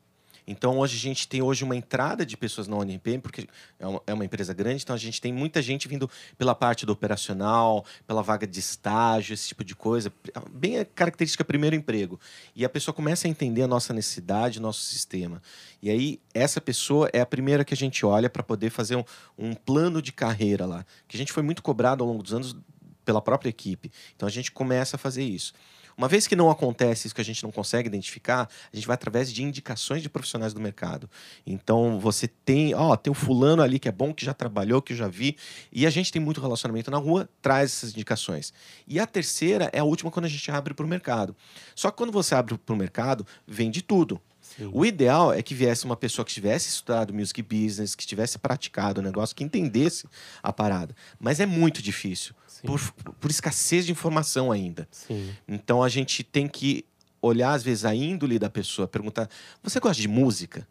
Então, 0.46 0.78
hoje 0.78 0.96
a 0.96 1.00
gente 1.00 1.26
tem 1.26 1.40
hoje 1.40 1.64
uma 1.64 1.74
entrada 1.74 2.24
de 2.24 2.36
pessoas 2.36 2.68
na 2.68 2.76
ONPM, 2.76 3.20
porque 3.20 3.48
é 3.78 3.86
uma, 3.86 4.02
é 4.06 4.12
uma, 4.12 4.24
empresa 4.24 4.52
grande, 4.52 4.82
então 4.82 4.94
a 4.94 4.98
gente 4.98 5.20
tem 5.20 5.32
muita 5.32 5.62
gente 5.62 5.88
vindo 5.88 6.10
pela 6.36 6.54
parte 6.54 6.84
do 6.84 6.92
operacional, 6.92 7.84
pela 8.06 8.22
vaga 8.22 8.46
de 8.46 8.60
estágio, 8.60 9.32
esse 9.32 9.48
tipo 9.48 9.64
de 9.64 9.74
coisa. 9.74 10.12
Bem 10.50 10.78
a 10.78 10.84
característica 10.84 11.44
primeiro 11.44 11.74
emprego. 11.74 12.20
E 12.54 12.64
a 12.64 12.68
pessoa 12.68 12.94
começa 12.94 13.26
a 13.26 13.30
entender 13.30 13.62
a 13.62 13.68
nossa 13.68 13.94
necessidade, 13.94 14.60
nosso 14.60 14.82
sistema. 14.82 15.42
E 15.80 15.90
aí, 15.90 16.20
essa 16.34 16.60
pessoa 16.60 17.08
é 17.12 17.20
a 17.20 17.26
primeira 17.26 17.64
que 17.64 17.72
a 17.72 17.76
gente 17.76 18.04
olha 18.04 18.28
para 18.28 18.42
poder 18.42 18.70
fazer 18.70 18.96
um, 18.96 19.04
um 19.38 19.54
plano 19.54 20.02
de 20.02 20.12
carreira 20.12 20.66
lá. 20.66 20.84
Que 21.08 21.16
a 21.16 21.18
gente 21.18 21.32
foi 21.32 21.42
muito 21.42 21.62
cobrado 21.62 22.04
ao 22.04 22.08
longo 22.08 22.22
dos 22.22 22.34
anos 22.34 22.56
pela 23.04 23.22
própria 23.22 23.48
equipe. 23.48 23.90
Então, 24.14 24.26
a 24.26 24.30
gente 24.30 24.52
começa 24.52 24.96
a 24.96 24.98
fazer 24.98 25.22
isso. 25.22 25.54
Uma 25.96 26.08
vez 26.08 26.26
que 26.26 26.34
não 26.34 26.50
acontece 26.50 27.06
isso 27.06 27.14
que 27.14 27.20
a 27.20 27.24
gente 27.24 27.42
não 27.42 27.52
consegue 27.52 27.88
identificar, 27.88 28.48
a 28.72 28.76
gente 28.76 28.86
vai 28.86 28.94
através 28.94 29.32
de 29.32 29.42
indicações 29.42 30.02
de 30.02 30.08
profissionais 30.08 30.52
do 30.52 30.60
mercado. 30.60 31.08
Então 31.46 31.98
você 32.00 32.26
tem, 32.26 32.74
ó, 32.74 32.96
tem 32.96 33.10
o 33.10 33.14
fulano 33.14 33.62
ali 33.62 33.78
que 33.78 33.88
é 33.88 33.92
bom, 33.92 34.12
que 34.12 34.24
já 34.24 34.34
trabalhou, 34.34 34.82
que 34.82 34.92
eu 34.92 34.96
já 34.96 35.08
vi, 35.08 35.36
e 35.72 35.86
a 35.86 35.90
gente 35.90 36.10
tem 36.10 36.20
muito 36.20 36.40
relacionamento 36.40 36.90
na 36.90 36.98
rua, 36.98 37.28
traz 37.40 37.70
essas 37.70 37.90
indicações. 37.90 38.52
E 38.86 38.98
a 38.98 39.06
terceira 39.06 39.70
é 39.72 39.78
a 39.78 39.84
última 39.84 40.10
quando 40.10 40.26
a 40.26 40.28
gente 40.28 40.50
abre 40.50 40.74
para 40.74 40.84
o 40.84 40.88
mercado. 40.88 41.36
Só 41.74 41.90
que 41.90 41.96
quando 41.96 42.12
você 42.12 42.34
abre 42.34 42.56
para 42.58 42.74
o 42.74 42.78
mercado, 42.78 43.26
vem 43.46 43.70
de 43.70 43.82
tudo. 43.82 44.20
Sim. 44.56 44.70
O 44.72 44.84
ideal 44.84 45.32
é 45.32 45.42
que 45.42 45.54
viesse 45.54 45.84
uma 45.84 45.96
pessoa 45.96 46.24
que 46.24 46.32
tivesse 46.32 46.68
estudado 46.68 47.12
music 47.14 47.42
business, 47.42 47.94
que 47.94 48.06
tivesse 48.06 48.38
praticado 48.38 49.00
o 49.00 49.02
negócio, 49.02 49.34
que 49.34 49.42
entendesse 49.42 50.06
a 50.42 50.52
parada. 50.52 50.94
Mas 51.18 51.40
é 51.40 51.46
muito 51.46 51.82
difícil 51.82 52.34
por, 52.64 52.80
por 53.20 53.30
escassez 53.30 53.86
de 53.86 53.92
informação 53.92 54.50
ainda. 54.50 54.88
Sim. 54.90 55.30
Então 55.46 55.82
a 55.82 55.88
gente 55.88 56.22
tem 56.22 56.48
que 56.48 56.84
olhar, 57.20 57.52
às 57.52 57.62
vezes, 57.62 57.84
a 57.84 57.94
índole 57.94 58.38
da 58.38 58.50
pessoa, 58.50 58.86
perguntar: 58.86 59.28
você 59.62 59.80
gosta 59.80 60.00
de 60.00 60.08
música? 60.08 60.66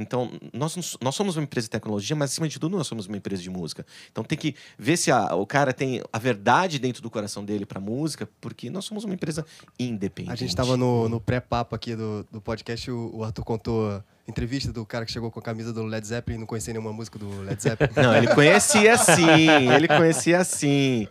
Então, 0.00 0.30
nós, 0.52 0.96
nós 1.00 1.14
somos 1.16 1.36
uma 1.36 1.42
empresa 1.42 1.64
de 1.64 1.70
tecnologia, 1.70 2.14
mas 2.14 2.30
acima 2.30 2.48
de 2.48 2.56
tudo 2.60 2.76
nós 2.76 2.86
somos 2.86 3.06
uma 3.06 3.16
empresa 3.16 3.42
de 3.42 3.50
música. 3.50 3.84
Então 4.12 4.22
tem 4.22 4.38
que 4.38 4.54
ver 4.78 4.96
se 4.96 5.10
a, 5.10 5.34
o 5.34 5.44
cara 5.44 5.72
tem 5.72 6.00
a 6.12 6.18
verdade 6.20 6.78
dentro 6.78 7.02
do 7.02 7.10
coração 7.10 7.44
dele 7.44 7.66
para 7.66 7.80
música, 7.80 8.28
porque 8.40 8.70
nós 8.70 8.84
somos 8.84 9.02
uma 9.02 9.12
empresa 9.12 9.44
independente. 9.76 10.32
A 10.32 10.36
gente 10.36 10.50
estava 10.50 10.76
no, 10.76 11.08
no 11.08 11.20
pré-papo 11.20 11.74
aqui 11.74 11.96
do, 11.96 12.24
do 12.30 12.40
podcast, 12.40 12.88
o, 12.88 13.10
o 13.12 13.24
Arthur 13.24 13.44
contou 13.44 14.00
entrevista 14.28 14.72
do 14.72 14.84
cara 14.84 15.06
que 15.06 15.10
chegou 15.10 15.30
com 15.30 15.40
a 15.40 15.42
camisa 15.42 15.72
do 15.72 15.82
Led 15.84 16.06
Zeppelin 16.06 16.36
e 16.36 16.40
não 16.40 16.46
conhecia 16.46 16.72
nenhuma 16.72 16.92
música 16.92 17.18
do 17.18 17.40
Led 17.42 17.60
Zeppelin. 17.60 17.92
Não, 17.96 18.14
ele 18.14 18.28
conhecia 18.28 18.96
sim, 18.98 19.48
ele 19.74 19.88
conhecia 19.88 20.44
sim. 20.44 21.08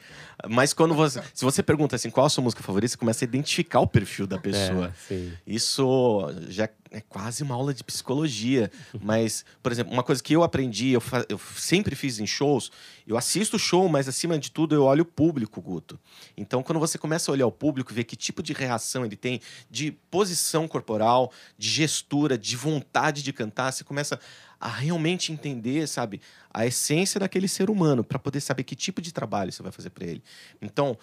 Mas 0.47 0.71
quando 0.71 0.93
você. 0.93 1.21
Se 1.33 1.43
você 1.43 1.63
pergunta 1.63 1.95
assim, 1.95 2.11
qual 2.11 2.27
a 2.27 2.29
sua 2.29 2.43
música 2.43 2.61
favorita, 2.61 2.91
você 2.91 2.97
começa 2.97 3.23
a 3.23 3.25
identificar 3.25 3.79
o 3.79 3.87
perfil 3.87 4.27
da 4.27 4.37
pessoa. 4.37 4.93
É, 5.09 5.29
Isso 5.47 6.31
já 6.47 6.69
é 6.91 7.01
quase 7.01 7.43
uma 7.43 7.55
aula 7.55 7.73
de 7.73 7.83
psicologia. 7.83 8.71
Mas, 9.01 9.45
por 9.61 9.71
exemplo, 9.71 9.93
uma 9.93 10.03
coisa 10.03 10.21
que 10.21 10.33
eu 10.33 10.43
aprendi, 10.43 10.89
eu, 10.91 11.01
eu 11.29 11.39
sempre 11.55 11.95
fiz 11.95 12.19
em 12.19 12.27
shows, 12.27 12.71
eu 13.05 13.17
assisto 13.17 13.55
o 13.55 13.59
show, 13.59 13.87
mas 13.87 14.07
acima 14.07 14.37
de 14.37 14.51
tudo 14.51 14.75
eu 14.75 14.83
olho 14.83 15.03
o 15.03 15.05
público, 15.05 15.61
Guto. 15.61 15.99
Então, 16.35 16.61
quando 16.63 16.79
você 16.79 16.97
começa 16.97 17.31
a 17.31 17.33
olhar 17.33 17.47
o 17.47 17.51
público, 17.51 17.93
ver 17.93 18.03
que 18.03 18.15
tipo 18.15 18.43
de 18.43 18.53
reação 18.53 19.05
ele 19.05 19.15
tem, 19.15 19.41
de 19.69 19.91
posição 20.11 20.67
corporal, 20.67 21.31
de 21.57 21.69
gestura, 21.69 22.37
de 22.37 22.55
vontade 22.55 23.23
de 23.23 23.31
cantar, 23.31 23.71
você 23.71 23.83
começa 23.83 24.19
a 24.59 24.67
realmente 24.67 25.31
entender, 25.31 25.87
sabe, 25.87 26.21
a 26.57 26.65
essência 26.65 27.19
daquele 27.19 27.47
ser 27.47 27.69
humano, 27.69 28.03
para 28.03 28.17
poder 28.17 28.41
saber 28.41 28.63
que 28.63 28.75
tipo 28.75 28.99
de 28.99 29.13
trabalho 29.13 29.51
você 29.51 29.61
vai 29.61 29.71
fazer 29.71 29.91
para 29.91 30.07
ele. 30.07 30.23
Então, 30.59 30.97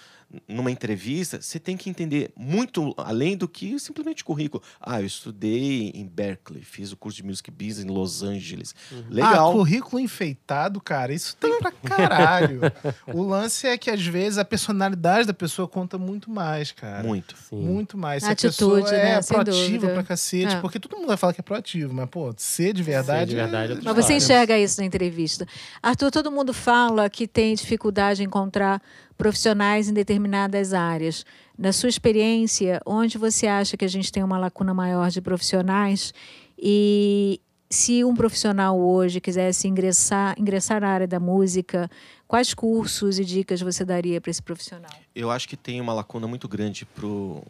numa 0.49 0.69
entrevista, 0.69 1.41
você 1.41 1.61
tem 1.61 1.77
que 1.77 1.89
entender 1.89 2.33
muito 2.37 2.93
além 2.97 3.37
do 3.37 3.47
que 3.47 3.79
simplesmente 3.79 4.25
currículo. 4.25 4.61
Ah, 4.81 5.01
eu 5.01 5.07
estudei 5.07 5.93
em 5.95 6.07
Berkeley, 6.07 6.65
fiz 6.65 6.91
o 6.91 6.97
curso 6.97 7.19
de 7.19 7.23
Music 7.23 7.49
Business 7.53 7.85
em 7.85 7.89
Los 7.89 8.25
Angeles. 8.25 8.75
Uhum. 8.91 9.05
Legal. 9.11 9.51
Ah, 9.51 9.53
currículo 9.53 10.01
enfeitado, 10.01 10.81
cara, 10.81 11.13
isso 11.13 11.37
tem 11.37 11.57
pra 11.61 11.71
caralho. 11.85 12.61
o 13.07 13.23
lance 13.23 13.69
é 13.69 13.79
que 13.79 13.91
às 13.91 14.05
vezes 14.05 14.39
a 14.39 14.45
personalidade 14.45 15.29
da 15.29 15.35
pessoa 15.35 15.69
conta 15.69 15.97
muito 15.97 16.31
mais, 16.33 16.73
cara. 16.73 17.07
Muito. 17.07 17.37
Sim. 17.37 17.61
Muito 17.61 17.97
mais. 17.97 18.25
Se 18.25 18.29
a 18.29 18.33
atitude, 18.33 18.89
a 18.89 18.93
né? 18.93 19.11
é 19.19 19.23
proativa 19.23 19.89
pra 19.89 20.03
cacete, 20.03 20.57
é. 20.57 20.61
porque 20.61 20.81
todo 20.81 20.97
mundo 20.97 21.07
vai 21.07 21.17
falar 21.17 21.33
que 21.33 21.41
é 21.41 21.45
proativo, 21.45 21.95
mas, 21.95 22.09
pô, 22.09 22.35
ser 22.37 22.73
de 22.75 22.83
verdade. 22.83 23.21
Ser 23.21 23.27
de 23.27 23.35
verdade 23.37 23.44
é 23.45 23.79
mas 23.83 23.97
você 23.97 24.15
enxerga 24.15 24.59
isso 24.59 24.81
na 24.81 24.87
entrevista. 24.87 25.47
Arthur, 25.83 26.11
todo 26.11 26.31
mundo 26.31 26.53
fala 26.53 27.09
que 27.09 27.27
tem 27.27 27.55
dificuldade 27.55 28.23
em 28.23 28.27
encontrar 28.27 28.81
profissionais 29.17 29.89
em 29.89 29.93
determinadas 29.93 30.73
áreas. 30.73 31.25
Na 31.57 31.73
sua 31.73 31.89
experiência, 31.89 32.81
onde 32.85 33.17
você 33.17 33.47
acha 33.47 33.77
que 33.77 33.85
a 33.85 33.89
gente 33.89 34.11
tem 34.11 34.23
uma 34.23 34.39
lacuna 34.39 34.75
maior 34.75 35.11
de 35.11 35.21
profissionais? 35.21 36.13
E 36.59 37.41
se 37.71 38.05
um 38.05 38.15
profissional 38.15 38.79
hoje 38.79 39.21
quisesse 39.21 39.69
ingressar, 39.69 40.35
ingressar 40.39 40.81
na 40.81 40.89
área 40.89 41.07
da 41.07 41.21
música, 41.21 41.91
quais 42.27 42.55
cursos 42.55 43.19
e 43.19 43.25
dicas 43.25 43.61
você 43.61 43.85
daria 43.85 44.21
para 44.21 44.31
esse 44.31 44.43
profissional? 44.43 44.91
Eu 45.15 45.31
acho 45.31 45.49
que 45.49 45.57
tem 45.57 45.81
uma 45.81 45.93
lacuna 45.93 46.27
muito 46.27 46.49
grande 46.49 46.85
pro 46.85 47.43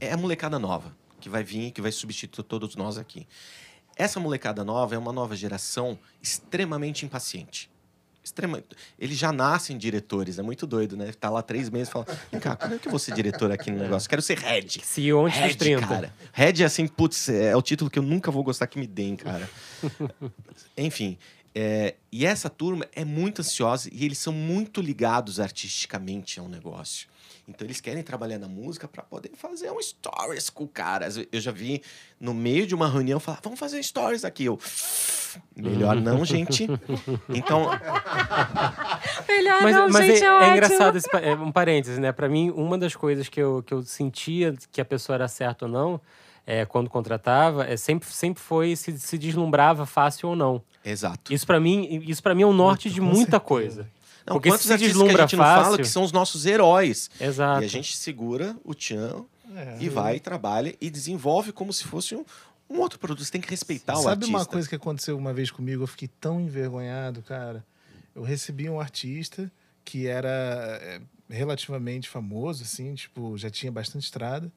é 0.00 0.12
a 0.12 0.16
molecada 0.16 0.58
nova 0.58 0.94
que 1.20 1.28
vai 1.28 1.42
vir, 1.42 1.72
que 1.72 1.80
vai 1.80 1.90
substituir 1.90 2.44
todos 2.44 2.76
nós 2.76 2.98
aqui. 2.98 3.26
Essa 3.98 4.20
molecada 4.20 4.64
nova 4.64 4.94
é 4.94 4.98
uma 4.98 5.12
nova 5.12 5.34
geração 5.34 5.98
extremamente 6.22 7.04
impaciente. 7.04 7.68
Extrema... 8.22 8.62
Eles 8.96 9.18
já 9.18 9.32
nascem 9.32 9.76
diretores, 9.76 10.38
é 10.38 10.42
muito 10.42 10.66
doido, 10.68 10.96
né? 10.96 11.12
Tá 11.18 11.28
lá 11.28 11.42
três 11.42 11.68
meses 11.68 11.88
e 11.88 11.92
fala: 11.92 12.06
Vem 12.30 12.40
cá, 12.40 12.54
como 12.54 12.74
é 12.74 12.78
que 12.78 12.86
eu 12.86 12.90
vou 12.90 12.98
ser 12.98 13.12
diretor 13.14 13.50
aqui 13.50 13.72
no 13.72 13.78
negócio? 13.78 14.08
Quero 14.08 14.22
ser 14.22 14.38
head. 14.38 14.80
CEO 14.84 15.26
antes 15.26 15.38
dos 15.38 15.48
Head, 15.48 15.58
30. 15.58 15.86
cara. 15.86 16.14
Head 16.32 16.62
é 16.62 16.66
assim, 16.66 16.86
putz, 16.86 17.28
é 17.28 17.56
o 17.56 17.62
título 17.62 17.90
que 17.90 17.98
eu 17.98 18.02
nunca 18.02 18.30
vou 18.30 18.44
gostar 18.44 18.68
que 18.68 18.78
me 18.78 18.86
deem, 18.86 19.16
cara. 19.16 19.50
Enfim, 20.76 21.18
é, 21.54 21.96
e 22.12 22.24
essa 22.24 22.48
turma 22.48 22.86
é 22.92 23.04
muito 23.04 23.40
ansiosa 23.40 23.88
e 23.92 24.04
eles 24.04 24.18
são 24.18 24.32
muito 24.32 24.80
ligados 24.80 25.40
artisticamente 25.40 26.38
ao 26.38 26.48
negócio. 26.48 27.08
Então 27.48 27.66
eles 27.66 27.80
querem 27.80 28.02
trabalhar 28.02 28.38
na 28.38 28.46
música 28.46 28.86
para 28.86 29.02
poder 29.02 29.30
fazer 29.34 29.70
um 29.70 29.80
stories 29.80 30.50
com 30.50 30.64
o 30.64 30.68
cara. 30.68 31.08
Eu 31.32 31.40
já 31.40 31.50
vi 31.50 31.82
no 32.20 32.34
meio 32.34 32.66
de 32.66 32.74
uma 32.74 32.86
reunião 32.88 33.18
falar: 33.18 33.40
vamos 33.42 33.58
fazer 33.58 33.82
stories 33.82 34.22
aqui. 34.24 34.44
Eu, 34.44 34.58
melhor 35.56 35.96
não, 35.96 36.24
gente. 36.26 36.68
Então, 37.30 37.68
Melhor 39.28 39.62
Mas, 39.62 39.76
não, 39.76 39.88
mas 39.88 40.06
gente, 40.06 40.24
é, 40.24 40.26
é, 40.26 40.44
é 40.44 40.52
engraçado 40.52 40.96
esse, 40.96 41.08
pa- 41.10 41.20
é, 41.20 41.34
um 41.34 41.52
parênteses, 41.52 41.98
né? 41.98 42.12
Pra 42.12 42.28
mim, 42.28 42.50
uma 42.50 42.76
das 42.78 42.94
coisas 42.94 43.28
que 43.28 43.40
eu, 43.40 43.62
que 43.64 43.72
eu 43.72 43.82
sentia 43.82 44.54
que 44.72 44.80
a 44.80 44.84
pessoa 44.84 45.14
era 45.16 45.28
certa 45.28 45.66
ou 45.66 45.70
não, 45.70 46.00
é, 46.46 46.64
quando 46.64 46.88
contratava, 46.90 47.64
é, 47.66 47.76
sempre, 47.76 48.08
sempre 48.08 48.42
foi 48.42 48.74
se, 48.76 48.98
se 48.98 49.18
deslumbrava 49.18 49.84
fácil 49.86 50.30
ou 50.30 50.36
não. 50.36 50.62
exato. 50.84 51.32
Isso 51.32 51.46
pra 51.46 51.60
mim, 51.60 52.02
isso 52.06 52.22
para 52.22 52.34
mim 52.34 52.42
é 52.42 52.46
o 52.46 52.52
norte 52.52 52.90
de 52.90 53.00
com 53.00 53.06
muita 53.06 53.32
certeza. 53.32 53.40
coisa. 53.40 53.88
Não, 54.28 54.36
Porque 54.36 54.48
quantos 54.50 54.66
se 54.66 54.72
artistas 54.72 54.96
que 54.96 55.08
a 55.08 55.10
gente 55.22 55.36
não 55.36 55.44
fala 55.44 55.64
fácil- 55.64 55.78
que 55.78 55.88
são 55.88 56.02
os 56.02 56.12
nossos 56.12 56.44
heróis. 56.46 57.10
Exato. 57.20 57.62
E 57.62 57.64
a 57.64 57.68
gente 57.68 57.96
segura 57.96 58.56
o 58.64 58.74
tchan 58.74 59.24
É. 59.56 59.78
e 59.80 59.88
vai, 59.88 60.20
trabalha 60.20 60.74
e 60.80 60.90
desenvolve 60.90 61.52
como 61.52 61.72
se 61.72 61.84
fosse 61.84 62.14
um, 62.14 62.24
um 62.68 62.78
outro 62.80 62.98
produto. 62.98 63.24
Você 63.24 63.32
tem 63.32 63.40
que 63.40 63.48
respeitar 63.50 63.94
o 63.94 64.02
Sabe 64.02 64.10
artista. 64.24 64.36
uma 64.36 64.44
coisa 64.46 64.68
que 64.68 64.74
aconteceu 64.74 65.16
uma 65.16 65.32
vez 65.32 65.50
comigo? 65.50 65.82
Eu 65.82 65.86
fiquei 65.86 66.08
tão 66.20 66.40
envergonhado, 66.40 67.22
cara. 67.22 67.64
Eu 68.14 68.22
recebi 68.22 68.68
um 68.68 68.80
artista 68.80 69.50
que 69.84 70.06
era 70.06 70.28
é, 70.82 71.00
relativamente 71.30 72.08
famoso, 72.08 72.62
assim, 72.64 72.94
tipo, 72.94 73.38
já 73.38 73.48
tinha 73.48 73.72
bastante 73.72 74.04
estrada. 74.04 74.52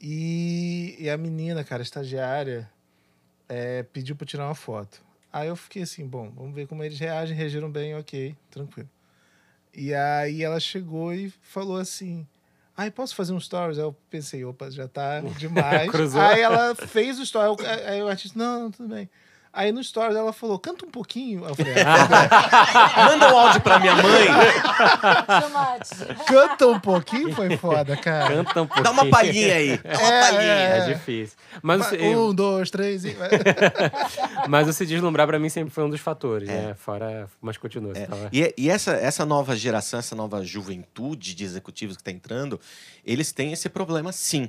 E, 0.00 0.94
e 0.98 1.08
a 1.10 1.16
menina, 1.16 1.64
cara, 1.64 1.82
estagiária, 1.82 2.70
é, 3.48 3.82
pediu 3.82 4.14
pra 4.14 4.24
eu 4.24 4.28
tirar 4.28 4.44
uma 4.46 4.54
foto. 4.54 5.02
Aí 5.32 5.48
eu 5.48 5.56
fiquei 5.56 5.82
assim, 5.82 6.06
bom, 6.06 6.30
vamos 6.30 6.54
ver 6.54 6.66
como 6.66 6.82
eles 6.82 6.98
reagem, 6.98 7.36
reagiram 7.36 7.70
bem, 7.70 7.94
ok, 7.94 8.34
tranquilo. 8.50 8.88
E 9.74 9.92
aí 9.92 10.42
ela 10.42 10.58
chegou 10.58 11.12
e 11.12 11.30
falou 11.42 11.76
assim: 11.76 12.26
Ai, 12.76 12.90
posso 12.90 13.14
fazer 13.14 13.32
um 13.32 13.40
stories? 13.40 13.78
Aí 13.78 13.84
eu 13.84 13.94
pensei, 14.10 14.44
opa, 14.44 14.70
já 14.70 14.88
tá 14.88 15.20
demais. 15.38 15.90
Aí 16.14 16.40
ela 16.40 16.74
fez 16.74 17.18
o. 17.18 17.38
Aí 17.38 17.48
aí 17.86 18.02
o 18.02 18.08
artista, 18.08 18.38
não, 18.38 18.64
não, 18.64 18.70
tudo 18.70 18.88
bem. 18.88 19.08
Aí 19.58 19.72
no 19.72 19.82
stories 19.82 20.14
ela 20.14 20.34
falou, 20.34 20.58
canta 20.58 20.84
um 20.84 20.90
pouquinho. 20.90 21.46
Eu 21.48 21.54
falei, 21.54 21.72
ah, 21.82 23.06
Manda 23.08 23.32
um 23.34 23.38
áudio 23.38 23.60
pra 23.62 23.78
minha 23.80 23.94
mãe. 23.94 24.28
canta 26.26 26.66
um 26.66 26.78
pouquinho 26.78 27.32
foi 27.34 27.56
foda, 27.56 27.96
cara. 27.96 28.34
Canta 28.44 28.62
um 28.62 28.66
pouquinho. 28.66 28.84
Dá 28.84 28.90
uma 28.90 29.06
palhinha 29.08 29.54
aí. 29.54 29.78
Dá 29.78 29.90
uma 29.98 30.08
É, 30.12 30.20
palhinha. 30.20 30.52
É, 30.52 30.78
É. 30.78 30.92
difícil. 30.92 31.36
Mas, 31.62 31.80
o 31.80 31.84
se- 31.88 31.96
Um, 31.96 32.34
dois, 32.34 32.70
três 32.70 33.04
e. 33.04 33.16
mas 34.48 34.68
o 34.68 34.72
se 34.72 34.84
deslumbrar 34.86 35.26
pra 35.26 35.38
mim 35.38 35.48
sempre 35.48 35.72
foi 35.72 35.84
um 35.84 35.90
dos 35.90 36.00
fatores, 36.00 36.48
É. 36.48 36.52
né? 36.68 36.74
Fora. 36.74 37.28
Mas 37.40 37.56
continua. 37.56 37.94
você 37.94 38.06
tava- 38.06 38.28
E, 38.32 38.54
e 38.58 38.68
essa, 38.70 38.92
essa 38.92 39.24
nova 39.24 39.56
geração, 39.56 39.98
essa 39.98 40.14
nova 40.14 40.44
juventude 40.44 41.34
de 41.34 41.44
executivos 41.44 41.96
que 41.96 42.02
está 42.02 42.10
entrando, 42.10 42.60
eles 43.04 43.32
têm 43.32 43.52
esse 43.52 43.68
problema 43.68 44.12
sim. 44.12 44.48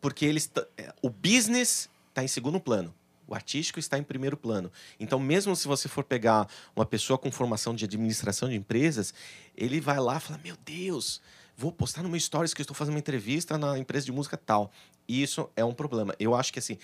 Porque 0.00 0.24
eles 0.26 0.46
t- 0.46 0.66
é, 0.76 0.92
o 1.00 1.08
business 1.08 1.88
está 2.08 2.22
em 2.22 2.28
segundo 2.28 2.60
plano. 2.60 2.92
O 3.26 3.34
artístico 3.34 3.78
está 3.78 3.98
em 3.98 4.02
primeiro 4.02 4.36
plano. 4.36 4.70
Então, 5.00 5.18
mesmo 5.18 5.56
se 5.56 5.66
você 5.66 5.88
for 5.88 6.04
pegar 6.04 6.48
uma 6.76 6.84
pessoa 6.84 7.18
com 7.18 7.30
formação 7.32 7.74
de 7.74 7.84
administração 7.84 8.48
de 8.48 8.54
empresas, 8.54 9.14
ele 9.56 9.80
vai 9.80 9.98
lá 9.98 10.16
e 10.16 10.20
fala: 10.20 10.40
Meu 10.44 10.56
Deus, 10.64 11.20
vou 11.56 11.72
postar 11.72 12.02
no 12.02 12.08
meu 12.08 12.20
stories 12.20 12.52
que 12.52 12.60
eu 12.60 12.64
estou 12.64 12.74
fazendo 12.76 12.94
uma 12.94 13.00
entrevista 13.00 13.56
na 13.56 13.78
empresa 13.78 14.04
de 14.06 14.12
música 14.12 14.36
tal. 14.36 14.70
E 15.08 15.22
isso 15.22 15.48
é 15.56 15.64
um 15.64 15.72
problema. 15.74 16.14
Eu 16.18 16.34
acho 16.34 16.52
que 16.52 16.58
assim, 16.58 16.76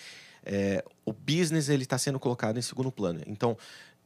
é, 0.45 0.85
o 1.05 1.13
business 1.13 1.69
ele 1.69 1.83
está 1.83 1.99
sendo 1.99 2.19
colocado 2.19 2.59
em 2.59 2.63
segundo 2.63 2.91
plano. 2.91 3.21
Então, 3.27 3.57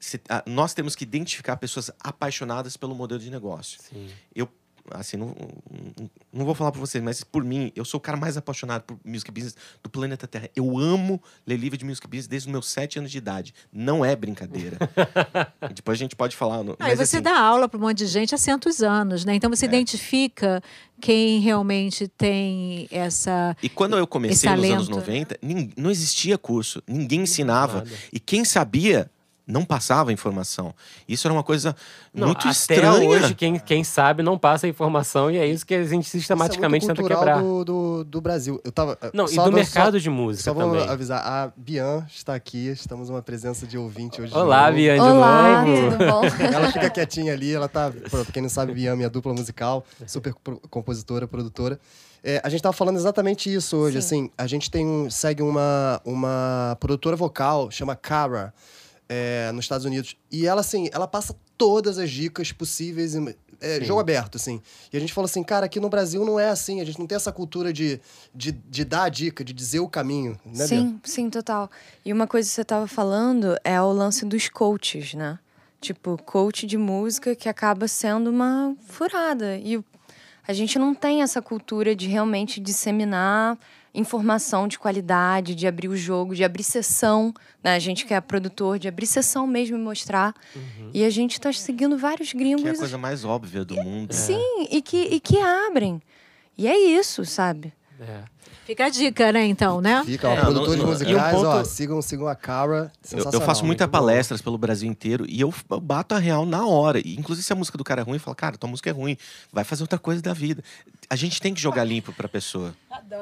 se- 0.01 0.21
ah, 0.29 0.43
nós 0.47 0.75
temos 0.75 0.95
que 0.97 1.05
identificar 1.05 1.57
pessoas 1.57 1.91
apaixonadas 2.01 2.77
pelo 2.77 2.95
modelo 2.95 3.21
de 3.21 3.31
negócio. 3.31 3.81
Sim. 3.81 4.11
Eu, 4.35 4.49
assim, 4.91 5.17
não, 5.17 5.29
não- 5.29 6.11
não 6.33 6.45
vou 6.45 6.55
falar 6.55 6.71
para 6.73 6.81
vocês, 6.81 7.03
mas 7.03 7.23
por 7.25 7.43
mim, 7.45 7.73
eu 7.75 7.85
sou 7.85 7.99
o 7.99 8.01
cara 8.01 8.17
mais 8.17 8.37
apaixonado 8.37 8.83
por 8.83 8.99
music 9.05 9.31
business 9.31 9.57
do 9.83 9.89
planeta 9.89 10.27
Terra. 10.27 10.51
Eu 10.55 10.79
amo 10.79 11.23
ler 11.47 11.57
livro 11.57 11.77
de 11.79 11.85
music 11.85 12.07
business 12.07 12.27
desde 12.27 12.49
os 12.49 12.53
meus 12.53 12.69
sete 12.69 12.99
anos 12.99 13.11
de 13.11 13.19
idade. 13.19 13.55
Não 13.73 14.05
é 14.05 14.15
brincadeira. 14.17 14.77
Depois 15.75 15.97
a 15.99 16.01
gente 16.01 16.17
pode 16.17 16.37
falar. 16.37 16.63
no- 16.63 16.73
e 16.73 16.77
mas, 16.79 16.99
você 16.99 17.17
assim, 17.17 17.23
dá 17.23 17.39
aula 17.39 17.69
para 17.69 17.79
um 17.79 17.83
monte 17.83 17.99
de 17.99 18.07
gente 18.07 18.35
há 18.35 18.39
centos 18.39 18.83
anos, 18.83 19.25
né? 19.25 19.35
Então 19.35 19.51
É. 19.51 19.57
você 19.57 19.67
identifica 19.67 20.63
quem 21.01 21.41
realmente 21.41 22.09
tem 22.09 22.87
essa. 22.91 23.57
E 23.63 23.69
quando 23.69 23.97
eu 23.97 24.07
comecei 24.07 24.49
nos 24.51 24.59
anos 24.71 24.89
talento. 24.89 24.91
90, 24.91 25.39
nin- 25.43 25.73
não 25.77 25.91
existia 25.91 26.37
curso, 26.39 26.83
ninguém 26.87 27.23
ensinava. 27.23 27.79
Nada. 27.79 27.91
E 28.13 28.19
quem 28.21 28.45
sabia 28.45 29.11
não 29.47 29.65
passava 29.65 30.11
informação. 30.13 30.75
Isso 31.07 31.27
era 31.27 31.35
uma 31.35 31.43
coisa 31.43 31.77
Não, 32.15 32.29
muito 32.29 32.41
até 32.41 32.51
estranha. 32.51 33.07
hoje, 33.09 33.35
quem, 33.35 33.59
quem 33.59 33.85
sabe 33.85 34.23
não 34.23 34.39
passa 34.39 34.67
a 34.67 34.71
informação 34.71 35.31
e 35.31 35.37
é 35.37 35.47
isso 35.47 35.67
que 35.67 35.75
a 35.75 35.85
gente 35.85 36.09
sistematicamente 36.09 36.85
Isso 36.85 36.91
é 36.93 36.95
tenta 36.95 37.03
muito 37.07 37.19
quebrar. 37.19 37.35
cultural 37.43 37.65
do, 37.65 37.99
do, 37.99 38.05
do 38.05 38.21
Brasil. 38.23 38.59
Eu 38.65 38.73
tava, 38.73 38.99
Não, 39.13 39.27
e 39.27 39.29
só 39.29 39.45
do 39.45 39.51
vou- 39.51 39.59
mercado 39.61 39.93
só, 39.93 39.99
de 39.99 40.09
música 40.09 40.45
Só 40.45 40.55
vamos 40.55 40.79
também. 40.79 40.91
avisar, 40.93 41.21
a 41.27 41.53
Bian 41.57 42.07
está 42.09 42.35
aqui, 42.35 42.69
estamos 42.69 43.11
uma 43.11 43.21
presença 43.21 43.67
de 43.67 43.77
ouvinte 43.77 44.21
hoje. 44.23 44.33
de 44.33 44.39
Olá, 44.39 44.63
novo. 44.67 44.77
Bian, 44.77 44.95
de 44.95 45.01
Olá, 45.01 45.63
novo. 45.65 45.91
tudo 45.91 45.99
bom? 46.07 46.23
Ela 46.55 46.73
fica 46.73 46.89
quietinha 46.91 47.33
ali, 47.35 47.53
ela 47.53 47.69
tá, 47.69 47.93
pra 48.11 48.25
quem 48.27 48.43
não 48.43 48.49
sabe, 48.49 48.73
Bian, 48.73 48.97
minha 48.97 49.11
dupla 49.11 49.33
musical, 49.35 49.85
super 50.07 50.33
compositora, 50.71 51.27
produtora. 51.29 51.79
É, 52.23 52.41
a 52.43 52.49
gente 52.49 52.63
tava 52.63 52.73
falando 52.73 52.97
exatamente 52.97 53.53
isso 53.53 53.77
hoje, 53.77 54.01
Sim. 54.01 54.07
assim, 54.25 54.31
a 54.39 54.47
gente 54.47 54.71
tem 54.71 54.87
um, 54.87 55.11
segue 55.11 55.43
uma, 55.43 56.01
uma 56.03 56.75
produtora 56.81 57.15
vocal, 57.17 57.71
chama 57.71 57.95
Cara, 57.95 58.55
é, 59.15 59.53
nos 59.53 59.65
Estados 59.65 59.85
Unidos, 59.85 60.17
e 60.31 60.47
ela, 60.47 60.61
assim, 60.61 60.89
ela 60.93 61.07
passa 61.07 61.37
todas 61.57 61.99
as 61.99 62.11
dicas 62.11 62.51
possíveis, 62.51 63.15
e, 63.15 63.37
é, 63.61 63.83
jogo 63.83 64.01
aberto, 64.01 64.37
assim. 64.37 64.61
E 64.93 64.97
a 64.97 65.01
gente 65.01 65.13
falou 65.13 65.27
assim, 65.27 65.43
cara, 65.43 65.67
aqui 65.67 65.79
no 65.79 65.89
Brasil 65.89 66.25
não 66.25 66.39
é 66.39 66.49
assim, 66.51 66.81
a 66.81 66.85
gente 66.85 66.99
não 66.99 67.07
tem 67.07 67.17
essa 67.17 67.33
cultura 67.33 67.73
de, 67.73 68.01
de, 68.35 68.53
de 68.53 68.85
dar 68.85 69.05
a 69.05 69.09
dica, 69.09 69.45
de 69.45 69.53
dizer 69.53 69.81
o 69.81 69.89
caminho, 69.89 70.39
né? 70.45 70.67
Sim, 70.67 71.01
sim, 71.05 71.31
total. 71.31 71.71
E 72.05 72.13
uma 72.13 72.27
coisa 72.27 72.49
que 72.49 72.55
você 72.55 72.63
estava 72.63 72.87
falando 72.87 73.57
é 73.63 73.81
o 73.81 73.93
lance 73.93 74.25
dos 74.27 74.49
coaches, 74.49 75.15
né? 75.15 75.39
Tipo, 75.81 76.21
coach 76.23 76.67
de 76.67 76.77
música 76.77 77.35
que 77.37 77.49
acaba 77.49 77.87
sendo 77.87 78.31
uma 78.31 78.75
furada. 78.87 79.57
E 79.59 79.83
a 80.47 80.53
gente 80.53 80.79
não 80.79 80.95
tem 80.95 81.23
essa 81.23 81.41
cultura 81.41 81.95
de 81.95 82.09
realmente 82.09 82.61
disseminar 82.61 83.59
informação 83.95 84.67
de 84.67 84.79
qualidade, 84.79 85.55
de 85.55 85.67
abrir 85.67 85.89
o 85.89 85.97
jogo, 85.97 86.35
de 86.35 86.43
abrir 86.43 86.65
sessão, 86.65 87.33
né? 87.63 87.75
A 87.75 87.79
gente 87.79 88.05
que 88.05 88.13
é 88.13 88.21
produtor, 88.21 88.79
de 88.79 88.89
abrir 88.89 89.07
sessão 89.07 89.47
mesmo 89.47 89.77
e 89.77 89.81
mostrar. 89.81 90.35
E 90.93 91.05
a 91.05 91.11
gente 91.11 91.41
tá 91.41 91.53
seguindo 91.53 91.97
vários 91.97 92.33
gringos. 92.33 92.63
Que 92.63 92.69
é 92.69 92.73
a 92.73 92.77
coisa 92.77 92.99
mais 92.99 93.25
óbvia 93.25 93.65
do 93.65 93.77
mundo. 93.77 94.13
Sim, 94.13 94.67
e 94.71 94.83
que, 94.83 94.97
e 94.97 95.21
que 95.21 95.39
abrem. 95.39 96.03
E 96.59 96.67
é 96.67 96.77
isso, 96.77 97.25
sabe? 97.25 97.73
É. 98.01 98.23
Fica 98.67 98.87
a 98.87 98.89
dica, 98.89 99.31
né, 99.31 99.45
então, 99.47 99.81
né? 99.81 100.03
Fica, 100.07 100.29
ó, 100.29 100.33
É, 100.33 100.41
produtores 100.41 100.77
no- 100.79 100.85
no- 100.85 100.93
musicais, 100.93 101.35
e 101.35 101.37
um 101.37 101.47
ó, 101.47 101.53
ponto- 101.57 101.69
sigam, 101.69 102.01
sigam 102.03 102.27
a 102.29 102.35
Cara, 102.35 102.91
Eu, 103.13 103.19
eu 103.19 103.41
faço 103.43 103.65
muita 103.65 103.85
muito 103.85 103.93
bom. 103.93 103.99
palestras 103.99 104.41
pelo 104.41 104.57
Brasil 104.57 104.91
inteiro 104.91 105.27
e 105.29 105.41
eu, 105.41 105.53
bato 105.83 106.15
a 106.15 106.19
real 106.19 106.47
na 106.47 106.67
hora. 106.67 106.99
E, 106.99 107.15
inclusive, 107.17 107.45
se 107.47 107.53
a 107.53 107.57
música 107.57 107.77
do 107.77 107.85
cara 107.85 108.01
é 108.01 108.05
ruim, 108.05 108.15
eu 108.17 108.21
falo, 108.21 108.35
cara, 108.35 108.57
tua 108.57 108.69
música 108.71 108.89
é 108.89 108.93
ruim, 108.93 109.17
vai 109.53 109.65
fazer 109.65 109.83
outra 109.83 109.99
coisa 109.99 110.23
da 110.23 110.33
vida. 110.33 110.65
A 111.11 111.17
gente 111.17 111.41
tem 111.41 111.53
que 111.53 111.61
jogar 111.61 111.85
limpo 111.85 112.13
pra 112.13 112.27
pessoa. 112.27 112.75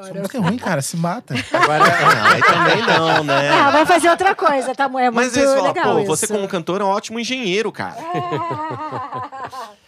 Sua 0.05 0.15
música 0.15 0.39
é 0.39 0.41
ruim, 0.41 0.57
cara, 0.59 0.81
se 0.81 0.97
mata. 0.97 1.35
Agora, 1.53 1.85
Ah, 1.85 2.33
aí 2.35 2.41
também 2.43 2.83
não, 2.87 3.25
né? 3.25 3.49
Ah, 3.51 3.71
vai 3.73 3.85
fazer 3.85 4.09
outra 4.11 4.35
coisa, 4.37 4.75
tá? 4.75 4.85
É 4.85 4.89
muito 4.89 5.15
Mas 5.15 5.37
eles 5.37 5.49
falam, 5.51 5.65
legal 5.67 5.93
pô, 5.95 5.99
isso. 6.03 6.07
você 6.09 6.27
como 6.29 6.47
cantor 6.47 6.81
é 6.81 6.85
um 6.85 6.89
ótimo 6.89 7.19
engenheiro, 7.19 7.73
cara. 7.73 7.97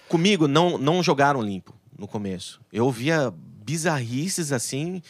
Comigo, 0.09 0.47
não, 0.49 0.79
não 0.79 1.03
jogaram 1.03 1.41
limpo 1.41 1.73
no 1.99 2.07
começo. 2.07 2.61
Eu 2.73 2.85
ouvia 2.87 3.33
bizarrices, 3.65 4.53
assim, 4.53 5.01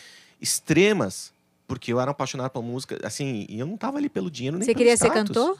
extremas. 0.45 1.32
Porque 1.66 1.90
eu 1.92 1.99
era 1.99 2.11
apaixonado 2.11 2.51
pela 2.51 2.62
música, 2.64 2.99
assim, 3.03 3.47
e 3.49 3.59
eu 3.59 3.66
não 3.66 3.76
tava 3.78 3.97
ali 3.97 4.11
pelo 4.11 4.30
dinheiro 4.30 4.59
nem 4.59 4.66
Você 4.66 4.74
queria 4.74 4.95
ser 4.99 5.07
status. 5.07 5.28
cantor? 5.28 5.59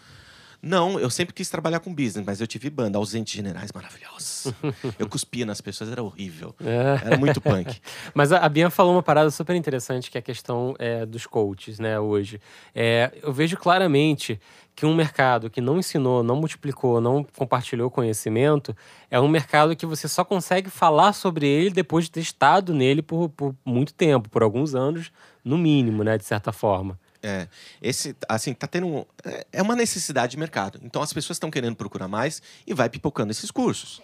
Não, 0.65 0.99
eu 0.99 1.11
sempre 1.11 1.35
quis 1.35 1.51
trabalhar 1.51 1.79
com 1.81 1.95
business, 1.95 2.25
mas 2.25 2.41
eu 2.41 2.47
tive 2.47 2.71
banda, 2.71 2.97
ausentes 2.97 3.35
generais 3.35 3.71
maravilhosos. 3.73 4.53
eu 4.99 5.07
cuspia 5.07 5.45
nas 5.45 5.61
pessoas, 5.61 5.93
era 5.93 6.03
horrível. 6.03 6.55
É. 6.65 7.07
Era 7.07 7.19
muito 7.19 7.41
punk. 7.41 7.81
Mas 8.15 8.33
a, 8.33 8.39
a 8.39 8.49
Bia 8.49 8.71
falou 8.71 8.95
uma 8.95 9.03
parada 9.03 9.31
super 9.31 9.55
interessante, 9.55 10.11
que 10.11 10.17
é 10.17 10.21
a 10.21 10.23
questão 10.23 10.75
é, 10.79 11.05
dos 11.05 11.27
coaches, 11.27 11.79
né, 11.79 12.01
hoje. 12.01 12.41
É, 12.75 13.13
eu 13.23 13.33
vejo 13.33 13.57
claramente 13.57 14.41
que 14.75 14.87
um 14.87 14.95
mercado 14.95 15.51
que 15.51 15.61
não 15.61 15.79
ensinou, 15.79 16.23
não 16.23 16.37
multiplicou, 16.37 17.01
não 17.01 17.25
compartilhou 17.37 17.91
conhecimento, 17.91 18.75
é 19.11 19.21
um 19.21 19.29
mercado 19.29 19.77
que 19.77 19.87
você 19.87 20.09
só 20.09 20.25
consegue 20.25 20.71
falar 20.71 21.13
sobre 21.13 21.47
ele 21.47 21.71
depois 21.71 22.07
de 22.07 22.11
ter 22.11 22.21
estado 22.21 22.73
nele 22.73 23.03
por, 23.03 23.29
por 23.29 23.55
muito 23.65 23.95
tempo, 23.95 24.29
por 24.29 24.43
alguns 24.43 24.75
anos, 24.75 25.13
no 25.45 25.59
mínimo, 25.59 26.03
né, 26.03 26.19
de 26.19 26.25
certa 26.25 26.53
forma. 26.53 26.99
É, 27.27 27.49
esse, 27.81 28.15
assim, 28.29 28.53
tá 28.53 28.67
tendo. 28.67 28.87
um- 28.87 29.05
é- 29.25 29.47
É 29.53 29.63
uma 29.63 29.75
necessidade 29.75 30.33
de 30.33 30.37
mercado. 30.37 30.79
Então 30.83 31.01
as 31.01 31.11
pessoas 31.13 31.37
estão 31.37 31.51
querendo 31.51 31.75
procurar 31.75 32.07
mais 32.07 32.43
e 32.67 32.75
vai 32.75 32.89
pipocando 32.91 33.31
esses 33.31 33.51
cursos. 33.51 34.03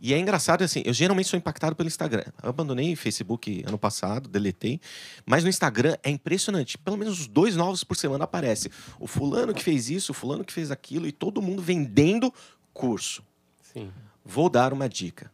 E 0.00 0.12
é 0.12 0.18
engraçado, 0.18 0.62
assim, 0.62 0.82
eu 0.84 0.92
geralmente 0.92 1.28
sou 1.28 1.38
impactado 1.38 1.74
pelo 1.74 1.86
Instagram. 1.86 2.24
Eu 2.42 2.50
abandonei 2.50 2.94
Facebook 2.96 3.62
ano 3.66 3.78
passado, 3.78 4.28
deletei. 4.28 4.80
Mas 5.24 5.42
no 5.42 5.48
Instagram 5.50 5.96
é 6.02 6.10
impressionante. 6.10 6.76
Pelo 6.78 6.96
menos 6.98 7.20
os 7.20 7.26
dois 7.26 7.56
novos 7.56 7.82
por 7.84 7.96
semana 7.96 8.24
aparecem. 8.24 8.70
O 9.00 9.06
fulano 9.06 9.54
que 9.54 9.62
fez 9.62 9.88
isso, 9.90 10.12
o 10.12 10.14
fulano 10.14 10.44
que 10.44 10.52
fez 10.52 10.70
aquilo, 10.70 11.06
e 11.06 11.12
todo 11.12 11.40
mundo 11.42 11.62
vendendo 11.62 12.32
curso. 12.74 13.22
Sim. 13.62 13.90
Vou 14.24 14.48
dar 14.50 14.72
uma 14.72 14.88
dica. 14.88 15.30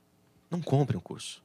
Não 0.51 0.61
compre 0.61 0.97
um 0.97 1.01
curso. 1.01 1.43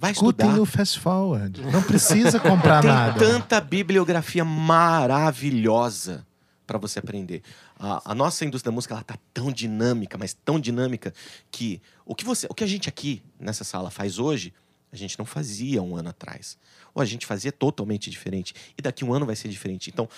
Vai 0.00 0.12
Escutem 0.12 0.46
estudar. 0.46 0.62
o 0.62 0.64
Fast 0.64 1.00
Forward. 1.00 1.60
Não 1.72 1.82
precisa 1.82 2.38
comprar 2.38 2.80
Tem 2.82 2.90
nada. 2.90 3.18
tanta 3.18 3.60
bibliografia 3.60 4.44
maravilhosa 4.44 6.24
para 6.66 6.78
você 6.78 6.98
aprender. 7.00 7.42
A, 7.78 8.12
a 8.12 8.14
nossa 8.14 8.44
indústria 8.44 8.70
da 8.70 8.74
música 8.74 8.94
ela 8.94 9.02
tá 9.02 9.16
tão 9.34 9.50
dinâmica, 9.50 10.16
mas 10.16 10.34
tão 10.34 10.60
dinâmica 10.60 11.12
que 11.50 11.80
o 12.06 12.14
que 12.14 12.24
você, 12.24 12.46
o 12.48 12.54
que 12.54 12.62
a 12.62 12.66
gente 12.66 12.88
aqui 12.88 13.22
nessa 13.40 13.64
sala 13.64 13.90
faz 13.90 14.18
hoje, 14.18 14.52
a 14.92 14.96
gente 14.96 15.18
não 15.18 15.26
fazia 15.26 15.82
um 15.82 15.96
ano 15.96 16.10
atrás. 16.10 16.56
Ou 16.94 17.02
a 17.02 17.04
gente 17.04 17.26
fazia 17.26 17.50
totalmente 17.50 18.08
diferente. 18.08 18.54
E 18.76 18.82
daqui 18.82 19.04
um 19.04 19.12
ano 19.12 19.26
vai 19.26 19.34
ser 19.34 19.48
diferente. 19.48 19.90
Então, 19.90 20.08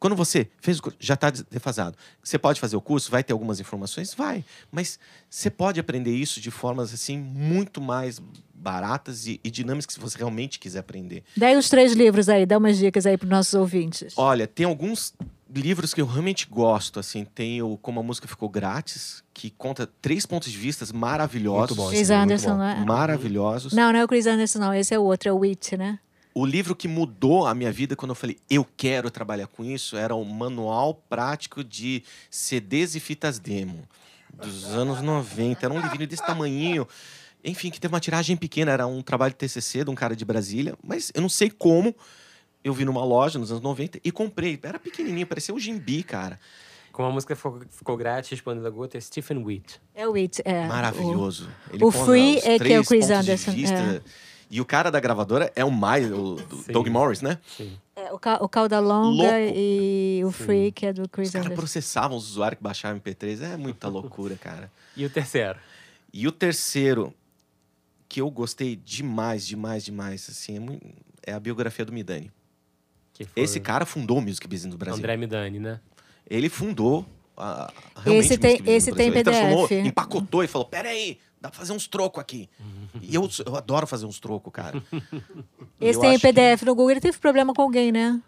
quando 0.00 0.16
você 0.16 0.48
fez 0.60 0.78
o 0.78 0.82
curso, 0.82 0.98
já 1.00 1.14
está 1.14 1.30
defasado. 1.30 1.96
Você 2.22 2.38
pode 2.38 2.60
fazer 2.60 2.76
o 2.76 2.80
curso, 2.80 3.10
vai 3.10 3.22
ter 3.22 3.32
algumas 3.32 3.60
informações? 3.60 4.14
Vai. 4.14 4.44
Mas 4.70 4.98
você 5.28 5.50
pode 5.50 5.78
aprender 5.80 6.14
isso 6.14 6.40
de 6.40 6.50
formas 6.50 6.92
assim 6.92 7.18
muito 7.18 7.80
mais 7.80 8.20
baratas 8.58 9.26
e, 9.26 9.40
e 9.42 9.50
dinâmicas 9.50 9.94
se 9.94 10.00
você 10.00 10.18
realmente 10.18 10.58
quiser 10.58 10.80
aprender. 10.80 11.22
Daí 11.36 11.56
os 11.56 11.68
três 11.68 11.92
livros 11.92 12.28
aí, 12.28 12.44
dá 12.44 12.58
umas 12.58 12.76
dicas 12.76 13.06
aí 13.06 13.16
para 13.16 13.24
os 13.26 13.30
nossos 13.30 13.54
ouvintes. 13.54 14.14
Olha, 14.16 14.46
tem 14.46 14.66
alguns 14.66 15.14
livros 15.54 15.94
que 15.94 16.00
eu 16.00 16.06
realmente 16.06 16.46
gosto, 16.50 17.00
assim. 17.00 17.24
Tem 17.24 17.62
o 17.62 17.76
Como 17.78 18.00
a 18.00 18.02
Música 18.02 18.28
Ficou 18.28 18.48
Grátis, 18.48 19.22
que 19.32 19.50
conta 19.50 19.88
três 20.00 20.26
pontos 20.26 20.50
de 20.50 20.58
vista 20.58 20.84
maravilhosos. 20.92 21.76
Muito 21.76 21.86
bom, 21.86 21.88
Chris 21.88 22.10
é 22.10 22.16
muito 22.16 22.24
Anderson, 22.32 22.50
bom. 22.50 22.58
né? 22.58 22.84
Maravilhosos. 22.86 23.72
Não, 23.72 23.92
não 23.92 24.00
é 24.00 24.04
o 24.04 24.08
Chris 24.08 24.26
Anderson, 24.26 24.58
não. 24.58 24.74
Esse 24.74 24.94
é 24.94 24.98
o 24.98 25.02
outro, 25.02 25.28
é 25.28 25.32
o 25.32 25.38
Wit, 25.38 25.76
né? 25.76 25.98
O 26.34 26.46
livro 26.46 26.76
que 26.76 26.86
mudou 26.86 27.46
a 27.46 27.54
minha 27.54 27.72
vida 27.72 27.96
quando 27.96 28.10
eu 28.10 28.14
falei, 28.14 28.38
eu 28.48 28.64
quero 28.76 29.10
trabalhar 29.10 29.48
com 29.48 29.64
isso, 29.64 29.96
era 29.96 30.14
um 30.14 30.24
manual 30.24 30.94
prático 30.94 31.64
de 31.64 32.04
CDs 32.30 32.94
e 32.94 33.00
fitas 33.00 33.38
demo. 33.38 33.82
Dos 34.32 34.66
anos 34.66 35.02
90. 35.02 35.66
Era 35.66 35.74
um 35.74 35.80
livrinho 35.80 36.06
desse 36.06 36.24
tamanhinho. 36.24 36.86
Enfim, 37.44 37.70
que 37.70 37.80
teve 37.80 37.92
uma 37.94 38.00
tiragem 38.00 38.36
pequena. 38.36 38.72
Era 38.72 38.86
um 38.86 39.02
trabalho 39.02 39.32
de 39.32 39.38
TCC 39.38 39.84
de 39.84 39.90
um 39.90 39.94
cara 39.94 40.14
de 40.16 40.24
Brasília. 40.24 40.74
Mas 40.82 41.10
eu 41.14 41.20
não 41.22 41.28
sei 41.28 41.50
como. 41.50 41.94
Eu 42.64 42.74
vi 42.74 42.84
numa 42.84 43.04
loja 43.04 43.38
nos 43.38 43.50
anos 43.50 43.62
90 43.62 44.00
e 44.04 44.10
comprei. 44.10 44.58
Era 44.62 44.78
pequenininho, 44.78 45.26
parecia 45.26 45.54
um 45.54 45.58
gimbi, 45.58 46.02
cara. 46.02 46.38
Como 46.90 47.08
a 47.08 47.12
música 47.12 47.36
ficou, 47.36 47.60
ficou 47.70 47.96
grátis, 47.96 48.30
respondendo 48.30 48.66
a 48.66 48.70
gota, 48.70 48.98
é 48.98 49.00
Stephen 49.00 49.38
Witt. 49.44 49.80
É 49.94 50.06
o 50.08 50.12
Wit, 50.12 50.42
é. 50.44 50.66
Maravilhoso. 50.66 51.48
Ele 51.72 51.84
o 51.84 51.92
Free 51.92 52.38
os 52.38 52.44
é 52.44 52.58
que 52.58 52.72
é 52.72 52.80
o 52.80 52.84
Chris 52.84 53.08
Anderson, 53.08 53.52
vista. 53.52 53.76
é. 53.76 54.00
E 54.50 54.60
o 54.60 54.64
cara 54.64 54.90
da 54.90 54.98
gravadora 54.98 55.52
é 55.54 55.64
o 55.64 55.70
mais, 55.70 56.10
o, 56.10 56.34
o 56.34 56.56
Sim. 56.64 56.72
Doug 56.72 56.88
Morris, 56.88 57.20
né? 57.22 57.38
Sim. 57.56 57.78
O, 57.94 58.00
é, 58.00 58.12
o, 58.12 58.18
Ca- 58.18 58.38
o 58.42 58.48
Cauda 58.48 58.80
Longa 58.80 59.22
Louco. 59.22 59.52
e 59.54 60.22
o 60.24 60.32
Sim. 60.32 60.44
Free, 60.44 60.72
que 60.72 60.86
é 60.86 60.92
do 60.92 61.02
Os 61.02 61.08
Chris 61.12 61.30
caras 61.30 61.46
Anderson. 61.46 61.60
processavam 61.62 62.16
os 62.16 62.28
usuários 62.30 62.56
que 62.58 62.64
baixavam 62.64 62.98
MP3. 62.98 63.42
É 63.42 63.56
muita 63.56 63.86
loucura, 63.88 64.36
cara. 64.36 64.68
E 64.96 65.04
o 65.04 65.10
terceiro? 65.10 65.58
E 66.12 66.26
o 66.26 66.32
terceiro, 66.32 67.14
que 68.08 68.20
eu 68.20 68.30
gostei 68.30 68.74
demais, 68.76 69.46
demais, 69.46 69.84
demais, 69.84 70.28
assim, 70.30 70.56
é, 71.26 71.30
é 71.30 71.34
a 71.34 71.40
biografia 71.40 71.84
do 71.84 71.92
Midani. 71.92 72.30
Que 73.12 73.24
foi 73.24 73.42
Esse 73.42 73.60
cara 73.60 73.84
fundou 73.84 74.18
o 74.18 74.22
Music 74.22 74.46
Business 74.46 74.72
no 74.72 74.78
Brasil. 74.78 74.98
André 74.98 75.16
Midani, 75.16 75.58
né? 75.58 75.80
Ele 76.28 76.48
fundou 76.48 77.04
a, 77.36 77.72
realmente 77.96 78.26
Esse 78.26 78.38
tem- 78.38 78.50
Music 78.52 78.62
Business 78.62 78.76
esse 78.82 78.90
no 78.90 78.96
tem 78.96 79.10
Brasil. 79.10 79.32
Ele 79.32 79.38
transformou, 79.40 79.68
PDF. 79.68 79.86
empacotou 79.86 80.44
e 80.44 80.46
falou, 80.46 80.66
peraí, 80.68 81.18
dá 81.40 81.50
pra 81.50 81.58
fazer 81.58 81.72
uns 81.72 81.86
trocos 81.86 82.20
aqui. 82.20 82.48
e 83.02 83.14
eu, 83.14 83.28
eu 83.46 83.56
adoro 83.56 83.86
fazer 83.86 84.06
uns 84.06 84.18
trocos, 84.20 84.52
cara. 84.52 84.82
Esse 85.80 85.98
eu 85.98 86.00
tem 86.00 86.10
em 86.10 86.14
acho 86.14 86.20
que 86.26 86.32
PDF 86.32 86.62
no 86.62 86.74
Google. 86.74 86.92
Ele 86.92 87.00
teve 87.00 87.18
problema 87.18 87.52
com 87.52 87.62
alguém, 87.62 87.92
né? 87.92 88.20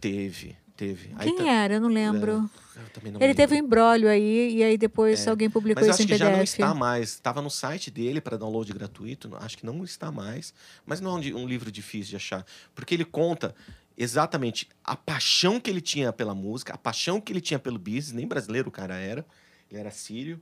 Teve, 0.00 0.56
teve. 0.76 1.10
Aí 1.16 1.28
Quem 1.28 1.36
tá- 1.38 1.50
era? 1.50 1.74
Eu 1.74 1.80
não 1.80 1.88
lembro. 1.88 2.50
Eu 2.76 2.88
também 2.92 3.12
não 3.12 3.20
Ele 3.20 3.34
teve 3.34 3.52
um 3.52 3.56
lembro. 3.56 3.66
embrólio 3.68 4.08
aí, 4.08 4.56
e 4.56 4.62
aí 4.64 4.76
depois 4.76 5.26
É. 5.26 5.30
alguém 5.30 5.48
publicou 5.48 5.80
Mas 5.80 5.94
isso 5.94 6.02
acho 6.02 6.02
em 6.02 6.12
que 6.12 6.16
já 6.18 6.24
não 6.26 6.38
PDF. 6.38 6.48
está 6.60 6.74
mais. 6.74 7.10
Estava 7.10 7.40
no 7.40 7.50
site 7.50 7.90
dele 7.90 8.20
para 8.20 8.36
download 8.36 8.72
gratuito. 8.72 9.30
Acho 9.36 9.56
que 9.58 9.64
não 9.66 9.84
está 9.84 10.10
mais. 10.10 10.52
Mas 10.84 11.00
não 11.00 11.12
é 11.16 11.20
um, 11.34 11.42
um 11.42 11.46
livro 11.46 11.70
difícil 11.70 12.10
de 12.10 12.16
achar. 12.16 12.44
Porque 12.74 12.94
ele 12.94 13.04
conta 13.04 13.54
exatamente 13.96 14.68
a 14.82 14.96
paixão 14.96 15.60
que 15.60 15.70
ele 15.70 15.80
tinha 15.80 16.12
pela 16.12 16.34
música, 16.34 16.74
a 16.74 16.78
paixão 16.78 17.20
que 17.20 17.32
ele 17.32 17.40
tinha 17.40 17.58
pelo 17.58 17.78
business. 17.78 18.12
Nem 18.12 18.26
brasileiro 18.26 18.68
o 18.68 18.72
cara 18.72 18.96
era. 18.96 19.24
Ele 19.70 19.80
era 19.80 19.90
sírio. 19.92 20.40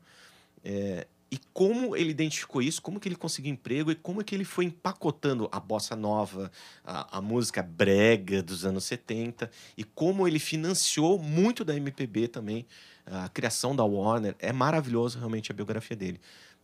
É, 0.64 1.07
e 1.33 1.39
como 1.55 1.97
ele 1.97 2.11
identificou 2.11 2.61
isso, 2.61 2.83
como 2.83 3.01
que 3.01 3.09
ele 3.09 3.16
conseguiu 3.16 3.51
emprego 3.51 3.91
e 3.91 3.95
como 3.95 4.22
que 4.22 4.35
ele 4.35 4.45
foi 4.45 4.66
empacotando 4.66 5.49
a 5.51 5.59
bossa 5.59 5.97
nova, 5.97 6.53
a, 6.85 7.16
a 7.18 7.22
música 7.22 7.62
brega 7.62 8.43
dos 8.43 8.66
anos 8.66 8.85
70 8.85 9.51
e 9.74 9.83
como 9.83 10.28
ele 10.28 10.39
financiou 10.39 11.18
muito 11.18 11.64
da 11.64 11.74
MPB 11.74 12.28
também, 12.28 12.66
a 13.07 13.30
criação 13.30 13.74
da 13.74 13.83
Warner. 13.83 14.37
É 14.39 14.53
maravilhoso 14.53 15.18
realmente 15.18 15.51
a 15.51 15.55
biografia 15.55 15.97
dele. 15.97 16.20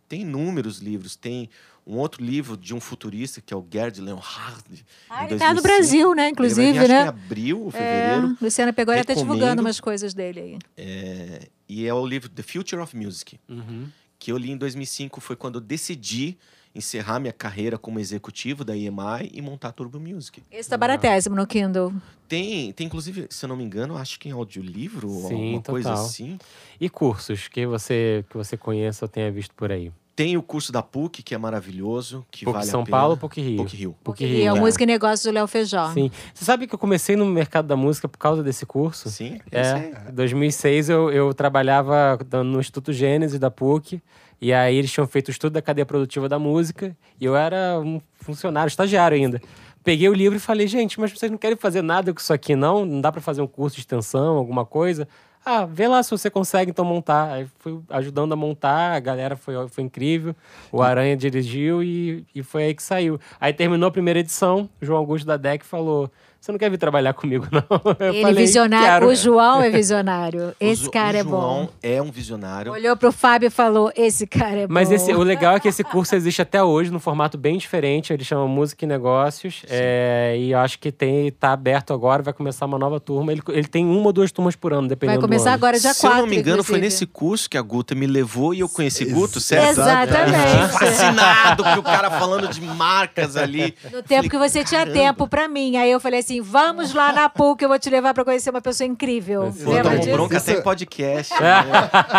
Tem 0.07 0.21
inúmeros 0.21 0.79
livros, 0.81 1.17
tem 1.17 1.49
um 1.87 1.97
outro 1.97 2.23
livro 2.23 2.55
de 2.55 2.75
um 2.75 2.81
futurista 2.81 3.41
que 3.41 3.55
é 3.55 3.57
o 3.57 3.67
Gerd 3.73 4.01
Leonhard. 4.03 4.85
Ah, 5.09 5.25
ele 5.25 5.39
tá 5.39 5.55
no 5.55 5.61
2005. 5.61 5.63
Brasil, 5.63 6.15
né? 6.15 6.29
Ele 6.29 6.35
vai 6.37 6.49
vir, 6.49 6.69
Inclusive, 6.69 6.79
acho 6.79 6.87
que 6.87 6.93
em 6.93 6.95
né? 6.95 7.09
abril 7.09 7.61
ou 7.63 7.69
É, 7.69 7.73
fevereiro. 7.73 8.37
Luciana 8.41 8.73
Pegori 8.75 8.99
até 9.01 9.15
divulgando 9.15 9.41
Recomendo. 9.45 9.61
umas 9.61 9.81
coisas 9.81 10.13
dele 10.13 10.41
aí. 10.41 10.59
É, 10.77 11.49
e 11.67 11.87
é 11.87 11.95
o 11.95 12.07
livro 12.07 12.29
The 12.29 12.43
Future 12.43 12.83
of 12.83 12.95
Music 12.95 13.39
Uhum. 13.49 13.89
Que 14.19 14.33
eu 14.33 14.37
li 14.37 14.51
em 14.51 14.57
2005 14.57 15.21
foi 15.21 15.37
quando 15.37 15.57
eu 15.57 15.61
decidi 15.61 16.37
encerrar 16.75 17.19
minha 17.19 17.33
carreira 17.33 17.79
como 17.79 17.99
executivo 17.99 18.65
da 18.65 18.77
EMI 18.77 19.31
e 19.33 19.41
montar 19.41 19.69
a 19.69 19.73
Turbo 19.73 19.99
Music. 19.99 20.43
Esse 20.51 20.69
tá 20.69 20.77
baratésimo 20.77 21.35
no 21.35 21.47
Kindle. 21.47 21.93
Tem, 22.29 22.73
tem 22.73 22.87
inclusive, 22.87 23.27
se 23.31 23.45
eu 23.45 23.49
não 23.49 23.57
me 23.57 23.65
engano, 23.65 23.97
acho 23.97 24.19
que 24.21 24.29
em 24.29 24.33
audiolivro 24.33 25.11
ou 25.11 25.25
alguma 25.25 25.63
coisa 25.63 25.91
total. 25.91 26.05
assim. 26.05 26.39
E 26.81 26.89
cursos 26.89 27.49
que 27.49 27.67
você, 27.67 28.25
que 28.29 28.37
você 28.37 28.57
conheça 28.57 29.05
ou 29.05 29.09
tenha 29.09 29.31
visto 29.33 29.55
por 29.55 29.73
aí? 29.73 29.91
Tem 30.19 30.37
o 30.37 30.43
curso 30.43 30.73
da 30.73 30.83
PUC, 30.83 31.23
que 31.23 31.33
é 31.33 31.39
maravilhoso, 31.39 32.27
que 32.29 32.45
PUC 32.45 32.53
vale 32.53 32.67
São 32.67 32.81
a 32.81 32.85
pena. 32.85 32.97
Paulo 32.97 33.17
PUC 33.17 33.41
Rio? 33.41 33.57
PUC 33.59 33.77
Rio. 33.77 33.97
PUC 34.03 34.25
E 34.25 34.27
Rio. 34.27 34.47
é 34.49 34.53
o 34.53 34.57
é. 34.57 34.61
Música 34.61 34.83
e 34.83 34.87
Negócios 34.89 35.23
do 35.23 35.31
Léo 35.31 35.47
Feijó. 35.47 35.93
Sim. 35.93 36.11
Você 36.35 36.45
sabe 36.45 36.67
que 36.67 36.75
eu 36.75 36.79
comecei 36.79 37.15
no 37.15 37.25
mercado 37.25 37.69
da 37.69 37.77
música 37.77 38.09
por 38.09 38.19
causa 38.19 38.43
desse 38.43 38.67
curso? 38.67 39.09
Sim, 39.11 39.39
eu 39.49 39.65
sei. 39.65 39.93
É, 39.95 40.11
em 40.11 40.13
2006 40.13 40.89
eu, 40.91 41.13
eu 41.13 41.33
trabalhava 41.33 42.19
no 42.45 42.59
Instituto 42.59 42.93
Gênesis 42.93 43.39
da 43.39 43.49
PUC, 43.49 44.03
e 44.41 44.53
aí 44.53 44.75
eles 44.75 44.91
tinham 44.91 45.07
feito 45.07 45.29
o 45.29 45.31
estudo 45.31 45.53
da 45.53 45.63
cadeia 45.63 45.87
produtiva 45.87 46.29
da 46.29 46.37
música, 46.37 46.97
e 47.21 47.25
eu 47.25 47.37
era 47.37 47.79
um 47.79 48.01
funcionário, 48.17 48.67
estagiário 48.67 49.17
ainda. 49.17 49.41
Peguei 49.85 50.09
o 50.09 50.15
livro 50.15 50.37
e 50.37 50.41
falei, 50.41 50.67
gente, 50.67 50.99
mas 50.99 51.13
vocês 51.13 51.31
não 51.31 51.39
querem 51.39 51.57
fazer 51.57 51.81
nada 51.81 52.13
com 52.13 52.19
isso 52.21 52.33
aqui, 52.33 52.57
não? 52.57 52.85
Não 52.85 53.01
dá 53.01 53.13
para 53.13 53.21
fazer 53.21 53.41
um 53.41 53.47
curso 53.47 53.77
de 53.77 53.83
extensão, 53.83 54.37
alguma 54.37 54.67
coisa? 54.67 55.07
Ah, 55.51 55.65
vê 55.65 55.89
lá 55.89 56.03
se 56.03 56.11
você 56.11 56.29
consegue 56.29 56.73
então 56.73 56.85
montar. 56.85 57.33
Aí 57.33 57.47
fui 57.59 57.81
ajudando 57.89 58.35
a 58.35 58.37
montar, 58.37 58.93
a 58.93 59.01
galera 59.01 59.35
foi, 59.35 59.55
foi 59.69 59.83
incrível. 59.83 60.37
O 60.71 60.83
Aranha 60.83 61.17
dirigiu 61.17 61.83
e, 61.83 62.23
e 62.35 62.43
foi 62.43 62.65
aí 62.65 62.75
que 62.75 62.83
saiu. 62.83 63.19
Aí 63.41 63.55
terminou 63.55 63.89
a 63.89 63.91
primeira 63.91 64.21
edição, 64.21 64.69
João 64.79 64.99
Augusto 64.99 65.27
da 65.27 65.39
DEC 65.39 65.65
falou: 65.65 66.11
Você 66.41 66.53
não 66.53 66.59
quer 66.59 66.71
vir 66.71 66.79
trabalhar 66.79 67.13
comigo, 67.15 67.47
não? 67.53 67.63
Eu 67.99 68.13
Ele 68.15 68.23
falei, 68.23 68.45
visionário. 68.47 68.87
"Quero." 68.87 69.07
O 69.09 69.15
João 69.15 69.61
é 69.63 69.69
visionário. 69.71 70.55
Esse 70.61 70.89
cara 70.91 71.19
o 71.19 71.21
é 71.21 71.23
João 71.25 71.65
bom. 71.65 71.69
é 71.83 72.01
um 72.01 72.11
visionário. 72.11 72.73
Olhou 72.73 72.97
pro 72.97 73.11
Fábio 73.13 73.49
e 73.49 73.51
falou: 73.51 73.93
Esse 73.97 74.27
cara 74.27 74.61
é 74.61 74.67
Mas 74.69 74.89
bom. 74.89 74.95
esse, 74.95 75.13
o 75.13 75.23
legal 75.23 75.57
é 75.57 75.61
que 75.61 75.69
esse 75.69 75.83
curso 75.85 76.15
existe 76.15 76.41
até 76.41 76.63
hoje, 76.63 76.91
num 76.91 77.01
formato 77.01 77.37
bem 77.37 77.59
diferente. 77.59 78.13
Ele 78.13 78.25
chama 78.25 78.47
Música 78.47 78.85
e 78.85 78.89
Negócios. 78.89 79.63
é, 79.69 80.37
e 80.39 80.53
eu 80.53 80.59
acho 80.61 80.79
que 80.79 80.91
tem, 80.93 81.31
tá 81.33 81.53
aberto 81.53 81.93
agora, 81.93 82.23
vai 82.23 82.33
começar 82.33 82.65
uma 82.67 82.79
nova 82.79 82.99
turma. 83.01 83.33
Ele, 83.33 83.43
ele 83.49 83.67
tem 83.67 83.85
uma 83.85 84.07
ou 84.07 84.13
duas 84.13 84.31
turmas 84.33 84.55
por 84.57 84.73
ano, 84.73 84.83
Vai 84.83 84.91
dependendo 84.91 85.19
do 85.19 85.23
começar 85.23 85.39
começar 85.51 85.55
agora, 85.55 85.79
dia 85.79 85.93
Se 85.93 86.07
eu 86.07 86.11
4, 86.11 86.21
não 86.25 86.31
me 86.31 86.37
engano, 86.39 86.63
foi 86.65 86.79
inclusive. 86.79 86.81
nesse 86.87 87.07
curso 87.07 87.51
que 87.51 87.59
a 87.59 87.63
Guta 87.63 87.95
me 87.95 88.07
levou 88.07 88.55
e 88.55 88.61
eu 88.61 88.69
conheci 88.69 89.03
Ex- 89.05 89.13
Guto, 89.13 89.41
certo? 89.41 89.71
Exatamente. 89.71 90.73
Fascinado 90.79 91.65
que 91.65 91.79
o 91.79 91.83
cara 91.83 92.11
falando 92.13 92.49
de 92.49 92.61
marcas 92.61 93.37
ali. 93.37 93.75
No 93.93 94.03
tempo 94.03 94.29
que 94.31 94.39
você 94.39 94.65
tinha 94.65 94.81
caramba. 94.87 94.99
tempo 94.99 95.29
pra 95.29 95.49
mim. 95.49 95.77
Aí 95.77 95.91
eu 95.91 96.01
falei 96.01 96.21
assim: 96.21 96.28
vamos 96.41 96.93
lá 96.95 97.13
na 97.13 97.29
PUC, 97.29 97.63
eu 97.63 97.69
vou 97.69 97.79
te 97.79 97.89
levar 97.91 98.13
pra 98.15 98.25
conhecer 98.25 98.51
uma 98.51 98.61
pessoa 98.61 98.87
incrível. 98.87 99.53
Pô, 99.65 99.71
Lembra 99.73 99.99
disso? 99.99 100.13
bronca 100.13 100.37
até 100.39 100.53
em 100.59 100.63
podcast. 100.63 101.33
né? 101.41 101.65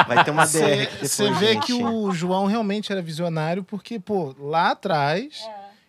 Vai 0.08 0.24
ter 0.24 0.32
uma 0.32 0.46
DR 0.46 0.90
Você 1.02 1.30
vê 1.34 1.54
gente. 1.54 1.68
que 1.68 1.74
o 1.74 2.12
João 2.12 2.46
realmente 2.48 2.92
era 2.92 3.02
visionário, 3.02 3.64
porque, 3.64 4.00
pô, 4.00 4.36
lá 4.40 4.72
atrás 4.72 5.40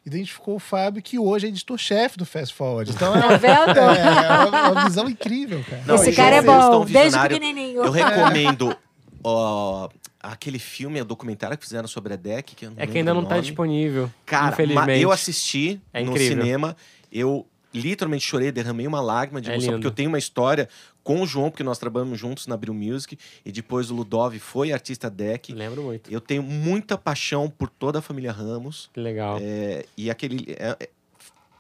identificou 0.05 0.57
o 0.57 0.59
Fábio, 0.59 1.03
que 1.03 1.19
hoje 1.19 1.47
é 1.47 1.49
editor-chefe 1.51 2.17
do 2.19 2.25
Fast 2.27 2.55
Forward. 2.55 2.91
Então 2.95 3.15
é, 3.15 3.21
Tá 3.21 3.37
vendo? 3.37 3.79
é, 3.79 4.45
é 4.45 4.49
uma, 4.49 4.71
uma 4.71 4.85
visão 4.85 5.09
incrível, 5.09 5.65
cara. 5.69 5.83
Não, 5.87 5.95
Esse 5.97 6.13
cara 6.13 6.37
é 6.37 6.43
bom, 6.43 6.85
desde 6.85 7.19
pequenininho. 7.19 7.85
Eu 7.85 7.91
recomendo 7.93 8.77
ó, 9.23 9.89
aquele 10.23 10.59
filme, 10.59 11.01
o 11.01 11.05
documentário 11.05 11.57
que 11.57 11.65
fizeram 11.65 11.87
sobre 11.89 12.15
a 12.15 12.17
DEC. 12.17 12.55
Que 12.57 12.67
eu 12.67 12.71
não 12.71 12.77
É 12.83 12.87
que 12.87 12.99
ainda 12.99 13.13
não 13.15 13.23
tá 13.25 13.37
nome. 13.37 13.43
disponível. 13.43 14.11
Cara, 14.27 14.53
infelizmente. 14.53 15.01
eu 15.03 15.13
assisti 15.13 15.81
É 15.93 16.03
no 16.03 16.17
cinema, 16.17 16.77
eu 17.13 17.47
literalmente 17.73 18.25
chorei, 18.25 18.51
derramei 18.53 18.87
uma 18.87 19.01
lágrima 19.01 19.41
de 19.41 19.49
É 19.51 19.53
emoção, 19.53 19.71
lindo. 19.73 19.79
porque 19.79 19.87
eu 19.87 19.95
tenho 19.95 20.09
uma 20.09 20.19
história 20.19 20.69
com 21.03 21.23
o 21.23 21.27
João, 21.27 21.51
porque 21.51 21.63
nós 21.63 21.79
trabalhamos 21.79 22.19
juntos 22.19 22.47
na 22.47 22.55
Abril 22.55 22.75
Music, 22.75 23.17
e 23.45 23.51
depois 23.53 23.91
o 23.91 23.95
Ludov 23.95 24.39
foi 24.39 24.73
artista 24.73 25.09
DEC. 25.09 25.53
Lembro 25.53 25.83
muito. 25.83 26.11
Eu 26.13 26.21
tenho 26.21 26.43
muita 26.43 26.99
paixão 26.99 27.49
por 27.49 27.69
toda 27.71 28.01
a 28.01 28.03
família 28.03 28.33
Ramos, 28.33 28.91
Que 28.93 29.01
legal. 29.01 29.39
é, 29.41 29.85
e 29.97 30.11
aquele... 30.11 30.45
é- 30.59 30.77
é- 30.81 30.91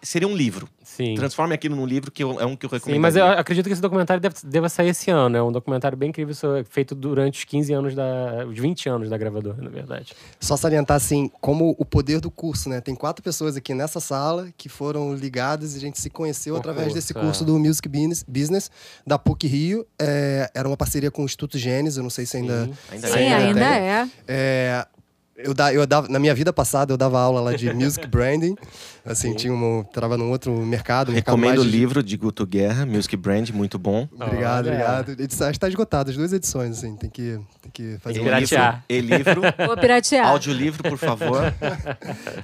seria 0.02 0.26
um 0.28 0.36
livro. 0.36 0.68
Sim. 0.82 1.14
Transforme 1.14 1.54
aquilo 1.54 1.76
num 1.76 1.86
livro, 1.86 2.10
que 2.10 2.22
eu- 2.22 2.40
é 2.40 2.44
um 2.44 2.56
que 2.56 2.66
eu 2.66 2.70
recomendo. 2.70 2.96
Sim, 2.96 3.00
mas 3.00 3.14
eu 3.16 3.24
acredito 3.24 3.66
que 3.66 3.72
esse 3.72 3.80
documentário 3.80 4.20
deve, 4.20 4.34
deva 4.44 4.68
sair 4.68 4.88
esse 4.88 5.10
ano. 5.10 5.36
É 5.36 5.42
um 5.42 5.52
documentário 5.52 5.96
bem 5.96 6.08
incrível, 6.08 6.34
so- 6.34 6.64
feito 6.68 6.94
durante 6.94 7.38
os 7.38 7.44
15 7.44 7.72
anos 7.72 7.94
da. 7.94 8.44
os 8.48 8.58
20 8.58 8.88
anos 8.88 9.08
da 9.08 9.16
gravadora, 9.16 9.62
na 9.62 9.70
verdade. 9.70 10.12
Só 10.40 10.56
salientar, 10.56 10.96
assim, 10.96 11.30
como 11.40 11.74
o 11.78 11.84
poder 11.84 12.20
do 12.20 12.30
curso, 12.30 12.68
né? 12.68 12.80
Tem 12.80 12.94
quatro 12.94 13.22
pessoas 13.22 13.56
aqui 13.56 13.72
nessa 13.72 14.00
sala 14.00 14.48
que 14.56 14.68
foram 14.68 15.14
ligadas 15.14 15.74
e 15.74 15.76
a 15.76 15.80
gente 15.80 16.00
se 16.00 16.10
conheceu 16.10 16.56
através 16.56 16.88
curso, 16.88 16.94
desse 16.96 17.16
é. 17.16 17.20
curso 17.20 17.44
do 17.44 17.58
Music 17.58 17.88
Business, 17.88 18.24
Business 18.26 18.70
da 19.06 19.18
PUC 19.18 19.46
Rio. 19.46 19.86
É, 20.00 20.50
era 20.54 20.66
uma 20.66 20.76
parceria 20.76 21.10
com 21.10 21.22
o 21.22 21.24
Instituto 21.24 21.56
Gênesis, 21.58 21.96
eu 21.96 22.02
não 22.02 22.10
sei 22.10 22.26
se 22.26 22.36
ainda... 22.36 22.64
Sim. 22.66 22.74
Ainda 22.90 23.08
Sim, 23.08 23.14
ainda 23.18 23.36
ainda 23.46 23.76
é. 23.76 24.08
É, 24.26 24.86
eu, 25.44 25.54
da, 25.54 25.72
eu 25.72 25.86
dava, 25.86 26.08
na 26.08 26.18
minha 26.18 26.34
vida 26.34 26.52
passada, 26.52 26.92
eu 26.92 26.96
dava 26.96 27.18
aula 27.20 27.40
lá 27.40 27.52
de 27.54 27.72
Music 27.74 28.06
Branding. 28.06 28.54
Assim, 29.04 29.30
Sim. 29.30 29.36
tinha 29.36 29.52
um, 29.54 29.82
trava 29.92 30.16
num 30.18 30.30
outro 30.30 30.52
mercado. 30.52 31.10
um 31.10 31.14
mercado 31.14 31.34
Recomendo 31.34 31.58
o 31.58 31.60
mais 31.60 31.70
de- 31.70 31.76
livro 31.78 32.02
de 32.02 32.16
Guto 32.16 32.46
Guerra, 32.46 32.84
Music 32.84 33.16
Brand, 33.16 33.48
muito 33.50 33.78
bom. 33.78 34.06
Obrigado, 34.12 34.66
Olha. 34.66 34.74
obrigado. 34.74 35.10
Edição, 35.22 35.46
acho 35.48 35.54
que 35.54 35.58
tá 35.60 35.68
esgotado, 35.68 36.10
as 36.10 36.16
duas 36.16 36.32
edições, 36.32 36.78
assim. 36.78 36.94
Tem 36.96 37.08
que, 37.08 37.38
tem 37.62 37.70
que 37.72 37.96
fazer 38.00 38.14
Tem 38.18 38.22
um 38.22 38.24
piratear. 38.26 38.84
E-livro, 38.88 39.40
Vou 39.66 39.76
piratear. 39.76 40.26
audiolivro, 40.28 40.82
por 40.82 40.98
favor. 40.98 41.40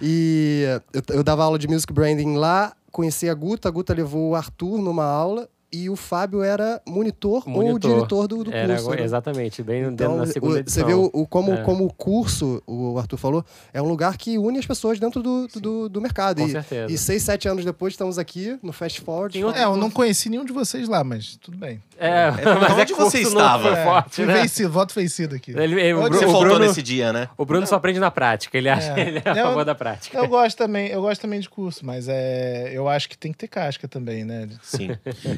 E 0.00 0.64
eu, 0.92 1.16
eu 1.16 1.22
dava 1.22 1.44
aula 1.44 1.58
de 1.58 1.68
music 1.68 1.92
branding 1.92 2.36
lá, 2.36 2.72
conheci 2.90 3.28
a 3.28 3.34
Guta, 3.34 3.68
a 3.68 3.70
Guta 3.70 3.92
levou 3.94 4.30
o 4.30 4.34
Arthur 4.34 4.78
numa 4.78 5.04
aula 5.04 5.48
e 5.72 5.90
o 5.90 5.96
Fábio 5.96 6.42
era 6.42 6.80
monitor, 6.86 7.42
ou 7.46 7.50
Monitor. 7.52 7.94
diretor 7.94 8.28
do, 8.28 8.44
do 8.44 8.52
Era, 8.54 8.74
curso. 8.76 8.90
né? 8.90 9.02
exatamente, 9.02 9.62
bem 9.62 9.80
dentro 9.82 9.94
Então, 9.94 10.18
da 10.18 10.26
segunda 10.26 10.54
o- 10.54 10.58
edição. 10.58 10.82
você 10.82 10.86
vê 10.86 10.94
o, 10.94 11.10
o- 11.12 11.26
como, 11.26 11.52
É. 11.52 11.62
como 11.62 11.84
o 11.84 11.92
curso, 11.92 12.62
o 12.66 12.98
Arthur 12.98 13.16
falou, 13.16 13.44
é 13.72 13.82
um 13.82 13.86
lugar 13.88 14.16
que 14.16 14.38
une 14.38 14.58
as 14.58 14.66
pessoas 14.66 14.98
dentro 14.98 15.22
do, 15.22 15.46
do, 15.48 15.88
do 15.88 16.00
mercado. 16.00 16.40
Com 16.40 16.46
e, 16.48 16.50
certeza. 16.52 16.92
e 16.92 16.96
seis, 16.96 17.22
sete 17.22 17.48
anos 17.48 17.64
depois 17.64 17.92
estamos 17.94 18.18
aqui 18.18 18.58
no 18.62 18.72
Fast 18.72 19.00
Forward. 19.00 19.42
Outro- 19.44 19.60
É, 19.60 19.64
eu 19.64 19.76
não 19.76 19.90
conheci 19.90 20.28
nenhum 20.28 20.44
de 20.44 20.52
vocês 20.52 20.88
lá, 20.88 21.02
mas 21.04 21.36
tudo 21.36 21.56
bem. 21.58 21.82
É, 21.98 22.30
porque 22.30 22.44
mas 22.60 22.78
é 22.78 22.82
onde 22.82 22.94
curso 22.94 23.10
você 23.10 23.20
estava? 23.22 23.68
É, 23.70 23.84
forte, 23.84 24.16
fui 24.16 24.26
né? 24.26 24.42
vencido, 24.42 24.70
voto 24.70 24.94
vencido 24.94 25.34
aqui. 25.34 25.50
Ele, 25.50 25.80
ele- 25.80 25.94
o, 25.94 25.98
Onde 26.00 26.10
Bru- 26.10 26.18
você 26.18 26.24
o 26.26 26.30
faltou 26.30 26.48
Bruno, 26.50 26.64
nesse 26.66 26.82
dia, 26.82 27.12
né? 27.12 27.28
o 27.36 27.44
Bruno 27.44 27.66
só 27.66 27.76
aprende 27.76 27.98
na 27.98 28.10
prática. 28.10 28.56
Ele 28.56 28.68
acha 28.68 28.90
É. 28.92 28.94
que 28.94 29.00
ele 29.00 29.22
é 29.24 29.28
a 29.30 29.36
Eu- 29.36 29.46
favor 29.46 29.64
da 29.64 29.74
prática. 29.74 30.16
Eu 30.16 30.28
gosto 30.28 30.56
também, 30.56 30.88
eu 30.88 31.00
gosto 31.02 31.20
também 31.20 31.40
de 31.40 31.48
curso, 31.48 31.84
mas 31.84 32.06
é, 32.08 32.70
eu 32.72 32.88
acho 32.88 33.08
que 33.08 33.16
tem 33.18 33.32
que 33.32 33.38
ter 33.38 33.48
casca 33.48 33.88
também, 33.88 34.24
né? 34.24 34.48
Sim. 34.62 34.90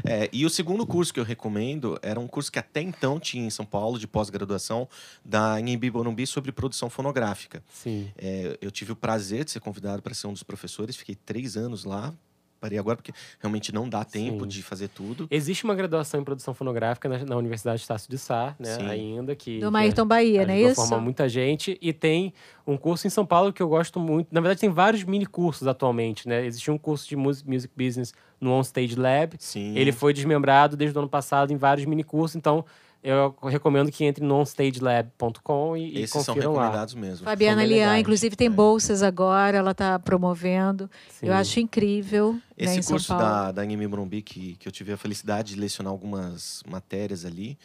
É, 0.05 0.18
e 0.33 0.45
o 0.47 0.51
segundo 0.51 0.87
curso 0.87 1.13
que 1.13 1.21
eu 1.21 1.25
recomendo 1.25 1.99
era 2.03 2.19
um 2.19 2.27
curso 2.27 2.51
que 2.51 2.59
até 2.59 2.81
então 2.81 3.21
tinha 3.21 3.47
em 3.47 3.51
São 3.51 3.65
Paulo, 3.65 3.99
de 3.99 4.07
pós-graduação, 4.07 4.89
da 5.25 5.55
Anhembi 5.55 5.91
Morumbi, 5.91 6.27
sobre 6.27 6.51
produção 6.51 6.89
fonográfica. 6.89 7.63
Sim. 7.73 8.11
É, 8.17 8.59
eu 8.61 8.71
tive 8.71 8.93
o 8.93 8.97
prazer 8.97 9.45
de 9.45 9.51
ser 9.51 9.61
convidado 9.61 10.03
para 10.03 10.15
ser 10.15 10.27
um 10.27 10.33
dos 10.33 10.43
professores, 10.43 10.97
fiquei 10.97 11.15
três 11.15 11.57
anos 11.57 11.85
lá. 11.85 12.15
Parei 12.61 12.79
agora 12.79 12.97
porque 12.97 13.13
realmente 13.39 13.73
não 13.73 13.89
dá 13.89 14.05
tempo 14.05 14.45
Sim. 14.45 14.49
de 14.49 14.63
fazer 14.63 14.89
tudo. 14.89 15.27
Existe 15.31 15.65
uma 15.65 15.75
graduação 15.75 16.21
em 16.21 16.25
produção 16.25 16.53
fonográfica 16.53 17.09
na, 17.09 17.19
na 17.25 17.37
Universidade 17.37 17.81
Estácio 17.81 18.11
de 18.11 18.19
Sá, 18.19 18.55
né? 18.59 18.75
Sim. 18.75 18.89
Ainda 18.89 19.35
que. 19.35 19.61
Do 19.61 19.71
Maírton 19.71 20.07
Bahia, 20.07 20.47
não 20.47 20.55
é 20.55 20.61
isso? 20.61 20.75
formar 20.75 21.01
muita 21.01 21.29
gente. 21.29 21.79
E 21.81 21.93
tem 21.93 22.33
um 22.67 22.77
curso 22.77 23.07
em 23.07 23.11
São 23.11 23.25
Paulo 23.25 23.53
que 23.53 23.63
eu 23.63 23.69
gosto 23.69 24.01
muito. 24.01 24.29
Na 24.33 24.41
verdade, 24.41 24.61
tem 24.61 24.71
vários 24.71 25.05
mini 25.05 25.27
cursos 25.27 25.67
atualmente, 25.67 26.29
né? 26.29 26.45
Existe 26.45 26.71
um 26.71 26.79
curso 26.79 27.09
de 27.09 27.17
Music, 27.17 27.49
music 27.49 27.73
Business 27.77 28.13
no 28.41 28.53
On 28.53 28.61
Stage 28.61 28.97
Lab. 28.97 29.37
Sim. 29.39 29.77
Ele 29.77 29.93
foi 29.93 30.13
desmembrado 30.13 30.77
desde 30.77 30.97
o 30.97 31.01
ano 31.01 31.09
passado 31.09 31.53
em 31.53 31.57
vários 31.57 31.87
mini 31.87 32.05
cursos, 32.05 32.37
então 32.37 32.65
eu 33.03 33.35
recomendo 33.45 33.91
que 33.91 34.05
entre 34.05 34.25
no 34.25 34.37
onstagelab.com 34.41 35.77
e, 35.77 35.91
e 35.99 36.03
Esses 36.03 36.11
são 36.11 36.35
confiram 36.35 36.53
lá. 36.53 36.63
recomendados 36.63 36.95
mesmo. 36.95 37.25
Fabiana 37.25 37.63
São 37.63 37.71
Lian, 37.71 37.99
inclusive, 37.99 38.37
tem 38.37 38.51
bolsas 38.51 39.03
agora, 39.03 39.57
ela 39.59 39.71
está 39.73 39.99
promovendo. 39.99 40.91
Sim. 41.11 41.27
Eu 41.27 41.35
acho 41.35 41.61
incrível. 41.61 42.33
né, 42.35 42.41
Esse 42.57 42.83
São 42.83 42.93
curso 42.93 43.17
da, 43.17 43.53
da 43.53 43.63
Anhembi 43.63 43.87
Morumbi, 43.87 44.23
que, 44.23 44.57
que 44.57 44.67
eu 44.69 44.73
tive 44.73 44.93
a 44.93 44.97
felicidade 44.97 45.55
de 45.55 45.61
lecionar 45.61 45.93
algumas 45.93 46.63
matérias 46.69 47.25
ali, 47.25 47.59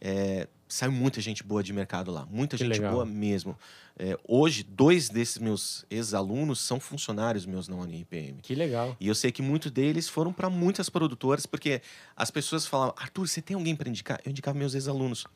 é, 0.00 0.48
saiu 0.66 0.92
muita 0.92 1.20
gente 1.20 1.42
boa 1.44 1.62
de 1.62 1.72
mercado 1.72 2.10
lá. 2.10 2.26
Muita 2.30 2.56
Que 2.56 2.64
gente 2.64 2.74
legal. 2.78 2.92
boa 2.92 3.04
mesmo. 3.06 3.56
É, 4.02 4.18
hoje, 4.26 4.62
dois 4.62 5.10
desses 5.10 5.36
meus 5.36 5.84
ex-alunos 5.90 6.58
são 6.58 6.80
funcionários 6.80 7.44
meus 7.44 7.68
na 7.68 7.76
UniPM. 7.76 8.38
Que 8.40 8.54
legal. 8.54 8.96
E 8.98 9.06
eu 9.06 9.14
sei 9.14 9.30
que 9.30 9.42
muitos 9.42 9.70
deles 9.70 10.08
foram 10.08 10.32
para 10.32 10.48
muitas 10.48 10.88
produtoras, 10.88 11.44
porque 11.44 11.82
as 12.16 12.30
pessoas 12.30 12.64
falavam, 12.64 12.94
Arthur, 12.96 13.28
você 13.28 13.42
tem 13.42 13.54
alguém 13.54 13.76
para 13.76 13.90
indicar? 13.90 14.18
Eu 14.24 14.30
indicava 14.30 14.58
meus 14.58 14.74
ex-alunos. 14.74 15.26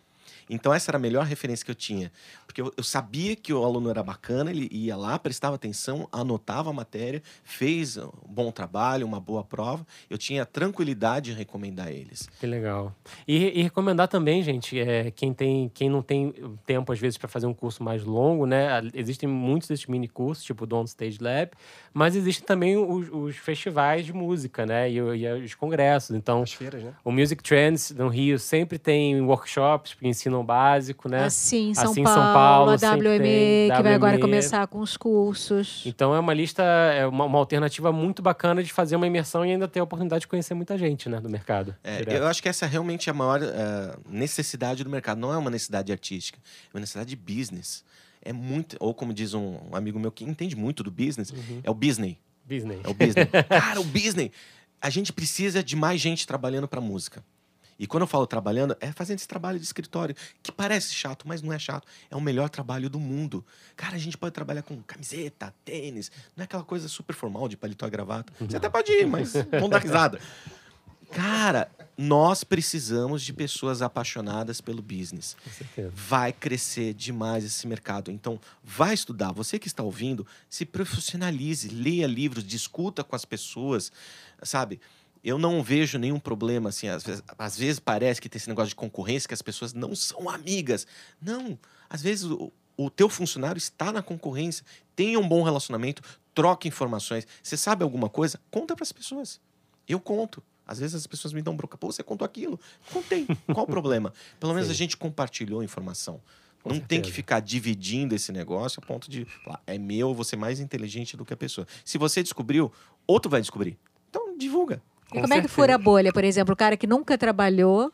Então 0.49 0.73
essa 0.73 0.91
era 0.91 0.99
a 0.99 1.01
melhor 1.01 1.25
referência 1.25 1.65
que 1.65 1.71
eu 1.71 1.75
tinha. 1.75 2.11
Porque 2.47 2.61
eu, 2.61 2.73
eu 2.77 2.85
sabia 2.85 3.35
que 3.35 3.53
o 3.53 3.65
aluno 3.65 3.91
era 3.91 4.03
bacana, 4.03 4.51
ele 4.51 4.69
ia 4.71 4.97
lá, 4.97 5.19
prestava 5.19 5.57
atenção, 5.57 6.09
anotava 6.13 6.71
a 6.71 6.73
matéria, 6.73 7.23
fez 7.43 7.97
um 7.97 8.11
bom 8.29 8.51
trabalho, 8.53 9.07
uma 9.07 9.19
boa 9.21 9.43
prova. 9.43 9.85
Eu 10.09 10.17
tinha 10.19 10.45
tranquilidade 10.47 11.31
em 11.33 11.35
recomendar 11.35 11.89
eles. 11.91 12.29
Que 12.39 12.47
legal. 12.47 12.95
E, 13.27 13.59
e 13.61 13.63
recomendar 13.63 14.07
também, 14.09 14.43
gente, 14.43 14.79
é, 14.79 15.11
quem, 15.11 15.33
tem, 15.33 15.71
quem 15.75 15.89
não 15.89 16.03
tem 16.03 16.33
tempo, 16.67 16.93
às 16.93 16.99
vezes, 16.99 17.17
para 17.19 17.29
fazer 17.29 17.47
um 17.47 17.55
curso 17.55 17.83
mais 17.83 18.05
longo, 18.05 18.47
né? 18.47 18.69
a- 18.69 18.83
Existem 18.95 19.29
muitos 19.29 19.69
desses 19.69 19.87
mini 19.87 20.07
cursos, 20.09 20.45
tipo 20.45 20.65
o 20.65 20.67
Don't 20.67 20.89
Stage 20.89 21.19
Lab, 21.21 21.51
mas 21.93 22.15
existem 22.15 22.47
também 22.47 22.77
os, 22.77 23.09
os 23.13 23.37
festivais 23.37 24.05
de 24.07 24.13
música, 24.13 24.65
né? 24.67 24.91
E, 24.91 24.97
e 24.97 25.45
os 25.45 25.55
congressos. 25.55 26.15
Então, 26.17 26.43
As 26.43 26.53
feiras, 26.53 26.83
né? 26.83 26.93
o 27.05 27.11
Music 27.11 27.43
Trends 27.43 27.91
no 27.91 28.09
Rio 28.09 28.39
sempre 28.39 28.79
tem 28.79 29.21
workshops 29.23 29.95
que 29.95 30.07
ensinam 30.07 30.34
o 30.41 30.45
básico, 30.45 31.09
né? 31.09 31.25
Assim, 31.25 31.73
São, 31.75 31.91
Assim, 31.93 32.03
Paulo, 32.03 32.21
São 32.23 32.33
Paulo 32.35 32.71
a 32.73 32.79
sempre 32.79 33.09
WME, 33.09 33.19
tem, 33.19 33.73
que 33.77 33.83
vai 33.83 33.95
agora 33.95 34.13
WME. 34.13 34.21
começar 34.21 34.67
com 34.67 34.81
os 34.81 34.97
cursos. 34.97 35.83
Então 35.87 36.15
é 36.15 36.19
uma 36.21 36.33
lista, 36.35 36.63
é 36.63 37.07
uma, 37.07 37.25
uma 37.25 37.39
alternativa 37.39 37.93
muito 37.93 38.23
bacana 38.23 38.63
de 38.63 38.73
fazer 38.73 38.97
uma 38.97 39.07
imersão 39.07 39.45
e 39.45 39.53
ainda 39.53 39.67
ter 39.69 39.81
a 39.81 39.85
oportunidade 39.85 40.23
de 40.23 40.29
conhecer 40.29 40.55
muita 40.55 40.77
gente, 40.79 41.09
né, 41.09 41.21
do 41.21 41.29
mercado. 41.31 41.75
É, 41.83 42.05
eu 42.19 42.27
acho 42.27 42.43
que 42.43 42.49
essa 42.49 42.65
é 42.65 42.69
realmente 42.69 43.09
a 43.09 43.15
maior 43.15 43.41
eh, 43.43 43.97
necessidade 44.09 44.83
do 44.85 44.91
mercado. 44.91 45.19
Não 45.19 45.33
é 45.33 45.37
uma 45.37 45.51
necessidade 45.51 45.91
artística, 45.93 46.39
é 46.73 46.77
uma 46.77 46.81
necessidade 46.81 47.11
de 47.11 47.17
business. 47.17 47.85
É 48.23 48.33
muito, 48.33 48.77
ou 48.81 48.95
como 48.95 49.13
diz 49.13 49.35
um 49.35 49.59
amigo 49.73 49.99
meu 49.99 50.11
que 50.11 50.25
entende 50.25 50.57
muito 50.57 50.83
do 50.83 50.91
business, 50.91 51.31
Uhum. 51.31 51.61
é 51.63 51.71
o 51.71 51.75
business. 51.75 52.17
Business. 52.47 52.81
É 52.85 52.89
o 52.89 52.95
business. 52.95 53.29
Cara, 53.49 53.81
o 53.81 53.85
business. 53.85 54.31
A 54.81 54.91
gente 54.91 55.13
precisa 55.13 55.63
de 55.63 55.75
mais 55.77 56.01
gente 56.01 56.27
trabalhando 56.27 56.69
para 56.69 56.81
música. 56.81 57.23
E 57.79 57.87
quando 57.87 58.03
eu 58.03 58.07
falo 58.07 58.27
trabalhando, 58.27 58.77
é 58.81 58.93
fazendo 58.93 59.19
esse 59.19 59.29
trabalho 59.29 59.59
de 59.59 59.65
escritório, 59.65 60.15
que 60.43 60.53
parece 60.53 60.95
chato, 60.95 61.27
mas 61.27 61.43
não 61.43 61.53
é 61.53 61.59
chato. 61.59 61.87
É 62.11 62.17
o 62.17 62.21
melhor 62.21 62.49
trabalho 62.49 62.89
do 62.89 63.01
mundo. 63.01 63.45
Cara, 63.77 63.97
a 63.97 63.99
gente 63.99 64.17
pode 64.17 64.33
trabalhar 64.33 64.63
com 64.63 64.81
camiseta, 64.83 65.55
tênis, 65.65 66.11
não 66.37 66.43
é 66.43 66.45
aquela 66.45 66.65
coisa 66.65 66.89
super 66.89 67.15
formal 67.15 67.49
de 67.49 67.57
paletó 67.57 67.87
e 67.87 67.91
gravata. 67.91 68.33
Você 68.41 68.57
até 68.57 68.69
pode 68.69 68.93
ir, 68.93 69.07
mas 69.07 69.33
vamos 69.51 69.71
dar 69.71 69.79
risada. 69.79 70.21
Cara, 71.15 71.71
nós 71.97 72.43
precisamos 72.43 73.23
de 73.23 73.33
pessoas 73.33 73.83
apaixonadas 73.83 74.61
pelo 74.61 74.83
business 74.83 75.37
Com 75.45 75.51
certeza. 75.51 75.93
vai 75.95 76.33
crescer 76.33 76.93
demais 76.93 77.45
esse 77.45 77.67
mercado. 77.69 78.11
Então, 78.11 78.41
vai 78.65 78.95
estudar. 78.95 79.31
Você 79.33 79.59
que 79.59 79.69
está 79.69 79.83
ouvindo, 79.83 80.27
se 80.51 80.65
profissionalize, 80.65 81.69
leia 81.69 82.07
livros, 82.07 82.45
discuta 82.45 83.05
com 83.05 83.15
as 83.15 83.25
pessoas, 83.25 83.93
sabe? 84.43 84.81
Eu 85.25 85.39
não 85.39 85.63
vejo 85.63 85.99
nenhum 85.99 86.21
problema, 86.21 86.69
assim, 86.69 86.87
às 86.87 87.03
vezes, 87.03 87.23
às 87.39 87.57
vezes 87.57 87.81
parece 87.81 88.21
que 88.21 88.29
tem 88.29 88.37
esse 88.37 88.49
negócio 88.49 88.69
de 88.69 88.75
concorrência, 88.75 89.27
que 89.27 89.33
as 89.33 89.41
pessoas 89.41 89.73
não 89.73 89.95
são 89.95 90.29
amigas. 90.29 90.87
Não, 91.19 91.59
às 91.89 92.03
vezes 92.03 92.25
o, 92.25 92.53
o 92.77 92.91
teu 92.91 93.09
funcionário 93.09 93.57
está 93.59 93.91
na 93.91 94.03
concorrência, 94.03 94.65
tenha 94.95 95.19
um 95.19 95.27
bom 95.27 95.43
relacionamento, 95.43 96.03
troque 96.35 96.69
informações. 96.69 97.27
Você 97.43 97.57
sabe 97.57 97.83
alguma 97.83 98.11
coisa? 98.11 98.39
Conta 98.51 98.75
para 98.75 98.83
as 98.83 98.93
pessoas. 98.93 99.41
Eu 99.89 99.99
conto. 99.99 100.43
Às 100.67 100.79
vezes 100.79 100.95
as 100.95 101.07
pessoas 101.07 101.33
me 101.33 101.43
dão 101.43 101.57
bronca. 101.57 101.77
Pô, 101.77 101.91
você 101.91 102.03
contou 102.03 102.25
aquilo? 102.25 102.59
Contei. 102.93 103.27
Qual 103.53 103.65
o 103.65 103.67
problema? 103.67 104.13
Pelo 104.41 104.53
menos 104.53 104.69
Sim. 104.69 104.73
a 104.73 104.77
gente 104.77 104.97
compartilhou 104.97 105.61
a 105.61 105.65
informação. 105.65 106.21
Com 106.63 106.71
não 106.71 106.77
tem 106.77 107.01
que 107.01 107.09
certeza. 107.09 107.15
ficar 107.15 107.41
dividindo 107.41 108.15
esse 108.15 108.33
negócio 108.33 108.81
a 108.83 108.87
ponto 108.87 109.11
de 109.11 109.27
falar, 109.27 109.63
é 109.67 109.77
meu, 109.77 110.09
eu 110.09 110.15
vou 110.15 110.25
ser 110.25 110.37
mais 110.37 110.61
inteligente 110.61 111.17
do 111.17 111.25
que 111.25 111.35
a 111.35 111.37
pessoa. 111.37 111.67
Se 111.85 111.99
você 111.99 112.23
descobriu, 112.23 112.73
outro 113.07 113.31
vai 113.31 113.43
descobrir. 113.43 113.79
Então, 114.09 114.37
divulga. 114.39 114.83
E 115.15 115.21
Com 115.21 115.23
como 115.23 115.35
é 115.35 115.37
que 115.37 115.43
certeza. 115.43 115.55
fura 115.55 115.75
a 115.77 115.79
bolha, 115.79 116.13
por 116.13 116.25
exemplo? 116.25 116.55
O 116.55 116.57
cara 116.57 116.77
que 116.77 116.87
nunca 116.89 117.17
trabalhou, 117.17 117.93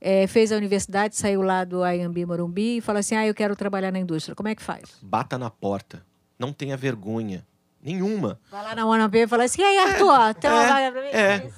eh, 0.00 0.26
fez 0.28 0.52
a 0.52 0.56
universidade, 0.56 1.16
saiu 1.16 1.42
lá 1.42 1.64
do 1.64 1.82
Ayambi 1.82 2.24
Morumbi 2.24 2.76
e 2.76 2.80
fala 2.80 3.00
assim: 3.00 3.16
ah, 3.16 3.26
eu 3.26 3.34
quero 3.34 3.56
trabalhar 3.56 3.90
na 3.90 3.98
indústria. 3.98 4.34
Como 4.36 4.48
é 4.48 4.54
que 4.54 4.62
faz? 4.62 4.84
Bata 5.02 5.36
na 5.36 5.50
porta. 5.50 6.02
Não 6.38 6.52
tenha 6.52 6.76
vergonha. 6.76 7.44
Nenhuma. 7.82 8.38
Vai 8.50 8.62
lá 8.62 8.74
na 8.74 8.86
OneUp 8.86 9.14
e 9.16 9.26
fala 9.26 9.44
assim: 9.44 9.62
e 9.62 9.64
aí, 9.64 9.78
Arthur, 9.78 10.34
tem 10.34 10.48
uma 10.50 10.62
é, 10.62 10.68
vaga 10.68 10.92
pra 10.92 11.02
mim? 11.02 11.08
é. 11.08 11.50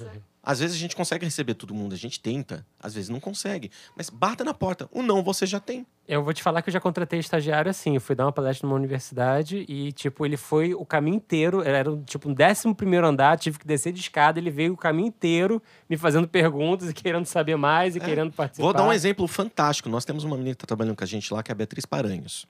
Às 0.45 0.59
vezes 0.59 0.75
a 0.75 0.79
gente 0.79 0.93
consegue 0.93 1.23
receber 1.23 1.53
todo 1.53 1.73
mundo, 1.73 1.93
a 1.93 1.97
gente 1.97 2.19
tenta. 2.19 2.65
Às 2.77 2.93
vezes 2.93 3.09
não 3.09 3.19
consegue. 3.21 3.71
Mas 3.95 4.09
bata 4.09 4.43
na 4.43 4.53
porta. 4.53 4.89
O 4.91 5.01
não 5.01 5.23
você 5.23 5.45
já 5.45 5.57
tem. 5.57 5.87
Eu 6.05 6.21
vou 6.21 6.33
te 6.33 6.43
falar 6.43 6.61
que 6.61 6.67
eu 6.67 6.73
já 6.73 6.81
contratei 6.81 7.17
estagiário 7.17 7.71
assim. 7.71 7.95
Eu 7.95 8.01
fui 8.01 8.13
dar 8.13 8.25
uma 8.25 8.31
palestra 8.33 8.67
numa 8.67 8.75
universidade 8.75 9.65
e, 9.69 9.93
tipo, 9.93 10.25
ele 10.25 10.35
foi 10.35 10.73
o 10.73 10.85
caminho 10.85 11.15
inteiro. 11.15 11.63
Era 11.63 11.95
tipo 12.05 12.27
um 12.27 12.33
décimo 12.33 12.75
primeiro 12.75 13.07
andar, 13.07 13.39
tive 13.39 13.57
que 13.57 13.65
descer 13.65 13.93
de 13.93 14.01
escada. 14.01 14.37
Ele 14.37 14.51
veio 14.51 14.73
o 14.73 14.77
caminho 14.77 15.07
inteiro 15.07 15.63
me 15.89 15.95
fazendo 15.95 16.27
perguntas 16.27 16.89
e 16.89 16.93
querendo 16.93 17.25
saber 17.25 17.55
mais 17.55 17.95
e 17.95 18.01
querendo 18.01 18.33
participar. 18.33 18.65
Vou 18.65 18.73
dar 18.73 18.83
um 18.83 18.91
exemplo 18.91 19.25
fantástico. 19.29 19.87
Nós 19.87 20.03
temos 20.03 20.25
uma 20.25 20.35
menina 20.35 20.53
que 20.53 20.57
está 20.57 20.67
trabalhando 20.67 20.97
com 20.97 21.05
a 21.05 21.07
gente 21.07 21.33
lá, 21.33 21.41
que 21.41 21.51
é 21.51 21.53
a 21.53 21.55
Beatriz 21.55 21.85
Paranhos. 21.85 22.45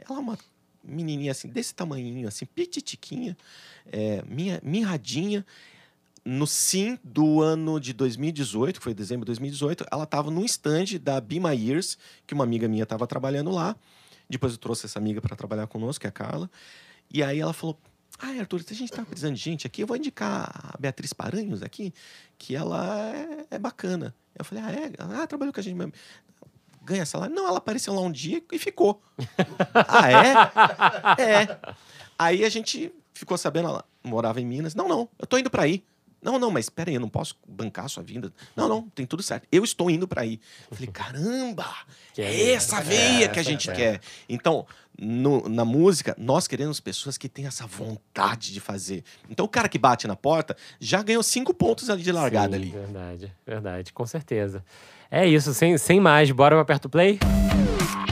Ela 0.00 0.18
é 0.18 0.20
uma 0.20 0.36
menininha 0.82 1.30
assim, 1.30 1.48
desse 1.48 1.72
tamanhinho, 1.72 2.26
assim, 2.26 2.46
pititiquinha, 2.46 3.36
é, 3.92 4.24
minha, 4.26 4.60
mirradinha. 4.64 5.46
No 6.30 6.46
sim 6.46 6.98
do 7.02 7.40
ano 7.40 7.80
de 7.80 7.94
2018, 7.94 8.78
que 8.78 8.84
foi 8.84 8.92
dezembro 8.92 9.24
de 9.24 9.28
2018, 9.28 9.86
ela 9.90 10.04
estava 10.04 10.30
num 10.30 10.44
stand 10.44 10.98
da 11.00 11.18
Be 11.22 11.40
My 11.40 11.56
Years, 11.56 11.96
que 12.26 12.34
uma 12.34 12.44
amiga 12.44 12.68
minha 12.68 12.82
estava 12.82 13.06
trabalhando 13.06 13.50
lá. 13.50 13.74
Depois 14.28 14.52
eu 14.52 14.58
trouxe 14.58 14.84
essa 14.84 14.98
amiga 14.98 15.22
para 15.22 15.34
trabalhar 15.34 15.66
conosco, 15.68 16.02
que 16.02 16.06
é 16.06 16.10
a 16.10 16.12
Carla. 16.12 16.50
E 17.10 17.22
aí 17.22 17.40
ela 17.40 17.54
falou: 17.54 17.80
Ah, 18.18 18.26
Arthur, 18.40 18.62
se 18.62 18.74
a 18.74 18.76
gente 18.76 18.92
tá 18.92 19.02
precisando 19.06 19.36
de 19.36 19.40
gente 19.40 19.66
aqui, 19.66 19.80
eu 19.80 19.86
vou 19.86 19.96
indicar 19.96 20.50
a 20.54 20.76
Beatriz 20.78 21.14
Paranhos 21.14 21.62
aqui, 21.62 21.94
que 22.36 22.54
ela 22.54 23.08
é, 23.08 23.46
é 23.52 23.58
bacana. 23.58 24.14
Eu 24.38 24.44
falei: 24.44 24.62
Ah, 24.62 24.70
é? 24.70 24.92
Ah, 24.98 25.26
trabalhou 25.26 25.54
com 25.54 25.60
a 25.60 25.62
gente 25.62 25.76
mesmo. 25.76 25.94
Ganha 26.82 27.06
salário? 27.06 27.34
Não, 27.34 27.48
ela 27.48 27.56
apareceu 27.56 27.94
lá 27.94 28.02
um 28.02 28.12
dia 28.12 28.42
e 28.52 28.58
ficou. 28.58 29.00
ah, 29.72 30.12
é? 30.12 31.22
É. 31.22 31.58
Aí 32.18 32.44
a 32.44 32.50
gente 32.50 32.92
ficou 33.14 33.38
sabendo, 33.38 33.68
ela 33.70 33.84
morava 34.04 34.42
em 34.42 34.46
Minas. 34.46 34.74
Não, 34.74 34.86
não, 34.86 35.08
eu 35.18 35.26
tô 35.26 35.38
indo 35.38 35.48
para 35.48 35.62
aí. 35.62 35.82
Não, 36.20 36.38
não, 36.38 36.50
mas 36.50 36.66
espera 36.66 36.90
aí, 36.90 36.94
eu 36.96 37.00
não 37.00 37.08
posso 37.08 37.36
bancar 37.46 37.84
a 37.84 37.88
sua 37.88 38.02
vinda. 38.02 38.32
Não, 38.56 38.68
não, 38.68 38.82
tem 38.90 39.06
tudo 39.06 39.22
certo. 39.22 39.46
Eu 39.52 39.62
estou 39.64 39.90
indo 39.90 40.06
para 40.08 40.22
aí. 40.22 40.40
Falei, 40.70 40.88
caramba, 40.88 41.66
é 42.16 42.22
é 42.22 42.50
essa 42.52 42.80
veia 42.80 43.28
que 43.28 43.38
a 43.38 43.42
gente 43.42 43.70
é. 43.70 43.74
quer. 43.74 44.00
Então, 44.28 44.66
no- 45.00 45.48
na 45.48 45.64
música, 45.64 46.16
nós 46.18 46.48
queremos 46.48 46.80
pessoas 46.80 47.16
que 47.16 47.28
têm 47.28 47.46
essa 47.46 47.66
vontade 47.66 48.52
de 48.52 48.58
fazer. 48.60 49.04
Então, 49.30 49.46
o 49.46 49.48
cara 49.48 49.68
que 49.68 49.78
bate 49.78 50.08
na 50.08 50.16
porta 50.16 50.56
já 50.80 51.02
ganhou 51.02 51.22
cinco 51.22 51.54
pontos 51.54 51.88
ali 51.88 52.02
de 52.02 52.10
largada 52.10 52.56
Sim, 52.56 52.62
ali. 52.62 52.70
Verdade, 52.70 53.32
verdade, 53.46 53.92
com 53.92 54.04
certeza. 54.06 54.64
É 55.10 55.26
isso, 55.26 55.54
sem, 55.54 55.78
sem 55.78 56.00
mais, 56.00 56.30
bora 56.32 56.56
pro 56.56 56.60
Aperto 56.62 56.88
Play? 56.88 57.18
Bora. 57.18 58.07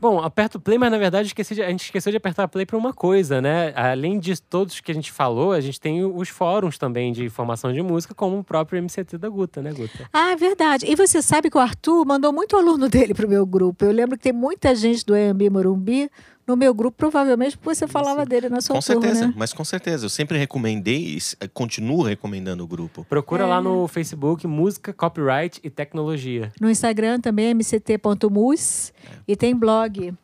Bom, 0.00 0.20
aperta 0.22 0.58
o 0.58 0.60
play, 0.60 0.78
mas 0.78 0.90
na 0.92 0.98
verdade 0.98 1.32
de- 1.34 1.62
a 1.62 1.68
gente 1.70 1.84
esqueceu 1.84 2.10
de 2.12 2.16
apertar 2.16 2.46
play 2.46 2.64
para 2.64 2.76
uma 2.76 2.92
coisa, 2.92 3.40
né? 3.42 3.72
Além 3.74 4.18
de 4.18 4.40
todos 4.40 4.80
que 4.80 4.92
a 4.92 4.94
gente 4.94 5.10
falou, 5.10 5.52
a 5.52 5.60
gente 5.60 5.80
tem 5.80 6.04
os 6.04 6.28
fóruns 6.28 6.78
também 6.78 7.12
de 7.12 7.24
informação 7.24 7.72
de 7.72 7.82
música, 7.82 8.14
como 8.14 8.38
o 8.38 8.44
próprio 8.44 8.78
MCT 8.80 9.18
da 9.18 9.28
Guta, 9.28 9.60
né, 9.60 9.72
Guta? 9.72 10.08
Ah, 10.12 10.30
é 10.32 10.36
verdade. 10.36 10.86
E 10.88 10.94
você 10.94 11.20
sabe 11.20 11.50
que 11.50 11.56
o 11.56 11.60
Arthur 11.60 12.04
mandou 12.06 12.32
muito 12.32 12.56
aluno 12.56 12.88
dele 12.88 13.12
pro 13.12 13.28
meu 13.28 13.44
grupo. 13.44 13.84
Eu 13.84 13.90
lembro 13.92 14.16
que 14.16 14.22
tem 14.22 14.32
muita 14.32 14.74
gente 14.74 15.04
do 15.04 15.16
EMB 15.16 15.50
Morumbi 15.50 16.08
no 16.48 16.56
meu 16.56 16.72
grupo, 16.72 16.96
provavelmente 16.96 17.56
porque 17.58 17.74
você 17.74 17.86
falava 17.86 18.24
dele 18.24 18.48
na 18.48 18.60
sua 18.62 18.76
Com 18.76 18.80
turma, 18.80 19.02
certeza, 19.02 19.26
né? 19.28 19.34
mas 19.36 19.52
com 19.52 19.64
certeza. 19.64 20.06
Eu 20.06 20.08
sempre 20.08 20.38
recomendei 20.38 21.14
e 21.14 21.16
s- 21.18 21.36
continuo 21.52 22.02
recomendando 22.02 22.64
o 22.64 22.66
grupo. 22.66 23.04
Procura 23.08 23.44
É. 23.44 23.46
lá 23.46 23.60
no 23.60 23.86
Facebook 23.86 24.46
Música, 24.46 24.92
Copyright 24.94 25.60
e 25.62 25.68
Tecnologia. 25.68 26.50
No 26.58 26.70
Instagram 26.70 27.20
também, 27.20 27.50
mct.mus. 27.54 28.92
E 29.26 29.36
tem 29.36 29.54
blog. 29.54 30.14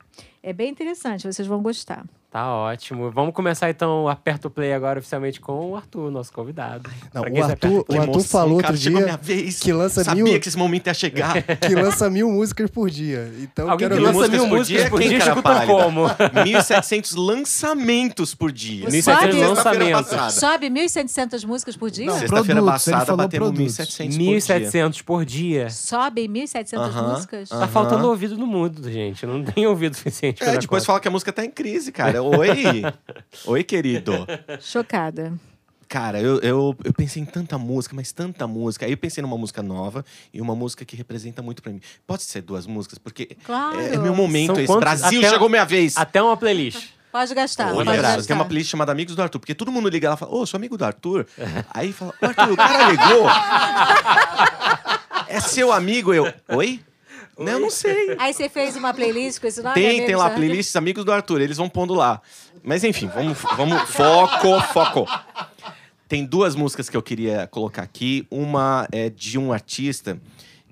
É 0.43 0.53
bem 0.53 0.71
interessante, 0.71 1.27
vocês 1.31 1.47
vão 1.47 1.63
gostar. 1.63 2.05
Tá 2.35 2.53
ótimo. 2.53 3.13
Vamos 3.13 3.33
começar 3.33 3.71
então 3.71 4.03
o 4.03 4.09
Aperto 4.09 4.51
Play 4.51 4.73
agora 4.73 4.99
oficialmente 4.99 5.41
com 5.41 5.71
o 5.71 5.77
Arthur, 5.77 6.11
nosso 6.11 6.33
convidado. 6.33 6.91
Não, 7.15 7.23
o 7.23 7.25
Arthur, 7.27 7.45
aperta 7.45 7.69
o? 7.69 8.01
Arthur 8.01 8.25
falou 8.25 8.57
cara, 8.59 8.73
outro 8.73 8.77
dia 8.91 9.17
vez. 9.23 9.61
que 9.61 9.73
lança 9.73 10.03
Sabia 10.03 10.25
mil- 10.25 10.41
que 10.41 10.49
esse 10.49 10.59
momento 10.59 10.89
ia 10.89 10.95
chegar. 10.95 11.41
que 11.63 11.75
lança 11.77 12.11
mil 12.11 12.29
músicas 12.29 12.69
por 12.69 12.91
dia. 12.91 13.33
Então, 13.41 13.71
Alguém 13.71 13.89
quero 13.89 14.01
que 14.01 14.07
lança 14.09 14.27
mil 14.29 14.47
músicas 14.49 14.89
por 14.89 14.99
músicas 14.99 15.09
dia, 15.09 15.09
dia, 15.21 15.29
escuta 15.29 15.65
como? 15.67 16.07
1.700 16.45 17.15
lançamentos 17.17 18.35
por 18.35 18.51
dia. 18.51 18.91
Você 18.91 18.99
1.700 18.99 19.03
sabe? 19.05 19.21
Sexta-feira 19.37 19.97
lançamentos. 19.97 20.35
Sobe 20.35 20.71
1.700 20.71 21.47
músicas 21.47 21.77
por 21.77 21.91
dia? 21.93 22.11
Sexta-feira 22.11 22.63
passada 22.65 23.17
batemos 23.17 23.49
produtos. 23.51 23.77
1.700 23.77 24.09
por 24.09 24.09
dia. 24.09 24.41
1.700 24.41 25.03
por 25.05 25.25
dia. 25.25 25.71
Sobe 25.71 26.29
1.700 26.29 26.79
Aham, 26.79 27.13
músicas? 27.13 27.53
aham. 27.53 27.61
Tá 27.61 27.69
faltando 27.69 28.09
ouvido 28.09 28.37
no 28.37 28.47
mundo, 28.47 28.91
gente. 28.91 29.25
Não 29.25 29.45
tem 29.45 29.69
ouvido 29.69 29.95
suficiente 29.95 30.43
É, 30.43 30.47
depois 30.59 30.67
conta. 30.67 30.85
fala 30.85 30.99
que 31.01 31.07
a 31.07 31.11
música 31.13 31.33
tá 31.33 31.45
em 31.45 31.51
crise, 31.51 31.93
cara. 31.93 32.24
Oi! 32.25 32.83
Oi, 33.47 33.65
querido. 33.65 34.27
Chocada. 34.61 35.33
Cara, 35.87 36.19
eu, 36.21 36.39
eu, 36.41 36.77
eu 36.83 36.93
pensei 36.93 37.23
em 37.23 37.27
tanta 37.27 37.59
música, 37.59 37.95
mas 37.95 38.11
tanta 38.11 38.47
música. 38.47 38.87
Aí 38.87 38.93
eu 38.93 38.97
pensei 38.97 39.23
numa 39.23 39.37
música 39.37 39.63
nova 39.63 40.05
e 40.33 40.41
uma 40.41 40.55
música 40.57 40.85
que 40.85 40.97
representa 40.97 41.43
muito 41.43 41.63
pra 41.63 41.73
mim. 41.73 41.81
Pode 42.07 42.23
ser 42.23 42.41
duas 42.43 42.67
músicas, 42.67 42.99
porque 42.99 43.37
Claro. 43.45 43.79
é, 43.79 43.95
é 43.95 43.99
meu 43.99 44.15
momento 44.15 44.55
São 44.55 44.57
esse. 44.57 44.67
quantos? 44.67 44.81
Brasil, 44.81 45.21
Até- 45.21 45.31
chegou 45.31 45.49
minha 45.49 45.65
vez. 45.65 45.97
Até 45.97 46.23
uma 46.23 46.37
playlist. 46.37 46.89
Pode 47.13 47.33
gastar. 47.35 47.73
Olha, 47.75 47.85
pode 47.85 48.03
gastar. 48.03 48.27
tem 48.27 48.35
uma 48.35 48.45
playlist 48.45 48.71
chamada 48.71 48.91
Amigos 48.91 49.15
do 49.15 49.23
Arthur, 49.23 49.39
porque 49.39 49.55
todo 49.55 49.71
mundo 49.71 49.89
liga 49.89 50.09
lá 50.09 50.17
e 50.17 50.19
fala, 50.19 50.35
ô, 50.35 50.45
sou 50.47 50.59
amigo 50.59 50.77
do 50.77 50.85
Arthur. 50.85 51.27
Aí 51.73 51.93
fala, 51.93 52.13
ô, 52.21 52.27
Arthur, 52.27 52.53
o 52.53 52.57
cara 52.57 52.91
ligou. 52.91 53.29
é 55.29 55.41
seu 55.41 55.73
amigo? 55.73 56.13
Eu, 56.13 56.33
oi? 56.49 56.81
Não, 57.39 57.53
eu 57.53 57.61
não 57.61 57.71
sei. 57.71 58.17
Aí 58.19 58.33
você 58.33 58.49
fez 58.49 58.77
uma 58.77 58.95
playlist 58.95 59.41
com 59.41 59.47
esse 59.47 59.63
nome? 59.63 59.75
Tem, 59.75 60.05
tem 60.05 60.17
lá 60.17 60.31
playlists 60.31 60.75
Amigos 60.77 61.05
do 61.05 61.13
Arthur, 61.13 61.41
eles 61.41 61.57
vão 61.57 61.69
pondo 61.69 61.95
lá. 61.95 62.23
Mas 62.63 62.85
enfim, 62.85 63.09
vamos, 63.09 63.39
vamos 63.57 63.83
foco, 63.91 64.61
foco. 64.73 65.07
Tem 66.09 66.25
duas 66.25 66.55
músicas 66.55 66.89
que 66.89 66.97
eu 66.97 67.03
queria 67.03 67.47
colocar 67.47 67.83
aqui. 67.83 68.27
Uma 68.31 68.87
é 68.93 69.11
de 69.11 69.39
um 69.39 69.53
artista 69.53 70.21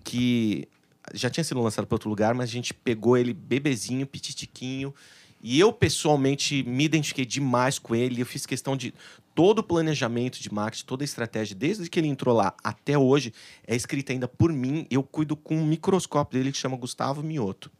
que 0.04 0.68
já 1.14 1.28
tinha 1.28 1.44
sido 1.44 1.60
lançado 1.60 1.86
para 1.86 1.94
outro 1.94 2.08
lugar, 2.08 2.34
mas 2.34 2.48
a 2.48 2.52
gente 2.52 2.72
pegou 2.72 3.16
ele 3.16 3.32
bebezinho, 3.32 4.06
pititiquinho. 4.06 4.94
E 5.42 5.58
eu, 5.58 5.72
pessoalmente, 5.72 6.62
me 6.62 6.84
identifiquei 6.84 7.24
demais 7.24 7.78
com 7.78 7.94
ele. 7.94 8.22
Eu 8.22 8.26
fiz 8.26 8.46
questão 8.46 8.76
de 8.76 8.94
todo 9.34 9.60
o 9.60 9.62
planejamento 9.62 10.40
de 10.40 10.52
marketing, 10.52 10.84
toda 10.84 11.02
a 11.02 11.06
estratégia, 11.06 11.56
desde 11.56 11.88
que 11.88 11.98
ele 11.98 12.08
entrou 12.08 12.34
lá 12.34 12.54
até 12.62 12.96
hoje, 12.96 13.32
é 13.66 13.74
escrita 13.74 14.12
ainda 14.12 14.28
por 14.28 14.52
mim. 14.52 14.86
Eu 14.90 15.02
cuido 15.02 15.36
com 15.36 15.56
um 15.56 15.66
microscópio 15.66 16.38
dele 16.38 16.52
que 16.52 16.58
chama 16.58 16.76
Gustavo 16.76 17.22
Mioto. 17.22 17.70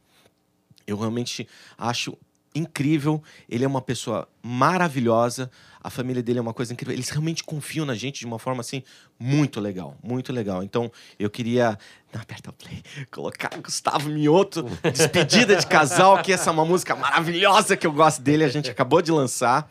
Eu 0.87 0.97
realmente 0.97 1.47
acho 1.79 2.17
incrível. 2.55 3.23
Ele 3.49 3.65
é 3.65 3.69
uma 3.69 3.81
pessoa 3.81 4.29
maravilhosa. 4.43 5.51
A 5.83 5.91
família 5.91 6.23
dele 6.23 6.39
é 6.39 6.43
uma 6.43 6.55
coisa 6.55 6.73
incrível. 6.73 6.95
Eles 6.95 7.09
realmente 7.09 7.43
confiam 7.43 7.85
na 7.85 7.95
gente 7.95 8.21
de 8.21 8.27
uma 8.27 8.39
forma 8.39 8.61
assim 8.61 8.83
muito 9.19 9.61
legal, 9.61 9.97
muito 10.03 10.33
legal. 10.33 10.63
Então 10.63 10.91
eu 11.19 11.31
queria, 11.31 11.79
não 12.13 12.21
aperta 12.23 12.51
o 12.51 12.53
play, 12.53 12.83
colocar 13.11 13.51
Gustavo 13.61 14.09
Mioto, 14.09 14.65
despedida 14.93 15.57
de 15.57 15.67
casal, 15.67 16.23
que 16.23 16.33
essa 16.33 16.51
é 16.51 16.53
uma 16.53 16.65
música 16.65 16.95
maravilhosa 16.95 17.77
que 17.77 17.87
eu 17.87 17.93
gosto 17.93 18.23
dele. 18.23 18.45
A 18.45 18.49
gente 18.49 18.71
acabou 18.71 19.03
de 19.03 19.11
lançar 19.11 19.71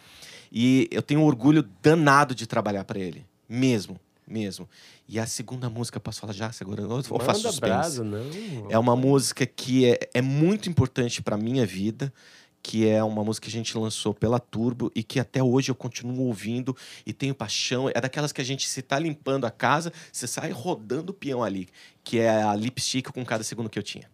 e 0.51 0.87
eu 0.91 1.01
tenho 1.01 1.21
um 1.21 1.25
orgulho 1.25 1.67
danado 1.81 2.35
de 2.35 2.45
trabalhar 2.45 2.83
para 2.83 2.99
ele, 2.99 3.25
mesmo, 3.47 3.99
mesmo. 4.27 4.67
E 5.07 5.19
a 5.19 5.25
segunda 5.25 5.69
música, 5.69 5.99
posso 5.99 6.21
falar 6.21 6.33
já? 6.33 6.51
Segura, 6.51 6.85
ou 6.87 7.01
faço 7.01 7.11
Manda 7.11 7.33
suspense? 7.33 7.59
brasa, 7.59 8.03
não. 8.03 8.29
É 8.69 8.77
uma 8.77 8.95
música 8.95 9.45
que 9.45 9.85
é, 9.85 10.09
é 10.13 10.21
muito 10.21 10.69
importante 10.69 11.21
para 11.21 11.37
minha 11.37 11.65
vida, 11.65 12.13
que 12.63 12.87
é 12.87 13.03
uma 13.03 13.23
música 13.23 13.45
que 13.45 13.49
a 13.49 13.57
gente 13.57 13.77
lançou 13.77 14.13
pela 14.13 14.39
Turbo 14.39 14.91
e 14.95 15.03
que 15.03 15.19
até 15.19 15.41
hoje 15.41 15.71
eu 15.71 15.75
continuo 15.75 16.27
ouvindo 16.27 16.75
e 17.05 17.11
tenho 17.11 17.33
paixão. 17.33 17.89
É 17.89 17.99
daquelas 17.99 18.31
que 18.31 18.39
a 18.39 18.43
gente, 18.43 18.67
se 18.67 18.81
tá 18.81 18.99
limpando 18.99 19.45
a 19.45 19.51
casa, 19.51 19.91
você 20.11 20.27
sai 20.27 20.51
rodando 20.51 21.11
o 21.11 21.13
peão 21.13 21.43
ali, 21.43 21.67
que 22.03 22.19
é 22.19 22.43
a 22.43 22.55
lipstick 22.55 23.09
com 23.11 23.25
cada 23.25 23.43
segundo 23.43 23.69
que 23.69 23.79
eu 23.79 23.83
tinha. 23.83 24.09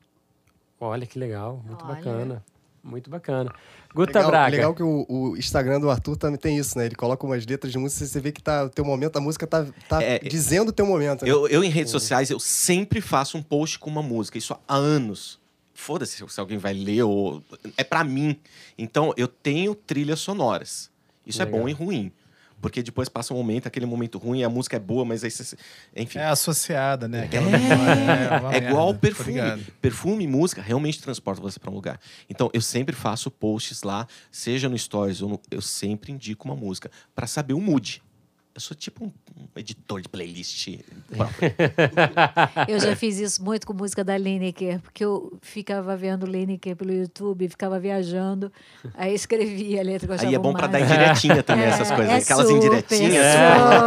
Olha 0.80 1.06
que 1.06 1.18
legal, 1.20 1.62
muito 1.66 1.84
Olha. 1.86 1.96
bacana. 1.96 2.46
Muito 2.88 3.10
bacana. 3.10 3.54
Guta 3.94 4.20
Legal, 4.20 4.32
Braga. 4.32 4.56
legal 4.56 4.74
que 4.74 4.82
o, 4.84 5.06
o 5.10 5.38
Instagram 5.38 5.82
do 5.82 5.90
Arthur 5.90 6.16
também 6.16 6.40
tem 6.40 6.58
isso, 6.58 6.78
né? 6.78 6.86
Ele 6.86 6.96
coloca 6.96 7.26
umas 7.26 7.46
letras 7.46 7.72
de 7.72 7.78
música 7.78 8.06
e 8.06 8.08
você 8.08 8.20
vê 8.22 8.32
que 8.32 8.42
tá, 8.42 8.64
o 8.64 8.70
teu 8.70 8.86
momento, 8.86 9.18
a 9.18 9.22
música 9.22 9.46
tá, 9.46 9.66
tá 9.90 10.02
É, 10.02 10.20
dizendo 10.20 10.70
o 10.70 10.72
teu 10.72 10.86
momento. 10.86 11.26
Né? 11.26 11.32
Eu, 11.32 11.48
eu, 11.50 11.64
em 11.64 11.70
redes 11.70 11.92
sociais, 11.92 12.30
eu 12.30 12.40
sempre 12.40 13.02
faço 13.02 13.38
um 13.38 13.44
post 13.44 13.78
com 13.78 13.90
uma 13.90 14.02
música, 14.02 14.38
isso 14.38 14.54
há 14.68 14.76
anos. 14.76 15.38
Foda-se 15.74 16.24
se 16.28 16.40
alguém 16.40 16.58
vai 16.58 16.74
ler 16.74 17.04
ou. 17.04 17.44
É 17.76 17.84
pra 17.84 18.04
mim. 18.04 18.40
Então, 18.78 19.14
eu 19.18 19.28
tenho 19.28 19.76
trilhas 19.76 20.20
sonoras. 20.20 20.90
Isso 21.26 21.40
Legal. 21.40 21.60
é 21.60 21.62
bom 21.62 21.70
e 21.70 21.74
ruim. 21.74 22.12
Porque 22.62 22.82
depois 22.82 23.08
passa 23.08 23.34
um 23.34 23.38
momento, 23.38 23.68
aquele 23.68 23.86
momento 23.86 24.18
ruim, 24.18 24.44
a 24.44 24.50
música 24.50 24.78
é 24.78 24.80
boa, 24.80 25.06
mas 25.06 25.24
aí 25.24 25.30
você. 25.30 25.56
Enfim. 25.96 26.20
É 26.20 26.26
associada, 26.26 27.08
né? 27.08 27.30
É. 27.32 27.40
memória, 27.40 28.40
uma 28.40 28.54
É 28.54 28.58
igual 28.58 28.94
perfume. 28.96 29.64
Perfume 29.82 30.24
e 30.24 30.28
música 30.28 30.62
realmente 30.62 31.02
transportam 31.02 31.44
você 31.44 31.60
para 31.60 31.70
um 31.70 31.76
lugar. 31.76 32.00
Então, 32.30 32.50
eu 32.54 32.62
sempre 32.62 32.96
faço 32.96 33.30
posts 33.30 33.84
lá, 33.84 34.08
seja 34.32 34.68
no 34.68 34.78
Stories 34.78 35.22
ou 35.22 35.30
no. 35.30 35.42
Eu 35.52 35.62
sempre 35.62 36.12
indico 36.12 36.48
uma 36.48 36.56
música 36.56 36.90
para 37.16 37.28
saber 37.28 37.54
o 37.54 37.62
mood. 37.62 38.02
Eu 38.58 38.62
sou 38.62 38.76
tipo 38.76 39.06
um, 39.06 39.12
um 39.40 39.46
editor 39.56 40.02
de 40.02 40.10
playlist 40.10 40.68
próprio. 41.16 41.54
Eu 42.68 42.80
já 42.80 42.96
fiz 42.96 43.20
isso 43.20 43.44
muito 43.44 43.68
com 43.68 43.72
música 43.74 44.04
da 44.04 44.18
Lineker, 44.18 44.80
porque 44.82 45.06
eu 45.06 45.38
ficava 45.44 45.96
vendo 45.96 46.26
Lineker 46.26 46.76
pelo 46.76 46.92
YouTube, 46.92 47.48
ficava 47.50 47.80
viajando, 47.80 48.52
aí 48.96 49.14
escrevia 49.14 49.82
a 49.82 49.84
letra 49.84 50.08
que 50.08 50.12
eu 50.12 50.14
Aí 50.16 50.20
achava 50.22 50.36
é 50.36 50.40
bom 50.40 50.54
para 50.54 50.66
dar 50.66 50.80
massa. 50.80 50.92
indiretinha 50.96 51.44
também, 51.44 51.66
É, 51.66 51.70
essas 51.70 51.92
coisas. 51.92 52.10
é 52.12 52.18
Aquelas 52.18 52.48
super, 52.48 52.58
indiretinhas. 52.58 53.26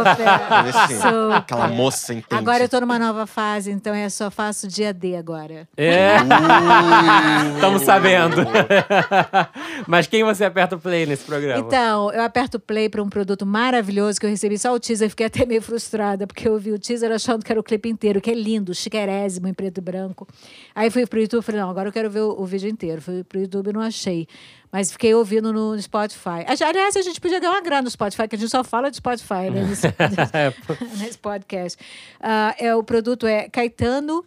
super, 0.07 0.63
Ver 0.63 0.73
se 0.87 0.95
super. 1.03 1.35
Aquela 1.35 1.67
moça 1.67 2.13
entende. 2.13 2.39
Agora 2.41 2.63
eu 2.63 2.69
tô 2.69 2.79
numa 2.79 2.97
nova 2.97 3.27
fase, 3.27 3.71
então 3.71 3.93
eu 3.93 4.09
só 4.09 4.31
faço 4.31 4.69
dia 4.69 4.93
D 4.93 5.17
agora. 5.17 5.67
É, 5.75 6.15
Uh! 6.21 7.55
estamos 7.55 7.81
sabendo. 7.81 8.37
Mas 9.85 10.07
quem 10.07 10.23
você 10.23 10.45
aperta 10.45 10.77
o 10.77 10.79
play 10.79 11.05
nesse 11.05 11.25
programa? 11.25 11.59
Então, 11.59 12.09
eu 12.13 12.21
aperto 12.23 12.57
play 12.57 12.87
para 12.87 13.03
um 13.03 13.09
produto 13.09 13.45
maravilhoso 13.45 14.17
que 14.17 14.25
eu 14.25 14.29
recebi 14.29 14.57
só 14.61 14.73
o 14.75 14.79
teaser, 14.79 15.09
fiquei 15.09 15.25
até 15.25 15.43
meio 15.43 15.61
frustrada, 15.61 16.27
porque 16.27 16.47
eu 16.47 16.57
vi 16.59 16.71
o 16.71 16.77
teaser 16.77 17.11
achando 17.11 17.43
que 17.43 17.51
era 17.51 17.59
o 17.59 17.63
clipe 17.63 17.89
inteiro, 17.89 18.21
que 18.21 18.29
é 18.29 18.33
lindo, 18.35 18.75
chiquerésimo, 18.75 19.47
em 19.47 19.53
preto 19.53 19.79
e 19.79 19.81
branco. 19.81 20.27
Aí 20.75 20.91
fui 20.91 21.05
pro 21.07 21.19
YouTube 21.19 21.41
e 21.41 21.45
falei, 21.45 21.61
não, 21.61 21.69
agora 21.69 21.89
eu 21.89 21.93
quero 21.93 22.09
ver 22.11 22.21
o, 22.21 22.39
o 22.39 22.45
vídeo 22.45 22.69
inteiro. 22.69 23.01
Fui 23.01 23.23
pro 23.23 23.39
YouTube 23.39 23.69
e 23.69 23.73
não 23.73 23.81
achei. 23.81 24.27
Mas 24.71 24.91
fiquei 24.91 25.13
ouvindo 25.13 25.51
no 25.51 25.79
Spotify. 25.81 26.45
Aliás, 26.47 26.95
a 26.95 27.01
gente 27.01 27.19
podia 27.19 27.39
ganhar 27.39 27.51
uma 27.51 27.61
grana 27.61 27.81
no 27.83 27.91
Spotify, 27.91 28.27
que 28.27 28.35
a 28.35 28.39
gente 28.39 28.49
só 28.49 28.63
fala 28.63 28.89
de 28.89 28.97
Spotify, 28.97 29.49
né? 29.51 29.65
Nesse, 29.67 29.87
nesse 30.97 31.17
podcast. 31.17 31.77
Ah, 32.19 32.55
é, 32.57 32.73
o 32.75 32.83
produto 32.83 33.27
é 33.27 33.49
Caetano 33.49 34.23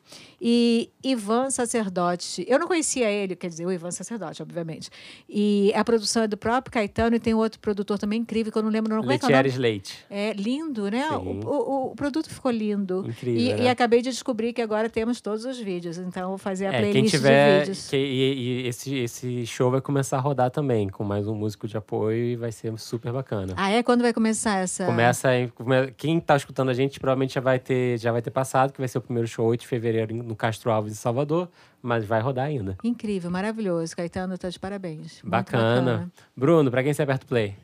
e 0.47 0.91
Ivan 1.03 1.49
Sacerdote. 1.51 2.45
Eu 2.47 2.59
não 2.59 2.67
conhecia 2.67 3.11
ele, 3.11 3.35
quer 3.35 3.49
dizer, 3.49 3.65
o 3.65 3.73
Ivan 3.73 3.91
Sacerdote, 3.91 4.43
obviamente. 4.43 4.91
E 5.29 5.73
a 5.75 5.83
produção 5.83 6.23
é 6.25 6.29
do 6.29 6.37
próprio 6.37 6.71
Caetano 6.73 7.17
e 7.17 7.21
tem 7.21 7.33
outro 7.33 7.59
produtor 7.61 7.99
também 7.99 8.21
incrível, 8.21 8.53
que 8.53 8.59
eu 8.59 8.63
não 8.63 8.71
lembro 8.71 8.93
o 8.93 8.97
nome. 8.97 9.03
Como 9.07 9.13
é 9.13 9.19
que 9.19 9.25
é? 9.25 9.29
Letieres 9.29 9.57
Leite. 9.57 9.99
É 10.11 10.33
lindo, 10.35 10.91
né? 10.91 11.09
O, 11.13 11.41
o- 11.47 11.93
o 11.93 11.95
produto 11.97 12.29
ficou 12.29 12.51
lindo. 12.51 13.05
Incrível, 13.09 13.41
E, 13.41 13.55
né? 13.55 13.63
e 13.65 13.69
acabei 13.69 14.03
de 14.03 14.11
descobrir 14.11 14.53
que 14.53 14.61
agora 14.61 14.91
temos 14.91 15.21
todos 15.23 15.47
os 15.47 15.59
vídeos. 15.59 15.97
Então, 15.97 16.29
vou 16.31 16.39
fazer 16.39 16.67
a 16.67 16.75
É, 16.75 16.83
quem 16.83 16.91
playlist 16.93 17.13
de 17.13 17.19
tiver. 17.19 17.59
vídeos. 17.61 17.89
que- 17.89 17.97
e 17.97 18.35
e 18.65 18.69
esse, 18.69 18.95
esse 18.97 19.47
show 19.47 19.71
vai 19.71 19.81
começar 19.81 20.19
a 20.19 20.21
rodar 20.35 20.51
também, 20.51 20.89
com 20.89 21.05
mais 21.05 21.29
um 21.29 21.35
músico 21.35 21.69
de 21.69 21.77
apoio 21.77 22.17
e 22.25 22.35
vai 22.37 22.51
ser 22.51 22.77
super 22.77 23.13
bacana. 23.13 23.55
Ah, 23.57 23.71
é? 23.71 23.83
Quando 23.85 24.03
vai 24.03 24.13
começar 24.13 24.59
essa? 24.59 24.85
Começa 24.85 25.33
em, 25.35 25.47
come- 25.49 25.93
quem 25.97 26.19
tá 26.19 26.37
escutando 26.37 26.71
a 26.71 26.75
gente 26.75 26.99
provavelmente 26.99 27.35
já 27.35 27.41
vai 27.41 27.61
ter 27.61 27.97
já 27.99 28.11
vai 28.11 28.21
ter 28.21 28.31
passado, 28.33 28.73
que 28.73 28.81
vai 28.81 28.89
ser 28.89 28.99
o 28.99 29.01
primeiro 29.01 29.29
show 29.29 29.47
8 29.47 29.61
de 29.61 29.67
fevereiro 29.69 30.13
no 30.17 30.35
Castro 30.35 30.73
Alves 30.73 30.93
em 30.93 30.97
Salvador, 30.97 31.49
mas 31.81 32.05
vai 32.05 32.21
rodar 32.21 32.47
ainda. 32.47 32.77
Incrível, 32.83 33.31
maravilhoso. 33.31 33.95
Caetano, 33.97 34.37
tá 34.37 34.49
de 34.49 34.59
parabéns. 34.59 35.23
Muito 35.23 35.31
Bacana. 35.31 36.11
Bruno, 36.37 36.69
pra 36.69 36.83
quem 36.83 36.93
você 36.93 37.03
aperta 37.03 37.25
o 37.25 37.29
play? 37.29 37.55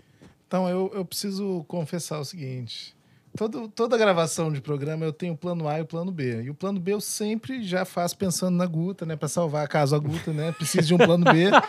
Então, 0.46 0.68
eu, 0.68 0.90
eu 0.94 1.04
preciso 1.04 1.64
confessar 1.66 2.20
o 2.20 2.24
seguinte. 2.24 2.94
Todo, 3.36 3.68
toda 3.68 3.96
gravação 3.96 4.52
de 4.52 4.60
programa 4.60 5.04
eu 5.04 5.12
tenho 5.12 5.34
o 5.34 5.36
plano 5.36 5.68
A 5.68 5.78
e 5.78 5.82
o 5.82 5.86
plano 5.86 6.10
B. 6.10 6.42
E 6.42 6.50
o 6.50 6.54
plano 6.54 6.80
B 6.80 6.94
eu 6.94 7.00
sempre 7.00 7.62
já 7.62 7.84
faço 7.84 8.16
pensando 8.16 8.56
na 8.56 8.66
Guta, 8.66 9.06
né? 9.06 9.14
Pra 9.16 9.28
salvar 9.28 9.68
caso 9.68 9.94
a 9.94 9.98
Guta, 9.98 10.32
né? 10.32 10.52
Precisa 10.52 10.86
de 10.86 10.94
um 10.94 10.98
plano 10.98 11.24
B. 11.24 11.50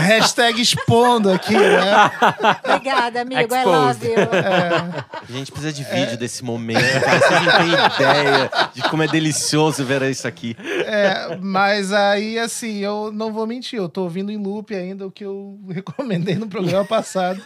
Hashtag 0.00 0.60
expondo 0.60 1.30
aqui, 1.30 1.54
né? 1.54 2.10
Obrigada, 2.64 3.22
amigo. 3.22 3.40
I 3.40 3.44
Exposed. 3.44 3.66
love 3.66 4.06
you. 4.06 4.16
A 5.28 5.32
gente 5.32 5.52
precisa 5.52 5.72
de 5.72 5.84
vídeo 5.84 6.16
desse 6.16 6.44
momento, 6.44 7.00
cara. 7.00 7.20
Vocês 7.20 7.42
não 7.42 7.52
têm 7.52 7.68
ideia 7.96 8.50
de 8.74 8.82
como 8.82 9.02
é 9.02 9.08
delicioso 9.08 9.84
ver 9.84 10.02
isso 10.02 10.26
aqui. 10.26 10.56
É, 10.86 11.38
mas 11.40 11.92
aí, 11.92 12.38
assim, 12.38 12.78
eu 12.78 13.10
não 13.12 13.32
vou 13.32 13.46
mentir, 13.46 13.78
eu 13.78 13.88
tô 13.88 14.02
ouvindo 14.02 14.30
em 14.30 14.36
loop 14.36 14.74
ainda 14.74 15.06
o 15.06 15.10
que 15.10 15.24
eu 15.24 15.58
recomendei 15.70 16.34
no 16.34 16.48
programa 16.48 16.84
passado, 16.84 17.40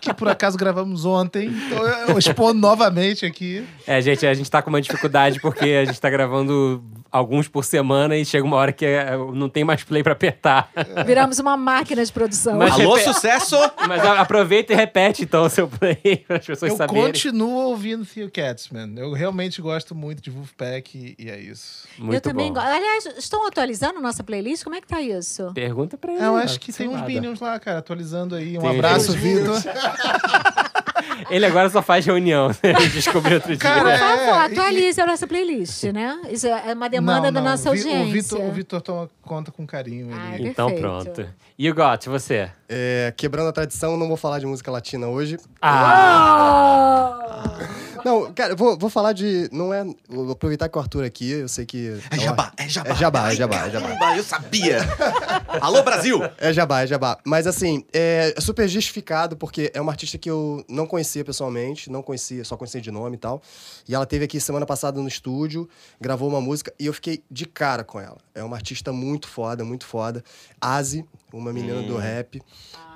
que 0.00 0.12
por 0.14 0.28
acaso 0.28 0.56
gravamos 0.56 0.97
ontem. 1.04 1.48
Então 1.48 1.86
eu 2.08 2.18
expondo 2.18 2.58
novamente 2.60 3.24
aqui. 3.26 3.66
É, 3.86 4.00
gente, 4.00 4.26
a 4.26 4.34
gente 4.34 4.50
tá 4.50 4.60
com 4.62 4.70
uma 4.70 4.80
dificuldade 4.80 5.40
porque 5.40 5.64
a 5.64 5.84
gente 5.84 6.00
tá 6.00 6.08
gravando 6.10 6.82
alguns 7.10 7.48
por 7.48 7.64
semana 7.64 8.16
e 8.16 8.24
chega 8.24 8.44
uma 8.44 8.56
hora 8.56 8.70
que 8.70 8.84
é, 8.84 9.16
não 9.32 9.48
tem 9.48 9.64
mais 9.64 9.82
play 9.82 10.02
pra 10.02 10.12
apertar. 10.12 10.70
Viramos 11.06 11.38
uma 11.38 11.56
máquina 11.56 12.04
de 12.04 12.12
produção. 12.12 12.58
Mas- 12.58 12.72
Alô, 12.74 12.98
sucesso! 12.98 13.56
Mas 13.88 14.04
a- 14.04 14.20
aproveita 14.20 14.74
e 14.74 14.76
repete 14.76 15.22
então 15.22 15.44
o 15.44 15.48
seu 15.48 15.66
play 15.66 16.24
para 16.26 16.36
as 16.38 16.44
pessoas 16.46 16.72
Eu 16.72 16.76
saberem. 16.76 17.06
continuo 17.06 17.68
ouvindo 17.68 18.04
Theo 18.04 18.30
Catsman. 18.30 18.92
Eu 18.98 19.12
realmente 19.14 19.62
gosto 19.62 19.94
muito 19.94 20.22
de 20.22 20.30
Wolfpack 20.30 21.16
e, 21.18 21.24
e 21.24 21.30
é 21.30 21.40
isso. 21.40 21.88
Muito 21.98 22.14
eu 22.14 22.20
também 22.20 22.48
bom. 22.48 22.60
gosto. 22.60 22.66
Aliás, 22.68 23.06
estão 23.16 23.46
atualizando 23.46 24.00
nossa 24.00 24.22
playlist? 24.22 24.62
Como 24.62 24.76
é 24.76 24.80
que 24.80 24.86
tá 24.86 25.00
isso? 25.00 25.50
Pergunta 25.54 25.96
pra 25.96 26.12
ele. 26.12 26.22
Eu 26.22 26.36
acho 26.36 26.60
que 26.60 26.72
tem 26.72 26.88
uns. 26.88 26.98
Minions 27.08 27.40
lá, 27.40 27.58
cara, 27.58 27.78
atualizando 27.78 28.34
aí. 28.34 28.58
Um 28.58 28.60
Tem. 28.60 28.70
abraço, 28.70 29.12
Vitor. 29.12 29.54
Ele 31.30 31.46
agora 31.46 31.68
só 31.70 31.82
faz 31.82 32.04
reunião. 32.04 32.50
Ele 32.62 32.88
descobriu 32.88 33.34
outro 33.36 33.50
dia. 33.50 33.58
Cara, 33.58 33.80
Por 33.82 33.88
É, 33.90 33.98
favor, 33.98 34.24
e- 34.50 34.52
atualize 34.52 35.00
a 35.00 35.06
nossa 35.06 35.26
playlist, 35.26 35.84
né? 35.84 36.20
Isso 36.30 36.46
é 36.46 36.72
uma 36.74 36.88
demanda 36.88 37.30
da 37.32 37.40
nossa 37.40 37.70
o 37.70 37.72
Vi- 37.72 37.78
audiência. 37.80 38.08
O 38.08 38.12
Vitor, 38.12 38.40
o 38.40 38.52
Vitor 38.52 38.80
toma 38.80 39.10
conta 39.22 39.50
com 39.50 39.66
carinho. 39.66 40.08
Ah, 40.12 40.34
Ele... 40.34 40.48
então 40.48 40.70
pronto. 40.74 41.26
E 41.60 41.68
o 41.68 41.74
Got, 41.74 42.08
você? 42.08 42.52
É, 42.68 43.12
quebrando 43.16 43.48
a 43.48 43.52
tradição, 43.52 43.96
não 43.96 44.06
vou 44.06 44.16
falar 44.16 44.38
de 44.38 44.46
música 44.46 44.70
latina 44.70 45.08
hoje. 45.08 45.38
Ah! 45.60 47.18
Não, 48.04 48.32
cara, 48.32 48.52
eu 48.52 48.56
vou, 48.56 48.78
vou 48.78 48.88
falar 48.88 49.12
de. 49.12 49.48
Não 49.52 49.74
é. 49.74 49.84
Vou 50.08 50.30
aproveitar 50.30 50.68
que 50.68 50.78
o 50.78 50.80
Arthur 50.80 51.04
aqui, 51.04 51.30
eu 51.30 51.48
sei 51.48 51.66
que. 51.66 52.00
É 52.10 52.18
jabá, 52.18 52.52
é 52.56 52.68
jabá. 52.68 52.90
É 52.90 52.94
jabá, 52.94 53.32
é 53.32 53.34
jabá, 53.34 53.66
é 53.66 53.70
jabá. 53.70 54.16
Eu 54.16 54.22
sabia. 54.22 54.78
Alô, 55.60 55.82
Brasil! 55.82 56.20
É 56.38 56.52
jabá, 56.52 56.82
é 56.82 56.86
jabá. 56.86 57.18
Mas 57.24 57.46
assim, 57.46 57.84
é 57.92 58.34
super 58.38 58.68
justificado, 58.68 59.36
porque 59.36 59.70
é 59.74 59.80
uma 59.80 59.90
artista 59.90 60.16
que 60.16 60.30
eu 60.30 60.64
não 60.68 60.86
conhecia 60.86 61.24
pessoalmente, 61.24 61.90
não 61.90 62.02
conhecia, 62.02 62.44
só 62.44 62.56
conhecia 62.56 62.80
de 62.80 62.90
nome 62.90 63.16
e 63.16 63.18
tal. 63.18 63.42
E 63.88 63.94
ela 63.94 64.06
teve 64.06 64.24
aqui 64.24 64.40
semana 64.40 64.64
passada 64.64 65.00
no 65.00 65.08
estúdio, 65.08 65.68
gravou 66.00 66.28
uma 66.28 66.40
música 66.40 66.72
e 66.78 66.86
eu 66.86 66.92
fiquei 66.92 67.24
de 67.30 67.46
cara 67.46 67.82
com 67.82 67.98
ela. 68.00 68.18
É 68.34 68.44
uma 68.44 68.56
artista 68.56 68.92
muito 68.92 69.26
foda, 69.26 69.64
muito 69.64 69.84
foda. 69.84 70.22
Asi, 70.60 71.04
uma 71.32 71.52
menina 71.52 71.82
do 71.82 71.96
rap. 71.96 72.40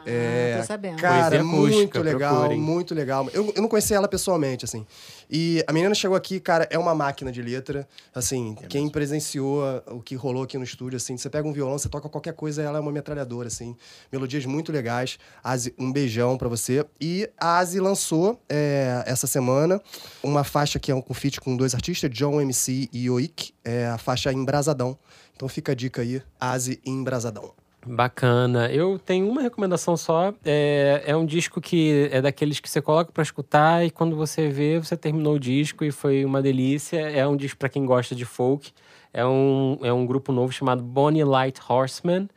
É, 0.05 0.57
tô 0.61 0.67
sabendo. 0.67 0.97
Cara, 1.01 1.37
acústica, 1.41 1.45
muito 1.45 2.03
legal, 2.03 2.35
procurem. 2.41 2.61
muito 2.61 2.93
legal. 2.95 3.29
Eu, 3.33 3.53
eu 3.55 3.63
não 3.63 3.69
conhecia 3.69 3.97
ela 3.97 4.09
pessoalmente, 4.09 4.65
assim. 4.65 4.85
E 5.31 5.63
a 5.65 5.73
menina 5.73 5.95
chegou 5.95 6.17
aqui, 6.17 6.41
cara, 6.41 6.67
é 6.71 6.77
uma 6.77 6.93
máquina 6.93 7.31
de 7.31 7.41
letra. 7.41 7.87
Assim, 8.13 8.57
quem 8.69 8.89
presenciou 8.89 9.65
a- 9.65 9.83
o 9.93 10.01
que 10.03 10.17
rolou 10.17 10.43
aqui 10.43 10.59
no 10.59 10.65
estúdio, 10.65 10.97
assim, 10.97 11.17
você 11.17 11.31
pega 11.31 11.47
um 11.47 11.53
violão, 11.53 11.79
você 11.79 11.89
toca 11.89 12.09
qualquer 12.09 12.35
coisa, 12.35 12.61
ela 12.63 12.79
é 12.79 12.81
uma 12.81 12.91
metralhadora, 12.91 13.47
assim. 13.47 13.77
Melodias 14.11 14.45
muito 14.45 14.73
legais. 14.73 15.21
Asi, 15.43 15.73
um 15.79 15.93
beijão 15.93 16.37
pra 16.37 16.49
você. 16.49 16.85
E 17.01 17.31
a 17.39 17.59
Asi 17.59 17.79
lançou 17.79 18.43
é, 18.49 19.05
essa 19.07 19.29
semana 19.29 19.81
uma 20.21 20.43
faixa 20.43 20.81
que 20.81 20.91
é 20.91 20.95
um 20.97 21.15
feat 21.15 21.41
com 21.41 21.57
dois 21.57 21.77
artistas, 21.77 22.11
John 22.11 22.41
MC 22.41 22.89
e 22.93 23.09
Oik, 23.09 23.55
é 23.65 23.87
a 23.87 23.99
faixa 23.99 24.33
Embrasadão. 24.33 24.99
Então 25.37 25.49
fica 25.49 25.71
a 25.71 25.75
dica 25.77 26.03
aí, 26.03 26.21
Asi 26.41 26.81
Embrasadão. 26.85 27.53
Bacana. 27.85 28.71
Eu 28.71 28.99
tenho 28.99 29.29
uma 29.29 29.43
recomendação 29.43 29.97
só. 29.97 30.33
É, 30.45 31.03
é 31.05 31.17
um 31.17 31.27
disco 31.27 31.61
que 31.61 32.09
é 32.13 32.23
daqueles 32.23 32.61
que 32.61 32.71
você 32.71 32.81
coloca 32.81 33.11
pra 33.11 33.23
escutar 33.23 33.85
e 33.85 33.91
quando 33.91 34.15
você 34.15 34.49
vê, 34.49 34.79
você 34.79 34.97
terminou 34.97 35.35
o 35.35 35.39
disco 35.39 35.85
e 35.85 35.91
foi 35.91 36.25
uma 36.25 36.41
delícia. 36.41 37.01
É 37.01 37.27
um 37.27 37.37
disco 37.37 37.59
pra 37.59 37.69
quem 37.69 37.85
gosta 37.85 38.15
de 38.15 38.25
folk. 38.25 38.73
É 39.13 39.27
um, 39.27 39.79
é 39.83 39.93
um 39.93 40.07
grupo 40.07 40.33
novo 40.33 40.53
chamado 40.53 40.83
Bonnie 40.83 41.25
Light 41.25 41.61
Horseman, 41.69 42.29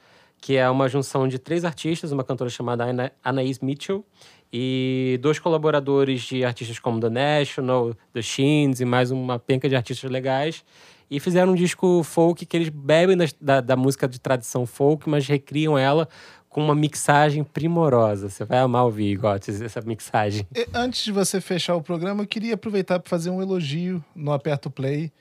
que 0.42 0.58
é 0.58 0.68
uma 0.70 0.90
junção 0.90 1.28
de 1.28 1.38
três 1.38 1.64
artistas, 1.64 2.12
uma 2.12 2.24
cantora 2.24 2.50
chamada 2.50 2.84
Ana, 2.84 3.12
Anaïs 3.24 3.60
Mitchell 3.60 4.04
e 4.52 5.20
dois 5.22 5.38
colaboradores 5.38 6.22
de 6.22 6.44
artistas 6.44 6.80
como 6.80 7.00
The 7.00 7.10
National, 7.10 7.94
The 8.14 8.22
Sheens 8.22 8.80
e 8.80 8.86
mais 8.86 9.12
uma 9.12 9.38
penca 9.38 9.70
de 9.70 9.76
artistas 9.76 10.10
legais. 10.10 10.64
E 11.10 11.20
fizeram 11.20 11.52
um 11.54 11.56
disco 11.56 12.02
folk 12.04 12.46
que 12.46 12.58
eles 12.58 12.70
bebem 12.70 13.16
das- 13.16 13.34
da, 13.40 13.62
da 13.62 13.76
música 13.76 14.08
de 14.08 14.20
tradição 14.20 14.66
folk, 14.66 15.08
mas 15.10 15.28
recriam 15.28 15.78
ela 15.78 16.08
com 16.50 16.64
uma 16.64 16.74
mixagem 16.74 17.44
primorosa. 17.44 18.30
Você 18.30 18.44
vai 18.46 18.60
amar 18.60 18.86
ouvir, 18.86 19.16
Gottes, 19.18 19.62
essa 19.62 19.82
mixagem. 19.82 20.48
E, 20.56 20.68
Antes 20.74 21.04
de 21.04 21.12
você 21.12 21.40
fechar 21.42 21.76
o 21.76 21.82
programa, 21.82 22.24
eu 22.24 22.28
queria 22.28 22.56
aproveitar 22.56 23.00
para 23.00 23.10
fazer 23.10 23.30
um 23.30 23.42
elogio 23.42 24.04
no 24.16 24.32
Aperto 24.32 24.70
Play 24.72 25.12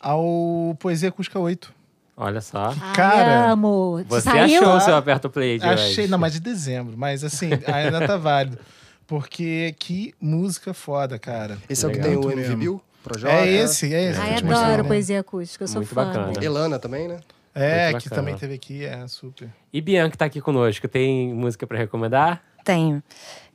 ao 0.00 0.76
Poesia 0.78 1.08
Acústica 1.08 1.38
8. 1.38 1.72
Olha 2.16 2.40
só. 2.40 2.74
Ai, 2.80 2.94
Cara, 2.94 3.50
amo. 3.52 4.02
Você 4.08 4.22
Saiu? 4.30 4.60
achou 4.60 4.76
o 4.76 4.80
seu 4.80 4.96
aperto 4.96 5.30
play 5.30 5.58
de 5.58 5.64
Achei, 5.66 6.04
hoje. 6.04 6.08
não, 6.10 6.18
mas 6.18 6.32
de 6.32 6.40
dezembro. 6.40 6.96
Mas 6.96 7.22
assim, 7.22 7.50
ainda 7.66 8.06
tá 8.06 8.16
válido. 8.16 8.58
Porque 9.06 9.74
que 9.78 10.14
música 10.20 10.74
foda, 10.74 11.18
cara. 11.18 11.58
Esse 11.68 11.84
é 11.84 11.88
o 11.88 11.92
que 11.92 11.98
Legal. 11.98 12.20
tem 12.20 12.28
o 12.28 12.32
MV. 12.32 12.56
Bill? 12.56 12.82
Projota. 13.02 13.32
É 13.32 13.46
esse, 13.48 13.92
é 13.92 14.10
esse. 14.10 14.20
Ai, 14.20 14.34
adoro 14.36 14.82
né? 14.82 14.88
poesia 14.88 15.20
acústica, 15.20 15.64
eu 15.64 15.68
sou 15.68 15.80
Muito 15.80 15.94
fã. 15.94 16.04
bacana. 16.06 16.44
Elana 16.44 16.78
também, 16.78 17.08
né? 17.08 17.20
É, 17.54 17.90
Muito 17.90 18.02
que 18.02 18.08
bacana. 18.08 18.22
também 18.22 18.36
teve 18.36 18.54
aqui, 18.54 18.84
é 18.84 19.06
super. 19.08 19.48
E 19.72 19.80
Bianca 19.80 20.16
tá 20.16 20.24
aqui 20.26 20.40
conosco. 20.40 20.86
Tem 20.86 21.32
música 21.32 21.66
pra 21.66 21.78
recomendar? 21.78 22.42
Tenho. 22.64 23.02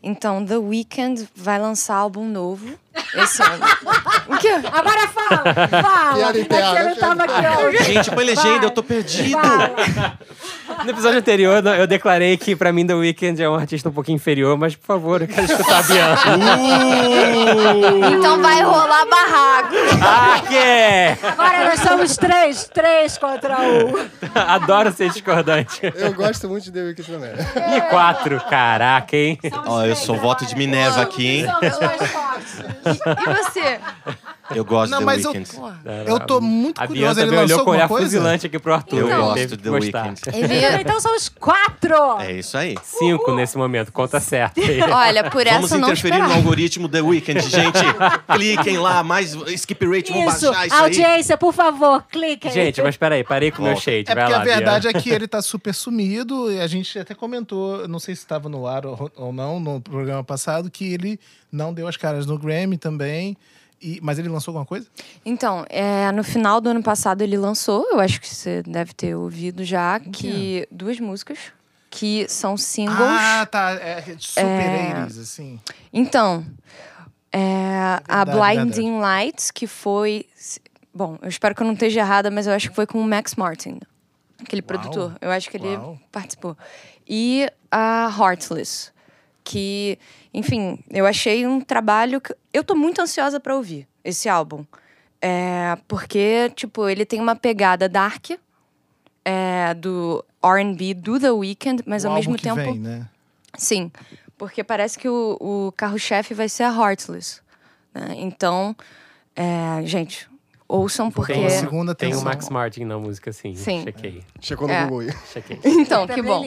Então, 0.03 0.45
The 0.45 0.57
Weeknd 0.57 1.29
vai 1.33 1.57
lançar 1.57 1.95
álbum 1.95 2.25
novo 2.25 2.67
esse 3.15 3.41
ano. 3.41 3.63
O 4.25 4.37
quê? 4.37 4.47
Agora 4.47 5.07
fala! 5.09 5.43
Fala! 5.81 6.33
Piada 6.33 6.79
É 6.79 6.83
não 6.85 6.95
tava 6.95 7.23
aqui 7.25 7.65
hoje. 7.65 7.83
Gente, 7.93 8.09
põe 8.11 8.23
legenda, 8.23 8.65
eu 8.65 8.71
tô 8.71 8.81
perdido. 8.81 9.31
Fala. 9.31 10.17
No 10.85 10.89
episódio 10.91 11.19
anterior, 11.19 11.61
eu 11.77 11.85
declarei 11.85 12.37
que 12.37 12.55
pra 12.55 12.71
mim 12.71 12.87
The 12.87 12.93
Weeknd 12.93 13.43
é 13.43 13.49
um 13.49 13.55
artista 13.55 13.89
um 13.89 13.91
pouquinho 13.91 14.15
inferior, 14.15 14.57
mas 14.57 14.75
por 14.77 14.85
favor, 14.85 15.21
eu 15.21 15.27
quero 15.27 15.45
escutar 15.45 15.79
a 15.79 15.83
Bianca. 15.83 16.23
Então 18.13 18.41
vai 18.41 18.61
rolar 18.63 19.05
barraco. 19.05 19.75
ah, 20.01 20.41
que? 20.47 21.25
Agora 21.27 21.65
nós 21.65 21.79
somos 21.79 22.15
três, 22.15 22.69
três 22.73 23.17
contra 23.17 23.59
um. 23.59 23.93
Adoro 24.47 24.91
ser 24.93 25.09
discordante. 25.09 25.81
Eu 25.95 26.13
gosto 26.13 26.47
muito 26.47 26.63
de 26.65 26.71
The 26.71 26.81
Weeknd 26.81 27.11
também. 27.11 27.31
E 27.77 27.81
quatro, 27.89 28.39
caraca, 28.49 29.15
hein? 29.17 29.37
Ó, 29.65 29.83
eu 29.93 30.05
sou 30.05 30.17
voto 30.17 30.45
de 30.45 30.55
Minerva 30.55 31.01
aqui, 31.01 31.27
hein? 31.27 31.45
E 32.85 33.35
você? 33.35 33.79
Eu 34.51 34.65
gosto 34.65 34.91
Não, 34.91 34.99
do 34.99 35.05
mas 35.05 35.23
eu- 35.23 35.31
Weeknd. 35.31 35.57
Eu 36.05 36.19
tô 36.19 36.41
muito 36.41 36.81
A 36.81 36.87
curioso. 36.87 37.15
Bianca 37.15 37.21
Ele 37.21 37.25
também 37.29 37.39
olhou 37.45 37.49
lançou 37.57 37.65
com 37.65 37.71
olhar 37.71 37.81
alguma 37.83 37.99
coisa? 37.99 38.11
fuzilante 38.17 38.45
aqui 38.47 38.59
pro 38.59 38.73
Arthur. 38.73 38.97
Eu 38.99 39.07
ele 39.09 39.15
gosto 39.17 39.47
do 39.57 39.63
que 39.63 39.69
gostar. 39.69 40.03
Weeknd. 40.07 40.81
Então 40.81 40.99
somos 40.99 41.29
quatro. 41.29 42.19
É 42.19 42.31
isso 42.33 42.57
aí. 42.57 42.75
Cinco 42.83 43.33
nesse 43.35 43.57
momento, 43.57 43.91
conta 43.91 44.19
certa 44.19 44.59
aí. 44.59 44.81
Olha, 44.83 45.23
por 45.29 45.43
Vamos 45.45 45.65
essa 45.65 45.75
eu 45.75 45.79
não 45.79 45.87
interferir 45.87 46.13
no 46.13 46.19
esperava. 46.19 46.33
algoritmo 46.35 46.89
The 46.89 47.01
Weeknd, 47.01 47.41
gente. 47.41 47.79
Cliquem 48.33 48.77
lá, 48.77 49.03
mais 49.03 49.33
skip 49.33 49.85
rate, 49.85 50.11
vamos 50.11 50.35
Isso, 50.35 50.47
baixar 50.51 50.65
isso 50.67 50.75
aí. 50.75 50.81
audiência, 50.81 51.37
por 51.37 51.53
favor, 51.53 52.03
cliquem. 52.11 52.51
Gente, 52.51 52.81
mas 52.81 52.97
peraí, 52.97 53.23
parei 53.23 53.51
com 53.51 53.61
o 53.61 53.65
meu 53.65 53.75
shade. 53.77 54.05
É 54.11 54.15
Vai 54.15 54.23
porque 54.25 54.33
lá, 54.35 54.41
a 54.41 54.43
verdade 54.43 54.87
Bia. 54.87 54.97
é 54.97 55.01
que 55.01 55.09
ele 55.09 55.27
tá 55.27 55.41
super 55.41 55.73
sumido 55.73 56.51
e 56.51 56.59
a 56.59 56.67
gente 56.67 56.97
até 56.99 57.13
comentou, 57.15 57.87
não 57.87 57.99
sei 57.99 58.15
se 58.15 58.21
estava 58.21 58.49
no 58.49 58.67
ar 58.67 58.85
ou, 58.85 59.11
ou 59.15 59.31
não, 59.33 59.59
no 59.59 59.79
programa 59.81 60.23
passado, 60.23 60.69
que 60.69 60.93
ele 60.93 61.19
não 61.51 61.73
deu 61.73 61.87
as 61.87 61.95
caras 61.97 62.25
no 62.25 62.37
Grammy 62.37 62.77
também. 62.77 63.37
E, 63.83 63.99
mas 64.01 64.17
ele 64.17 64.29
lançou 64.29 64.51
alguma 64.51 64.65
coisa? 64.65 64.87
Então, 65.25 65.65
é, 65.69 66.09
no 66.13 66.23
final 66.23 66.61
do 66.61 66.69
ano 66.69 66.81
passado 66.81 67.21
ele 67.21 67.35
lançou, 67.37 67.85
eu 67.91 67.99
acho 67.99 68.21
que 68.21 68.27
você 68.27 68.63
deve 68.63 68.93
ter 68.93 69.13
ouvido 69.13 69.65
já, 69.65 69.99
que 69.99 70.65
duas 70.71 70.99
músicas 71.01 71.37
que 71.89 72.25
são 72.29 72.57
singles. 72.57 72.97
Ah, 72.97 73.45
tá. 73.45 73.71
É 73.73 74.01
super 74.17 75.05
80s, 75.05 75.21
assim. 75.21 75.59
Então, 75.91 76.45
é, 77.31 78.01
a 78.07 78.23
Blinding 78.23 78.99
Lights, 78.99 79.51
que 79.51 79.67
foi. 79.67 80.25
Bom, 80.93 81.17
eu 81.21 81.27
espero 81.27 81.53
que 81.53 81.61
eu 81.61 81.65
não 81.67 81.73
esteja 81.73 81.99
errada, 81.99 82.31
mas 82.31 82.47
eu 82.47 82.53
acho 82.53 82.69
que 82.69 82.75
foi 82.75 82.87
com 82.87 82.99
o 82.99 83.03
Max 83.03 83.35
Martin, 83.35 83.79
aquele 84.39 84.61
Uau. 84.61 84.67
produtor. 84.67 85.15
Eu 85.19 85.29
acho 85.29 85.49
que 85.49 85.57
ele 85.57 85.75
Uau. 85.75 85.99
participou. 86.11 86.55
E 87.07 87.49
a 87.69 88.09
Heartless, 88.17 88.92
que, 89.43 89.97
enfim, 90.33 90.79
eu 90.89 91.05
achei 91.05 91.45
um 91.45 91.59
trabalho 91.59 92.21
que. 92.21 92.35
Eu 92.53 92.63
tô 92.63 92.75
muito 92.75 93.01
ansiosa 93.01 93.39
pra 93.39 93.55
ouvir 93.55 93.87
esse 94.03 94.29
álbum. 94.29 94.65
É, 95.21 95.77
porque, 95.87 96.51
tipo, 96.55 96.87
ele 96.87 97.05
tem 97.05 97.19
uma 97.19 97.35
pegada 97.35 97.87
dark 97.87 98.31
é, 99.23 99.73
do 99.73 100.23
RB 100.43 100.93
do 100.93 101.19
The 101.19 101.31
Weeknd, 101.31 101.83
mas 101.85 102.03
O 102.03 102.09
ao 102.09 102.15
mesmo 102.15 102.37
tempo. 102.37 102.55
Vem, 102.55 102.79
né? 102.79 103.07
Sim, 103.57 103.91
porque 104.37 104.63
parece 104.63 104.97
que 104.97 105.07
o, 105.07 105.37
o 105.39 105.71
carro-chefe 105.77 106.33
vai 106.33 106.49
ser 106.49 106.63
a 106.63 106.69
Heartless. 106.69 107.41
né? 107.93 108.15
Então, 108.17 108.75
é, 109.35 109.81
gente, 109.85 110.27
ouçam 110.73 111.11
porque. 111.11 111.33
Tem 111.33 111.41
uma 111.43 111.49
segunda 111.49 111.95
Tem 111.95 112.09
o 112.09 112.11
atenção. 112.13 112.25
Max 112.31 112.49
Martin 112.49 112.83
na 112.85 112.97
música, 112.97 113.31
sim. 113.31 113.55
Sim. 113.55 113.83
Chequei, 113.83 114.23
Chegou 114.41 114.67
no 114.67 114.73
É. 114.73 114.83
Google 114.83 114.99
aí. 115.01 115.13
chequei. 115.31 115.59
Então, 115.63 116.07
que 116.07 116.21
bom. 116.21 116.43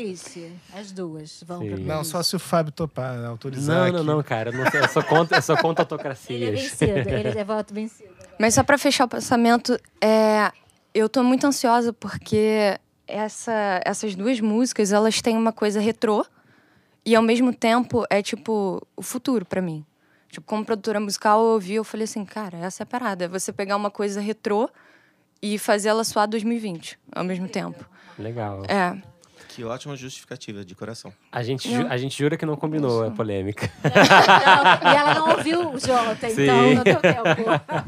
As 0.75 0.93
duas 0.93 1.43
vão 1.47 1.61
Sim. 1.61 1.69
pra 1.71 1.79
Não, 1.79 2.05
só 2.05 2.23
se 2.23 2.35
o 2.35 2.39
Fábio 2.39 2.73
topar, 2.73 3.25
autorizar. 3.25 3.77
Não, 3.77 3.93
não, 3.93 3.99
aqui. 3.99 4.07
não, 4.07 4.23
cara. 4.23 4.53
Não 4.53 4.71
sei, 4.71 4.81
eu 4.81 4.89
sou 4.89 5.03
contra, 5.05 5.39
eu 5.39 5.43
sou 5.43 5.57
contra 5.57 5.83
Ele 5.83 5.91
é 5.91 5.95
autocracias. 5.95 6.61
vencido, 6.61 7.09
ele 7.09 7.39
é 7.39 7.45
voto 7.45 7.73
vencido. 7.73 8.11
Mas 8.39 8.55
só 8.55 8.63
pra 8.63 8.77
fechar 8.77 9.05
o 9.05 9.09
pensamento, 9.09 9.79
é, 10.01 10.51
eu 10.95 11.09
tô 11.09 11.23
muito 11.23 11.47
ansiosa 11.47 11.93
porque 11.93 12.79
essa, 13.07 13.81
essas 13.85 14.15
duas 14.15 14.41
músicas, 14.41 14.93
elas 14.93 15.23
têm 15.23 15.37
uma 15.37 15.53
coisa 15.53 15.81
retrô 15.81 16.25
e 17.05 17.15
ao 17.15 17.23
mesmo 17.23 17.55
tempo 17.55 18.05
é 18.11 18.21
tipo 18.21 18.85
o 18.97 19.03
futuro 19.03 19.45
pra 19.47 19.63
mim. 19.63 19.85
Tipo, 20.31 20.47
como 20.47 20.65
produtora 20.65 21.01
musical, 21.01 21.41
eu 21.41 21.47
ouvi, 21.53 21.75
eu 21.75 21.85
falei 21.85 22.05
assim, 22.05 22.25
cara, 22.25 22.59
essa 22.59 22.83
é 22.83 22.85
a 22.85 22.87
parada. 22.87 23.25
É 23.25 23.29
você 23.29 23.53
pegar 23.53 23.77
uma 23.77 23.91
coisa 23.91 24.21
retrô 24.21 24.69
e 25.43 25.59
fazer 25.59 25.89
ela 25.89 26.05
soar 26.05 26.27
2020 26.29 26.99
ao 27.15 27.25
mesmo 27.25 27.49
tempo. 27.49 27.85
Legal. 28.19 28.63
É. 28.69 28.97
Que 29.49 29.65
ótima 29.65 29.97
justificativa, 29.97 30.63
de 30.63 30.75
coração. 30.75 31.11
A 31.33 31.43
gente, 31.43 31.73
ju- 31.73 31.87
a 31.89 31.97
gente 31.97 32.19
jura 32.19 32.37
que 32.37 32.45
não 32.45 32.57
combinou 32.57 33.07
a 33.07 33.11
polêmica. 33.11 33.71
Não, 33.83 34.93
e 34.93 34.95
ela 34.97 35.15
não 35.15 35.31
ouviu 35.31 35.71
o 35.73 35.79
Jonathan, 35.79 36.29
Sim. 36.29 36.43
então 36.43 36.75
não 36.75 36.83
deu 36.83 36.97
tempo. 37.01 37.25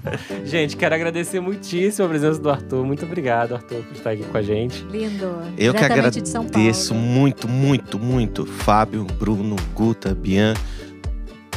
Gente, 0.46 0.76
quero 0.78 0.94
agradecer 0.94 1.40
muitíssimo 1.40 2.06
a 2.06 2.08
presença 2.08 2.40
do 2.40 2.48
Arthur. 2.48 2.86
Muito 2.86 3.04
obrigado, 3.04 3.54
Arthur, 3.54 3.82
por 3.82 3.92
estar 3.92 4.10
aqui 4.12 4.24
com 4.24 4.38
a 4.38 4.42
gente. 4.42 4.82
Lindo. 4.84 5.26
Eu 5.58 5.74
que 5.74 5.84
agradeço 5.84 6.94
muito, 6.94 7.46
muito, 7.46 7.98
muito. 7.98 8.46
Fábio, 8.46 9.04
Bruno, 9.04 9.56
Guta, 9.74 10.14
Bian 10.14 10.54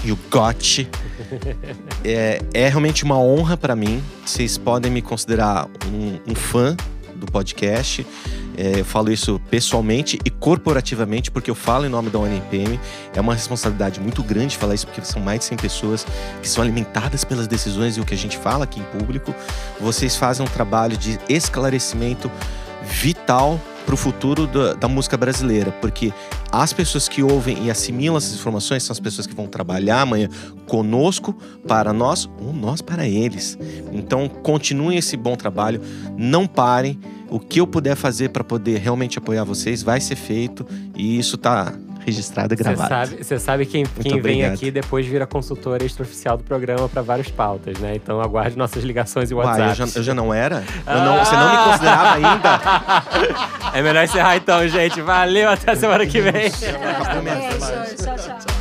o 0.09 0.17
Gotti. 0.29 0.87
É, 2.03 2.41
é 2.53 2.67
realmente 2.67 3.03
uma 3.03 3.19
honra 3.19 3.55
para 3.55 3.75
mim. 3.75 4.03
Vocês 4.25 4.57
podem 4.57 4.91
me 4.91 5.03
considerar 5.03 5.67
um, 5.85 6.31
um 6.31 6.33
fã 6.33 6.75
do 7.21 7.27
podcast. 7.27 8.05
É, 8.57 8.79
eu 8.79 8.85
falo 8.85 9.11
isso 9.11 9.39
pessoalmente 9.49 10.19
e 10.25 10.29
corporativamente, 10.29 11.29
porque 11.31 11.49
eu 11.49 11.55
falo 11.55 11.85
em 11.85 11.89
nome 11.89 12.09
da 12.09 12.19
ONPM. 12.19 12.79
É 13.15 13.21
uma 13.21 13.33
responsabilidade 13.33 13.99
muito 13.99 14.23
grande 14.23 14.57
falar 14.57 14.73
isso, 14.73 14.87
porque 14.87 15.01
são 15.05 15.21
mais 15.21 15.41
de 15.41 15.45
100 15.45 15.57
pessoas 15.57 16.07
que 16.41 16.49
são 16.49 16.63
alimentadas 16.63 17.23
pelas 17.23 17.47
decisões 17.47 17.97
e 17.97 18.01
o 18.01 18.05
que 18.05 18.15
a 18.15 18.17
gente 18.17 18.37
fala 18.37 18.63
aqui 18.63 18.79
em 18.79 18.99
público. 18.99 19.33
Vocês 19.79 20.15
fazem 20.15 20.45
um 20.45 20.49
trabalho 20.49 20.97
de 20.97 21.19
esclarecimento 21.29 22.29
vital 22.83 23.59
para 23.85 23.93
o 23.93 23.97
futuro 23.97 24.47
da, 24.47 24.73
da 24.73 24.87
música 24.87 25.17
brasileira, 25.17 25.71
porque 25.81 26.13
as 26.51 26.73
pessoas 26.73 27.07
que 27.07 27.23
ouvem 27.23 27.65
e 27.65 27.71
assimilam 27.71 28.17
essas 28.17 28.33
informações 28.33 28.83
são 28.83 28.93
as 28.93 28.99
pessoas 28.99 29.27
que 29.27 29.33
vão 29.33 29.47
trabalhar 29.47 30.01
amanhã 30.01 30.29
conosco, 30.67 31.35
para 31.67 31.93
nós, 31.93 32.29
ou 32.39 32.53
nós 32.53 32.81
para 32.81 33.07
eles. 33.07 33.57
Então, 33.91 34.27
continuem 34.27 34.97
esse 34.97 35.15
bom 35.17 35.35
trabalho, 35.35 35.81
não 36.17 36.47
parem. 36.47 36.99
O 37.29 37.39
que 37.39 37.61
eu 37.61 37.67
puder 37.67 37.95
fazer 37.95 38.29
para 38.29 38.43
poder 38.43 38.79
realmente 38.79 39.17
apoiar 39.17 39.45
vocês 39.45 39.81
vai 39.81 40.01
ser 40.01 40.17
feito 40.17 40.65
e 40.95 41.17
isso 41.17 41.37
tá 41.37 41.73
registrado 42.05 42.53
e 42.53 42.57
Você 42.57 42.63
gravado. 42.63 42.89
sabe, 42.89 43.23
você 43.23 43.39
sabe 43.39 43.65
quem, 43.65 43.85
quem 44.01 44.19
vem 44.21 44.45
aqui 44.45 44.71
depois 44.71 45.05
vira 45.05 45.25
consultora 45.27 45.83
extraoficial 45.85 46.37
do 46.37 46.43
programa 46.43 46.89
para 46.89 47.01
várias 47.01 47.29
pautas, 47.29 47.77
né? 47.79 47.95
Então 47.95 48.19
aguarde 48.21 48.57
nossas 48.57 48.83
ligações 48.83 49.31
e 49.31 49.33
Uai, 49.33 49.45
WhatsApp. 49.45 49.69
eu 49.81 49.87
já, 49.87 49.99
eu 49.99 50.03
já 50.03 50.13
não 50.13 50.33
era? 50.33 50.63
Eu 50.87 50.97
não- 51.01 51.19
você 51.23 51.35
não 51.35 51.51
me 51.51 51.57
considerava 51.71 52.15
ainda? 52.15 52.61
É 53.73 53.81
melhor 53.81 54.03
encerrar 54.03 54.35
então, 54.35 54.67
gente. 54.67 54.99
Valeu, 55.01 55.49
até 55.49 55.71
a 55.71 55.75
semana 55.77 56.05
que 56.05 56.19
vem. 56.19 56.49
Tchau, 56.49 58.15
tchau. 58.17 58.60